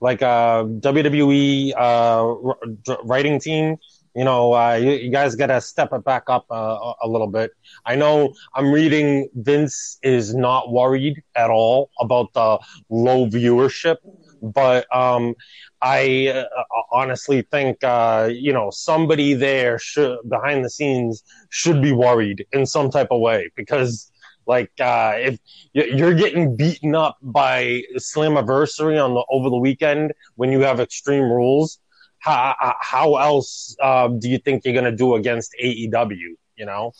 like 0.00 0.20
uh, 0.20 0.64
WWE 0.64 1.72
uh, 1.74 2.48
r- 2.48 2.98
writing 3.04 3.40
team. 3.40 3.78
You 4.16 4.24
know, 4.24 4.54
uh, 4.54 4.74
you, 4.74 4.92
you 4.92 5.10
guys 5.10 5.34
got 5.36 5.48
to 5.48 5.60
step 5.60 5.92
it 5.92 6.04
back 6.04 6.24
up 6.28 6.46
uh, 6.50 6.94
a, 7.02 7.06
little 7.06 7.26
bit. 7.26 7.50
I 7.84 7.96
know 7.96 8.32
I'm 8.54 8.72
reading 8.72 9.28
Vince 9.34 9.98
is 10.02 10.34
not 10.34 10.72
worried 10.72 11.22
at 11.36 11.50
all 11.50 11.90
about 12.00 12.32
the 12.32 12.58
low 12.88 13.26
viewership, 13.26 13.96
but 14.40 14.86
um, 14.94 15.34
I 15.82 16.28
uh, 16.28 16.44
honestly 16.92 17.42
think 17.42 17.84
uh, 17.84 18.30
you 18.32 18.52
know 18.52 18.70
somebody 18.70 19.34
there 19.34 19.78
should 19.78 20.18
behind 20.28 20.64
the 20.64 20.70
scenes 20.70 21.22
should 21.50 21.82
be 21.82 21.92
worried 21.92 22.46
in 22.52 22.64
some 22.66 22.90
type 22.90 23.08
of 23.10 23.20
way 23.20 23.50
because 23.54 24.10
like 24.46 24.72
uh, 24.80 25.14
if 25.16 25.38
you're 25.72 26.14
getting 26.14 26.56
beaten 26.56 26.94
up 26.94 27.18
by 27.20 27.82
Slammiversary 27.98 29.02
on 29.02 29.14
the 29.14 29.24
over 29.30 29.50
the 29.50 29.58
weekend 29.58 30.12
when 30.36 30.52
you 30.52 30.60
have 30.60 30.80
Extreme 30.80 31.24
Rules, 31.24 31.80
how 32.26 32.74
how 32.80 33.16
else 33.16 33.76
uh, 33.80 34.08
do 34.08 34.28
you 34.28 34.38
think 34.38 34.64
you're 34.64 34.74
gonna 34.74 34.94
do 35.04 35.14
against 35.14 35.54
AEW? 35.62 36.36
You 36.56 36.66
know, 36.66 36.92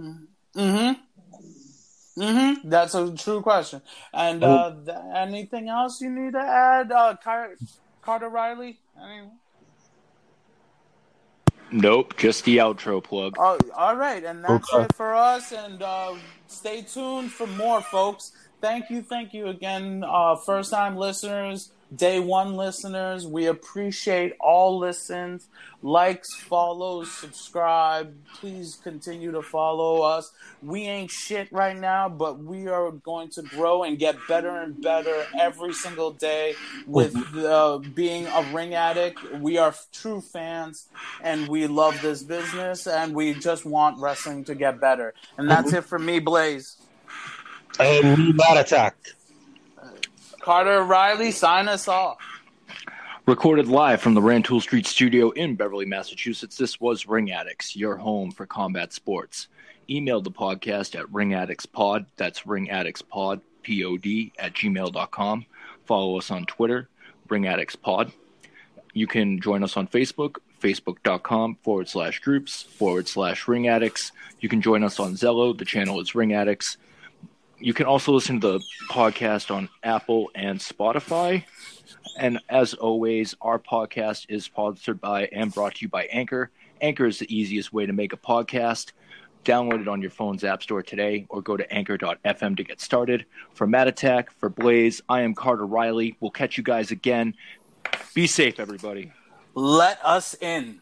Mm-hmm. 0.00 0.92
Mm-hmm. 2.18 2.68
That's 2.68 2.94
a 2.94 3.14
true 3.14 3.40
question. 3.40 3.82
And 4.12 4.42
uh, 4.42 4.74
th- 4.84 4.96
anything 5.14 5.68
else 5.68 6.00
you 6.00 6.10
need 6.10 6.32
to 6.32 6.40
add, 6.40 6.90
uh, 6.92 7.16
Car- 7.22 7.54
Carter 8.02 8.28
Riley? 8.28 8.80
I 9.00 9.28
Nope, 11.72 12.16
just 12.16 12.44
the 12.44 12.56
outro 12.58 13.02
plug. 13.02 13.36
Oh, 13.38 13.56
all 13.76 13.94
right, 13.96 14.24
and 14.24 14.42
that's 14.44 14.72
Okay. 14.72 14.84
it 14.86 14.94
for 14.94 15.14
us. 15.14 15.52
And 15.52 15.80
uh, 15.82 16.14
stay 16.48 16.82
tuned 16.82 17.30
for 17.30 17.46
more, 17.46 17.80
folks. 17.80 18.32
Thank 18.60 18.90
you, 18.90 19.02
thank 19.02 19.32
you 19.32 19.46
again, 19.46 20.02
uh, 20.04 20.34
first 20.36 20.72
time 20.72 20.96
listeners, 20.96 21.72
day 21.94 22.20
one 22.20 22.54
listeners. 22.54 23.26
We 23.26 23.46
appreciate 23.46 24.34
all 24.40 24.78
listens, 24.78 25.48
likes, 25.82 26.34
follows, 26.34 27.10
subscribe. 27.10 28.14
Please 28.34 28.78
continue 28.82 29.32
to 29.32 29.42
follow 29.42 30.02
us. 30.02 30.32
We 30.62 30.82
ain't 30.82 31.10
shit 31.10 31.50
right 31.52 31.76
now, 31.76 32.08
but 32.08 32.38
we 32.38 32.68
are 32.68 32.90
going 32.90 33.30
to 33.30 33.42
grow 33.42 33.82
and 33.82 33.98
get 33.98 34.16
better 34.28 34.56
and 34.60 34.80
better 34.80 35.26
every 35.38 35.72
single 35.72 36.12
day 36.12 36.54
with 36.86 37.16
uh, 37.36 37.78
being 37.78 38.26
a 38.26 38.42
ring 38.52 38.74
addict. 38.74 39.18
We 39.34 39.58
are 39.58 39.74
true 39.92 40.20
fans 40.20 40.88
and 41.22 41.48
we 41.48 41.66
love 41.66 42.00
this 42.02 42.22
business 42.22 42.86
and 42.86 43.14
we 43.14 43.34
just 43.34 43.64
want 43.64 43.98
wrestling 43.98 44.44
to 44.44 44.54
get 44.54 44.80
better. 44.80 45.14
And 45.38 45.50
that's 45.50 45.72
it 45.72 45.84
for 45.84 45.98
me, 45.98 46.20
Blaze. 46.20 46.76
and 47.78 48.28
me, 48.28 48.34
Attack. 48.50 48.96
Carter 50.40 50.82
Riley, 50.82 51.30
sign 51.32 51.68
us 51.68 51.86
off. 51.86 52.18
Recorded 53.26 53.68
live 53.68 54.00
from 54.00 54.14
the 54.14 54.22
Rantoul 54.22 54.60
Street 54.60 54.86
studio 54.86 55.30
in 55.30 55.54
Beverly, 55.54 55.84
Massachusetts, 55.86 56.56
this 56.56 56.80
was 56.80 57.06
Ring 57.06 57.30
Addicts, 57.30 57.76
your 57.76 57.96
home 57.96 58.32
for 58.32 58.46
combat 58.46 58.92
sports. 58.92 59.48
Email 59.88 60.20
the 60.20 60.30
podcast 60.30 60.98
at 60.98 61.06
ringaddictspod, 61.06 62.06
that's 62.16 62.40
ringaddictspod, 62.40 63.40
P-O-D, 63.62 64.32
at 64.38 64.54
gmail.com. 64.54 65.46
Follow 65.84 66.18
us 66.18 66.30
on 66.30 66.46
Twitter, 66.46 66.88
Ring 67.28 67.46
Addicts 67.46 67.76
Pod. 67.76 68.10
You 68.94 69.06
can 69.06 69.40
join 69.40 69.62
us 69.62 69.76
on 69.76 69.86
Facebook, 69.86 70.36
facebook.com 70.60 71.56
forward 71.62 71.88
slash 71.88 72.20
groups 72.20 72.62
forward 72.62 73.06
slash 73.08 73.46
ring 73.46 73.68
addicts. 73.68 74.12
You 74.40 74.48
can 74.48 74.60
join 74.60 74.82
us 74.82 74.98
on 74.98 75.14
Zello. 75.14 75.56
The 75.56 75.64
channel 75.64 76.00
is 76.00 76.14
Ring 76.14 76.32
Addicts. 76.32 76.76
You 77.60 77.74
can 77.74 77.84
also 77.84 78.12
listen 78.12 78.40
to 78.40 78.52
the 78.52 78.64
podcast 78.90 79.54
on 79.54 79.68
Apple 79.82 80.30
and 80.34 80.58
Spotify. 80.58 81.44
And 82.18 82.40
as 82.48 82.72
always, 82.72 83.34
our 83.42 83.58
podcast 83.58 84.26
is 84.30 84.44
sponsored 84.44 84.98
by 84.98 85.26
and 85.26 85.52
brought 85.52 85.74
to 85.76 85.82
you 85.82 85.88
by 85.88 86.04
Anchor. 86.06 86.50
Anchor 86.80 87.06
is 87.06 87.18
the 87.18 87.34
easiest 87.34 87.70
way 87.70 87.84
to 87.84 87.92
make 87.92 88.14
a 88.14 88.16
podcast. 88.16 88.92
Download 89.44 89.82
it 89.82 89.88
on 89.88 90.00
your 90.00 90.10
phone's 90.10 90.42
app 90.42 90.62
store 90.62 90.82
today 90.82 91.26
or 91.28 91.42
go 91.42 91.58
to 91.58 91.70
anchor.fm 91.70 92.56
to 92.56 92.64
get 92.64 92.80
started. 92.80 93.26
For 93.52 93.66
Matt 93.66 93.88
Attack, 93.88 94.32
for 94.38 94.48
Blaze, 94.48 95.02
I 95.08 95.20
am 95.20 95.34
Carter 95.34 95.66
Riley. 95.66 96.16
We'll 96.18 96.30
catch 96.30 96.56
you 96.56 96.64
guys 96.64 96.90
again. 96.90 97.34
Be 98.14 98.26
safe, 98.26 98.58
everybody. 98.58 99.12
Let 99.54 99.98
us 100.02 100.34
in. 100.40 100.80